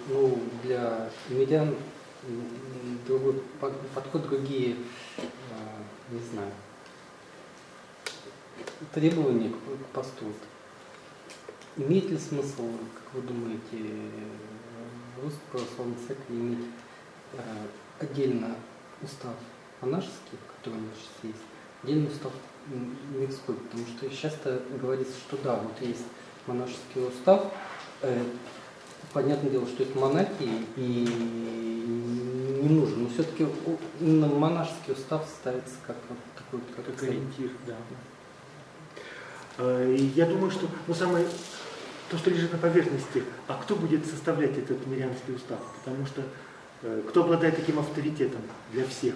ну, 0.09 0.43
для 0.65 1.09
мирян 1.29 1.77
другой 3.07 3.43
подход, 3.95 4.29
другие, 4.29 4.77
а, 5.19 6.13
не 6.13 6.21
знаю, 6.33 6.53
требования 8.93 9.51
к 9.51 9.95
посту. 9.95 10.27
Имеет 11.77 12.11
ли 12.11 12.19
смысл, 12.19 12.69
как 12.95 13.15
вы 13.15 13.23
думаете, 13.23 14.11
в 15.17 15.25
русской 15.25 15.41
православной 15.51 15.97
церкви 16.07 16.35
иметь 16.35 16.67
а, 17.35 17.67
отдельно 18.01 18.57
устав 19.03 19.35
монашеский, 19.81 20.39
который 20.57 20.79
у 20.79 20.83
нас 20.83 20.95
сейчас 20.97 21.25
есть, 21.25 21.43
отдельный 21.83 22.09
устав 22.09 22.33
мирской, 23.15 23.55
потому 23.55 23.87
что 23.87 24.11
часто 24.11 24.63
говорится, 24.81 25.15
что 25.19 25.39
да, 25.43 25.57
вот 25.57 25.81
есть 25.81 26.05
монашеский 26.47 27.07
устав, 27.07 27.53
э, 28.03 28.23
понятное 29.13 29.51
дело, 29.51 29.67
что 29.67 29.83
это 29.83 29.99
монахи 29.99 30.49
и 30.77 31.09
не 32.63 32.69
нужен, 32.69 33.05
но 33.05 33.09
все-таки 33.09 33.47
монашеский 34.01 34.93
устав 34.93 35.27
ставится 35.27 35.75
как 35.87 35.97
вот 36.09 36.19
такой 36.37 36.61
как, 36.77 36.87
как 36.87 37.03
ориентир, 37.03 37.51
да. 37.67 37.77
Э, 39.59 39.97
я 40.15 40.27
думаю, 40.27 40.51
что 40.51 40.67
ну, 40.87 40.95
самое 40.95 41.27
то, 42.11 42.19
что 42.19 42.31
лежит 42.31 42.53
на 42.53 42.59
поверхности, 42.59 43.25
а 43.47 43.55
кто 43.55 43.77
будет 43.77 44.05
составлять 44.07 44.59
этот 44.59 44.87
мирянский 44.87 45.35
устав? 45.35 45.61
Потому 45.85 46.07
что 46.07 46.23
Э, 46.83 47.03
кто 47.09 47.25
обладает 47.25 47.57
таким 47.57 47.79
авторитетом 47.79 48.41
для 48.73 48.87
всех? 48.87 49.15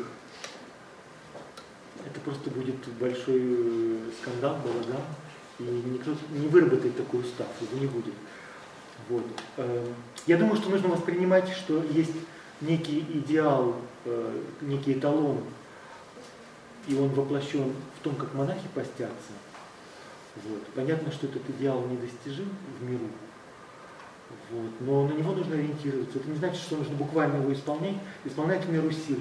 Это 2.05 2.21
просто 2.21 2.51
будет 2.51 2.77
большой 3.01 3.41
э, 3.41 3.99
скандал, 4.21 4.59
балаган, 4.62 5.03
и 5.59 5.62
никто 5.62 6.15
не 6.31 6.49
выработает 6.49 6.97
такой 6.97 7.21
устав, 7.21 7.49
его 7.61 7.81
не 7.81 7.87
будет. 7.87 8.12
Вот. 9.09 9.25
Э, 9.57 9.87
я 10.27 10.37
думаю, 10.37 10.57
что 10.57 10.71
нужно 10.71 10.89
воспринимать, 10.89 11.49
что 11.49 11.83
есть 11.83 12.15
некий 12.61 13.01
идеал, 13.01 13.77
некий 14.61 14.93
эталон, 14.93 15.41
и 16.87 16.95
он 16.95 17.09
воплощен 17.09 17.73
в 17.99 18.05
том, 18.05 18.15
как 18.15 18.33
монахи 18.35 18.69
постятся. 18.75 19.33
Вот. 20.37 20.63
Понятно, 20.75 21.11
что 21.13 21.27
этот 21.27 21.43
идеал 21.51 21.87
недостижим 21.87 22.49
в 22.79 22.85
миру, 22.85 23.09
вот. 24.51 24.71
Но 24.81 25.09
на 25.09 25.13
него 25.13 25.33
нужно 25.33 25.55
ориентироваться. 25.55 26.19
Это 26.19 26.29
не 26.29 26.37
значит, 26.37 26.61
что 26.61 26.77
нужно 26.77 26.97
буквально 26.97 27.37
его 27.37 27.53
исполнять, 27.53 27.97
исполнять 28.25 28.65
в 28.65 28.71
меру 28.71 28.91
сил. 28.91 29.21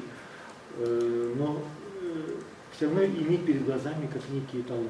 Э, 0.78 1.34
но 1.38 1.62
э, 2.02 2.36
все 2.76 2.86
равно 2.86 3.04
иметь 3.04 3.46
перед 3.46 3.66
глазами 3.66 4.08
как 4.08 4.22
некий 4.30 4.62
эталон, 4.62 4.88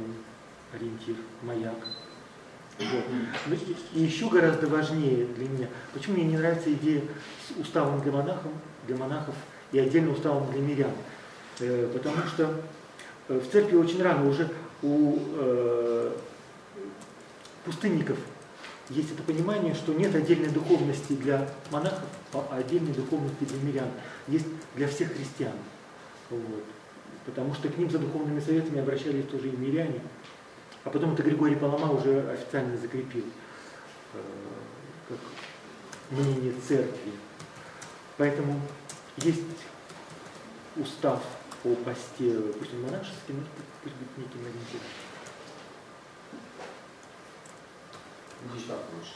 ориентир, 0.74 1.16
маяк. 1.42 1.88
Вот. 2.80 3.60
И 3.94 4.02
еще 4.02 4.30
гораздо 4.30 4.68
важнее 4.68 5.26
для 5.26 5.48
меня, 5.48 5.68
почему 5.94 6.16
мне 6.16 6.26
не 6.26 6.38
нравится 6.38 6.74
идея 6.74 7.02
с 7.48 7.60
уставом 7.60 8.02
для 8.02 8.12
монахов, 8.12 8.52
для 8.88 8.98
монахов 8.98 9.36
и 9.72 9.80
отдельно 9.80 10.12
уставом 10.12 10.52
для 10.52 10.62
мирян. 10.62 10.92
Э, 11.60 11.90
потому 11.94 12.26
что 12.28 12.62
э, 13.30 13.40
в 13.40 13.52
церкви 13.52 13.76
очень 13.76 14.02
рано 14.02 14.28
уже 14.28 14.50
у 14.82 15.18
э, 15.36 16.12
пустынников 17.64 18.18
есть 18.90 19.12
это 19.12 19.24
понимание, 19.24 19.74
что 19.74 19.94
нет 19.94 20.14
отдельной 20.14 20.50
духовности 20.50 21.14
для 21.14 21.50
монахов, 21.72 22.10
а 22.34 22.58
отдельной 22.58 22.94
духовности 22.94 23.46
для 23.46 23.60
мирян. 23.60 23.88
Есть 24.28 24.46
для 24.76 24.88
всех 24.88 25.14
христиан. 25.14 25.54
Вот. 26.30 26.64
Потому 27.26 27.54
что 27.54 27.70
к 27.70 27.78
ним 27.78 27.90
за 27.90 28.00
духовными 28.00 28.42
советами 28.42 28.82
обращались 28.82 29.26
тоже 29.28 29.50
и 29.50 29.56
миряне. 29.56 30.02
А 30.86 30.90
потом 30.90 31.14
это 31.14 31.24
Григорий 31.24 31.56
Палама 31.56 31.92
уже 31.94 32.30
официально 32.30 32.78
закрепил 32.78 33.26
э, 34.14 34.22
как 35.08 35.18
мнение 36.12 36.54
церкви. 36.68 37.14
Поэтому 38.18 38.60
есть 39.18 39.42
устав 40.76 41.22
по 41.62 41.76
посте, 41.76 42.38
пусть 42.60 42.74
он 42.74 42.82
монашеский, 42.82 43.34
но 43.34 43.44
пусть 43.84 43.96
будет 43.96 44.18
неким 44.18 44.42
ориентиром. 44.42 44.88
Здесь 48.52 48.66
так 48.68 48.80
лучше. 48.94 49.16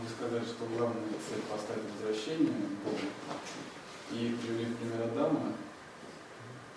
Вы 0.00 0.08
сказали, 0.14 0.44
что 0.44 0.66
главная 0.66 1.02
цель 1.28 1.42
поставить 1.50 1.90
возвращение. 1.98 2.52
И 4.12 4.38
привели 4.40 4.74
пример 4.76 5.02
Адама, 5.02 5.52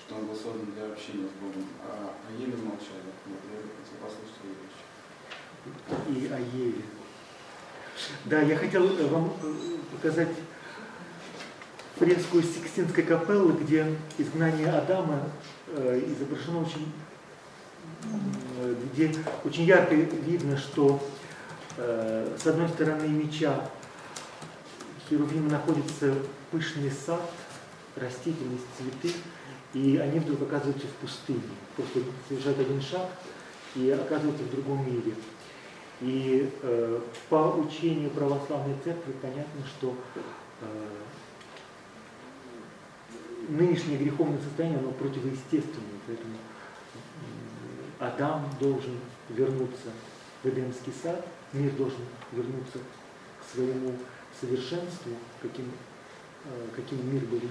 что 0.09 0.17
он 0.17 0.25
был 0.25 0.35
создан 0.35 0.65
для 0.73 0.87
общения 0.87 1.27
с 1.27 1.39
Богом, 1.39 1.67
а 1.83 2.15
о 2.27 2.41
Еве 2.41 2.55
молчали. 2.57 3.09
Вот 3.27 3.39
я 3.51 3.61
хотел 3.77 3.99
послушать 4.01 4.39
эту 4.41 4.57
вещь. 6.09 6.23
И 6.23 6.33
о 6.33 6.39
Еве. 6.57 6.81
Да, 8.25 8.41
я 8.41 8.57
хотел 8.57 8.85
э, 8.85 9.07
вам 9.07 9.33
э, 9.43 9.77
показать 9.91 10.29
фреску 11.97 12.39
из 12.39 12.55
Сикстинской 12.55 13.03
капеллы, 13.03 13.53
где 13.53 13.95
изгнание 14.17 14.71
Адама 14.71 15.29
э, 15.67 16.01
изображено 16.07 16.61
очень, 16.61 16.91
где 18.93 19.13
очень 19.43 19.65
ярко 19.65 19.93
видно, 19.93 20.57
что 20.57 20.99
с 21.77 22.45
одной 22.45 22.67
стороны 22.69 23.07
меча 23.07 23.69
Херувима 25.07 25.49
находится 25.49 26.13
пышный 26.51 26.91
сад, 26.91 27.21
растительность, 27.95 28.65
цветы, 28.77 29.15
и 29.73 29.97
они 29.97 30.19
вдруг 30.19 30.41
оказываются 30.43 30.87
в 30.87 30.93
пустыне. 31.01 31.41
Просто 31.75 31.99
совершают 32.27 32.59
один 32.59 32.81
шаг 32.81 33.09
и 33.75 33.89
оказываются 33.89 34.43
в 34.43 34.51
другом 34.51 34.85
мире. 34.85 35.13
И 36.01 36.49
э, 36.61 37.01
по 37.29 37.55
учению 37.57 38.09
православной 38.11 38.75
церкви 38.83 39.13
понятно, 39.21 39.61
что 39.77 39.95
э, 40.61 40.65
нынешнее 43.49 43.97
греховное 43.97 44.39
состояние, 44.39 44.79
оно 44.79 44.91
противоестественное, 44.91 45.99
поэтому 46.07 46.35
Адам 47.99 48.45
должен 48.59 48.97
вернуться 49.29 49.89
в 50.41 50.47
Эдемский 50.47 50.93
сад, 51.03 51.27
мир 51.51 51.71
должен 51.73 52.01
вернуться 52.31 52.79
к 52.79 53.53
своему 53.53 53.93
совершенству, 54.39 55.11
каким, 55.41 55.65
э, 56.45 56.67
каким 56.75 57.13
мир 57.13 57.23
был 57.25 57.39
в 57.39 57.43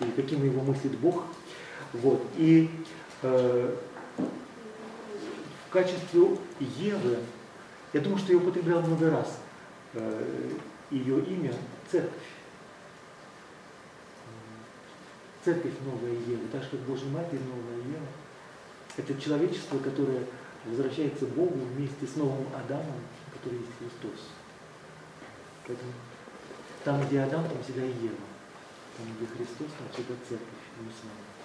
и 0.00 0.10
каким 0.12 0.44
его 0.44 0.62
мыслит 0.62 0.96
Бог. 0.98 1.24
Вот. 1.92 2.22
И 2.36 2.70
э, 3.22 3.76
в 5.68 5.72
качестве 5.72 6.38
Евы 6.58 7.18
я 7.92 8.00
думаю, 8.00 8.18
что 8.18 8.32
я 8.32 8.38
употреблял 8.38 8.82
много 8.82 9.10
раз 9.10 9.38
э, 9.94 10.52
ее 10.90 11.24
имя 11.24 11.52
церковь. 11.90 12.12
Церковь 15.44 15.72
Новая 15.84 16.12
Ева, 16.12 16.42
так 16.52 16.62
же 16.62 16.68
как 16.70 16.80
Божья 16.80 17.08
Матерь 17.08 17.40
Новая 17.40 17.78
Ева. 17.78 18.06
Это 18.96 19.20
человечество, 19.20 19.78
которое 19.78 20.24
возвращается 20.66 21.26
Богу 21.26 21.58
вместе 21.74 22.06
с 22.06 22.16
новым 22.16 22.46
Адамом, 22.54 23.00
который 23.32 23.58
есть 23.58 23.72
Христос. 23.78 24.28
Поэтому 25.66 25.92
там, 26.84 27.06
где 27.06 27.20
Адам, 27.20 27.48
там 27.48 27.62
всегда 27.62 27.84
и 27.84 27.88
Ева. 27.88 28.29
Там, 28.96 29.06
где 29.16 29.26
Христос, 29.26 29.68
там 29.78 29.88
всегда 29.92 30.14
церковь, 30.28 30.48
мы 30.78 30.90
с 30.90 31.04
вами. 31.04 31.40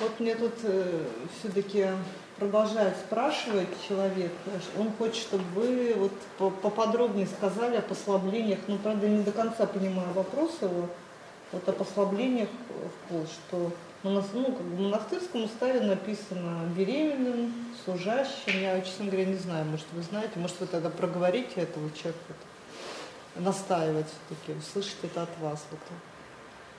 Вот 0.00 0.20
мне 0.20 0.34
тут 0.34 0.54
э, 0.64 1.08
все-таки 1.38 1.88
продолжает 2.38 2.96
спрашивать 2.96 3.68
человек, 3.86 4.32
он 4.78 4.90
хочет, 4.92 5.22
чтобы 5.22 5.44
вы 5.54 5.94
вот 5.94 6.52
поподробнее 6.60 7.26
сказали 7.26 7.76
о 7.76 7.82
послаблениях, 7.82 8.58
ну, 8.66 8.78
правда, 8.78 9.08
не 9.08 9.22
до 9.22 9.32
конца 9.32 9.66
понимаю 9.66 10.12
вопрос 10.12 10.58
его, 10.60 10.88
вот 11.52 11.68
о 11.68 11.72
послаблениях 11.72 12.48
в 12.68 13.08
пол, 13.08 13.26
что 13.26 13.70
ну, 14.02 14.20
как 14.22 14.62
бы 14.62 14.76
в 14.76 14.80
монастырском 14.80 15.44
уставе 15.44 15.80
написано 15.80 16.68
беременным, 16.76 17.54
служащим, 17.84 18.60
я, 18.60 18.80
честно 18.82 19.06
говоря, 19.06 19.24
не 19.24 19.36
знаю, 19.36 19.64
может, 19.64 19.86
вы 19.92 20.02
знаете, 20.02 20.32
может, 20.36 20.60
вы 20.60 20.66
тогда 20.66 20.90
проговорите 20.90 21.62
этого 21.62 21.90
человека, 21.92 22.34
настаивать 23.36 24.06
все-таки, 24.06 24.58
услышать 24.58 24.98
это 25.02 25.22
от 25.22 25.38
вас. 25.40 25.64
Вот. 25.70 25.80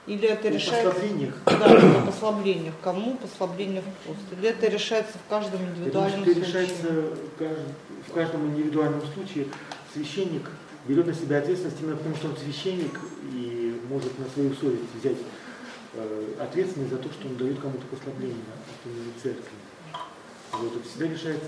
Или 0.07 0.27
это 0.27 0.49
решается... 0.49 0.91
послаблениях? 0.91 1.35
Да, 1.45 1.99
о 1.99 2.05
послаблениях. 2.05 2.73
Кому 2.81 3.15
послабление 3.15 3.81
в 3.81 4.07
пост? 4.07 4.19
Или 4.37 4.49
это 4.49 4.67
решается 4.67 5.17
в 5.17 5.29
каждом 5.29 5.61
индивидуальном 5.63 6.21
это 6.21 6.33
случае? 6.33 6.45
решается 6.45 6.87
в 8.07 8.13
каждом 8.13 8.47
индивидуальном 8.47 9.01
случае. 9.13 9.47
Священник 9.93 10.49
берет 10.87 11.07
на 11.07 11.13
себя 11.13 11.39
ответственность 11.39 11.81
именно 11.81 11.97
потому, 11.97 12.15
что 12.15 12.27
он 12.27 12.37
священник 12.37 12.99
и 13.33 13.81
может 13.89 14.17
на 14.19 14.25
свою 14.29 14.53
совесть 14.53 14.83
взять 14.99 15.17
э, 15.93 16.33
ответственность 16.39 16.91
за 16.91 16.97
то, 16.97 17.09
что 17.09 17.27
он 17.27 17.37
дает 17.37 17.59
кому-то 17.59 17.85
послабление 17.87 18.35
от 18.35 18.91
имени 18.91 19.11
церкви. 19.21 19.57
Вот, 20.51 20.75
это 20.75 20.87
всегда 20.87 21.07
решается 21.07 21.47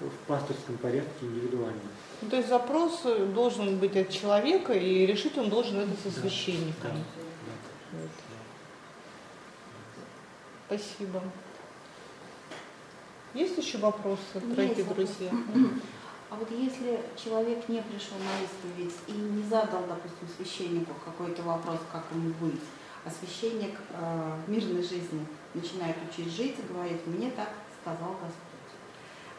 в 0.00 0.26
пасторском 0.26 0.76
порядке 0.78 1.10
индивидуально. 1.22 1.80
Ну, 2.20 2.28
то 2.28 2.36
есть 2.36 2.48
запрос 2.48 3.02
должен 3.34 3.78
быть 3.78 3.96
от 3.96 4.10
человека, 4.10 4.72
и 4.72 5.06
решить 5.06 5.38
он 5.38 5.48
должен 5.48 5.78
это 5.78 5.92
со 6.02 6.20
священником. 6.20 6.74
Да, 6.82 6.90
да. 6.92 7.56
Вот. 7.92 8.10
Спасибо. 10.66 11.22
Есть 13.34 13.56
еще 13.58 13.78
вопросы, 13.78 14.20
дорогие 14.34 14.84
друзья? 14.84 15.30
А 16.28 16.34
вот 16.34 16.50
если 16.50 17.00
человек 17.16 17.68
не 17.68 17.80
пришел 17.82 18.16
на 18.18 18.42
исповедь 18.42 18.96
и 19.06 19.12
не 19.12 19.44
задал, 19.44 19.84
допустим, 19.86 20.26
священнику 20.36 20.92
какой-то 21.04 21.42
вопрос, 21.42 21.78
как 21.92 22.04
ему 22.12 22.34
быть, 22.40 22.60
а 23.04 23.10
священник 23.10 23.78
э, 23.90 24.36
в 24.44 24.50
мирной 24.50 24.82
жизни 24.82 25.24
начинает 25.54 25.96
учить 26.10 26.32
жить 26.34 26.56
и 26.58 26.72
говорит, 26.72 27.06
мне 27.06 27.30
так 27.30 27.50
сказал 27.80 28.10
Господь. 28.14 28.56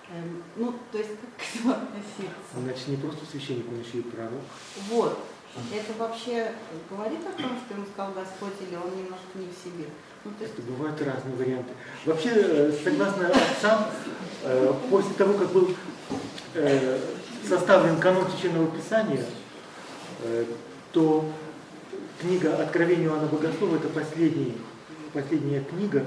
Эм, 0.09 0.41
ну, 0.55 0.73
то 0.93 0.97
есть 0.97 1.11
как 1.19 1.29
к 1.35 1.55
этому 1.55 1.73
относиться? 1.73 2.55
Значит, 2.55 2.87
не 2.87 2.95
просто 2.95 3.25
священник, 3.25 3.67
он 3.67 3.81
еще 3.81 3.97
и 3.97 4.03
пророк. 4.03 4.43
Вот. 4.89 5.19
Это 5.73 5.93
вообще 5.97 6.53
говорит 6.89 7.19
о 7.27 7.41
том, 7.41 7.57
что 7.65 7.73
ему 7.73 7.85
сказал 7.91 8.13
Господь, 8.13 8.53
или 8.61 8.75
он 8.75 8.95
немножко 8.95 9.35
не 9.35 9.47
в 9.47 9.53
себе? 9.53 9.89
Ну, 10.27 10.33
то 10.37 10.43
есть... 10.43 10.53
Это 10.53 10.71
бывают 10.71 11.01
разные 11.01 11.35
варианты. 11.35 11.71
Вообще, 12.05 12.31
э, 12.33 12.71
согласно 12.83 13.27
отцам, 13.27 13.85
э, 14.43 14.73
после 14.89 15.13
того, 15.13 15.33
как 15.35 15.51
был 15.51 15.69
э, 16.53 16.99
составлен 17.47 17.97
канон 17.99 18.29
Священного 18.29 18.67
Писания, 18.67 19.23
то 20.91 21.29
книга 22.19 22.61
Откровения 22.61 23.05
Иоанна 23.05 23.27
Богослова 23.27 23.75
это 23.75 23.87
последний, 23.87 24.57
последняя 25.13 25.61
книга, 25.61 26.05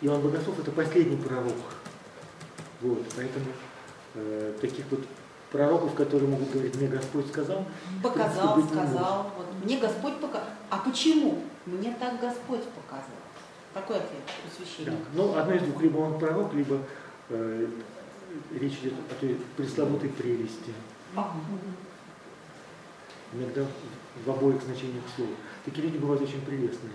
Иоанн 0.00 0.20
Богослов 0.22 0.58
это 0.58 0.72
последний 0.72 1.16
пророк. 1.16 1.54
Вот, 2.80 3.04
поэтому 3.14 3.46
э, 4.14 4.54
таких 4.60 4.86
вот 4.90 5.00
пророков, 5.52 5.94
которые 5.94 6.28
могут 6.28 6.50
говорить, 6.50 6.74
мне 6.76 6.88
Господь 6.88 7.28
сказал. 7.28 7.66
Показал, 8.02 8.54
принципе, 8.54 8.76
сказал. 8.76 9.30
Вот, 9.36 9.46
мне 9.62 9.78
Господь 9.78 10.16
показал. 10.16 10.48
А 10.70 10.78
почему? 10.78 11.42
Мне 11.66 11.94
так 12.00 12.18
Господь 12.20 12.64
показал. 12.64 13.19
Такой 13.74 13.96
ответ 13.96 14.22
у 14.46 14.56
священника. 14.56 14.92
Да. 14.92 14.98
Ну, 15.14 15.36
одно 15.36 15.54
из 15.54 15.62
двух, 15.62 15.82
либо 15.82 15.98
он 15.98 16.18
пророк, 16.18 16.52
либо 16.54 16.82
э, 17.28 17.66
речь 18.52 18.78
идет 18.82 18.94
о 19.10 19.14
той 19.20 19.38
пресловутой 19.56 20.10
прелести. 20.10 20.72
Ага. 21.14 21.34
Иногда 23.32 23.64
в 24.24 24.30
обоих 24.30 24.60
значениях 24.62 25.04
слова. 25.14 25.30
Такие 25.64 25.86
люди 25.86 25.98
бывают 25.98 26.22
очень 26.22 26.40
прелестные. 26.40 26.92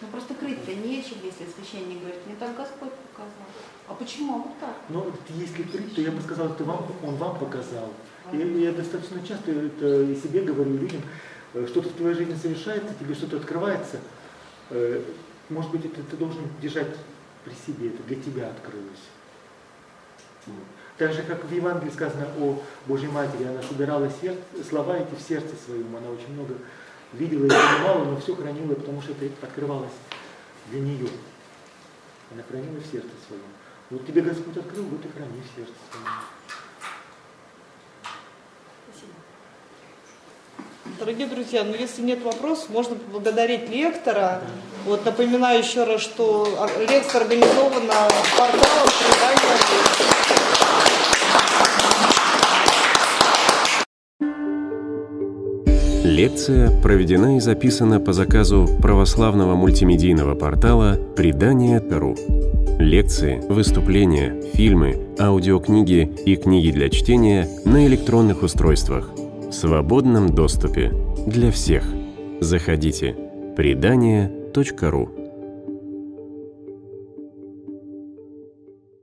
Ну 0.00 0.08
просто 0.10 0.34
крыть-то 0.34 0.74
нечем, 0.74 1.16
если 1.22 1.46
священник 1.46 2.00
говорит, 2.00 2.26
мне 2.26 2.36
так 2.36 2.56
Господь 2.56 2.92
показал. 3.12 3.48
А 3.88 3.94
почему? 3.94 4.34
А 4.34 4.38
вот 4.38 4.58
так? 4.58 4.76
Ну, 4.88 5.12
если 5.30 5.62
прит, 5.62 5.94
то 5.94 6.00
я 6.00 6.10
бы 6.10 6.20
сказал, 6.22 6.48
это 6.48 6.64
вам, 6.64 6.86
он 7.02 7.16
вам 7.16 7.38
показал. 7.38 7.92
И 8.32 8.36
я 8.36 8.72
достаточно 8.72 9.26
часто 9.26 9.52
это 9.52 10.02
и 10.02 10.16
себе 10.16 10.42
говорю 10.42 10.76
людям, 10.76 11.02
что-то 11.68 11.88
в 11.88 11.92
твоей 11.92 12.14
жизни 12.14 12.34
совершается, 12.34 12.94
тебе 12.98 13.14
что-то 13.14 13.36
открывается, 13.36 14.00
э, 14.70 15.02
может 15.48 15.70
быть, 15.70 15.84
это 15.84 16.02
ты 16.02 16.16
должен 16.16 16.42
держать 16.60 16.96
при 17.44 17.52
себе, 17.66 17.88
это 17.88 18.02
для 18.04 18.16
тебя 18.16 18.48
открылось. 18.48 19.04
Так 20.98 21.12
же, 21.12 21.22
как 21.22 21.44
в 21.44 21.52
Евангелии 21.52 21.90
сказано 21.90 22.26
о 22.38 22.62
Божьей 22.86 23.08
Матери, 23.08 23.44
она 23.44 23.62
собирала 23.62 24.10
сердце, 24.20 24.42
слова 24.68 24.96
эти 24.96 25.14
в 25.14 25.20
сердце 25.20 25.54
своем, 25.64 25.94
она 25.96 26.10
очень 26.10 26.32
много 26.32 26.54
видела 27.12 27.46
и 27.46 27.48
понимала, 27.48 28.04
но 28.04 28.20
все 28.20 28.34
хранила, 28.34 28.74
потому 28.74 29.02
что 29.02 29.12
это 29.12 29.26
открывалось 29.42 29.92
для 30.70 30.80
нее. 30.80 31.08
Она 32.32 32.42
хранила 32.48 32.78
в 32.78 32.86
сердце 32.86 33.10
своем. 33.26 33.42
Вот 33.90 34.06
тебе 34.06 34.22
Господь 34.22 34.56
открыл, 34.56 34.84
вот 34.84 35.04
и 35.04 35.08
храни 35.08 35.40
в 35.40 35.56
сердце 35.56 35.74
своем. 35.90 36.06
Дорогие 40.98 41.26
друзья, 41.26 41.64
ну 41.64 41.74
если 41.74 42.02
нет 42.02 42.22
вопросов, 42.22 42.68
можно 42.68 42.94
поблагодарить 42.94 43.70
лектора. 43.70 44.42
Вот 44.84 45.04
напоминаю 45.06 45.60
еще 45.60 45.84
раз, 45.84 46.02
что 46.02 46.46
лекция 46.78 47.22
организована 47.22 48.08
порталом 48.36 48.88
Лекция 56.04 56.70
проведена 56.82 57.38
и 57.38 57.40
записана 57.40 57.98
по 57.98 58.12
заказу 58.12 58.68
православного 58.80 59.56
мультимедийного 59.56 60.34
портала 60.34 60.96
«Предание.ру». 61.16 62.14
Лекции, 62.78 63.42
выступления, 63.48 64.40
фильмы, 64.52 65.08
аудиокниги 65.18 66.14
и 66.26 66.36
книги 66.36 66.70
для 66.70 66.90
чтения 66.90 67.48
на 67.64 67.86
электронных 67.86 68.42
устройствах– 68.42 69.10
свободном 69.54 70.28
доступе 70.28 70.92
для 71.26 71.50
всех. 71.50 71.84
Заходите. 72.40 73.16
Предание.ру 73.56 75.23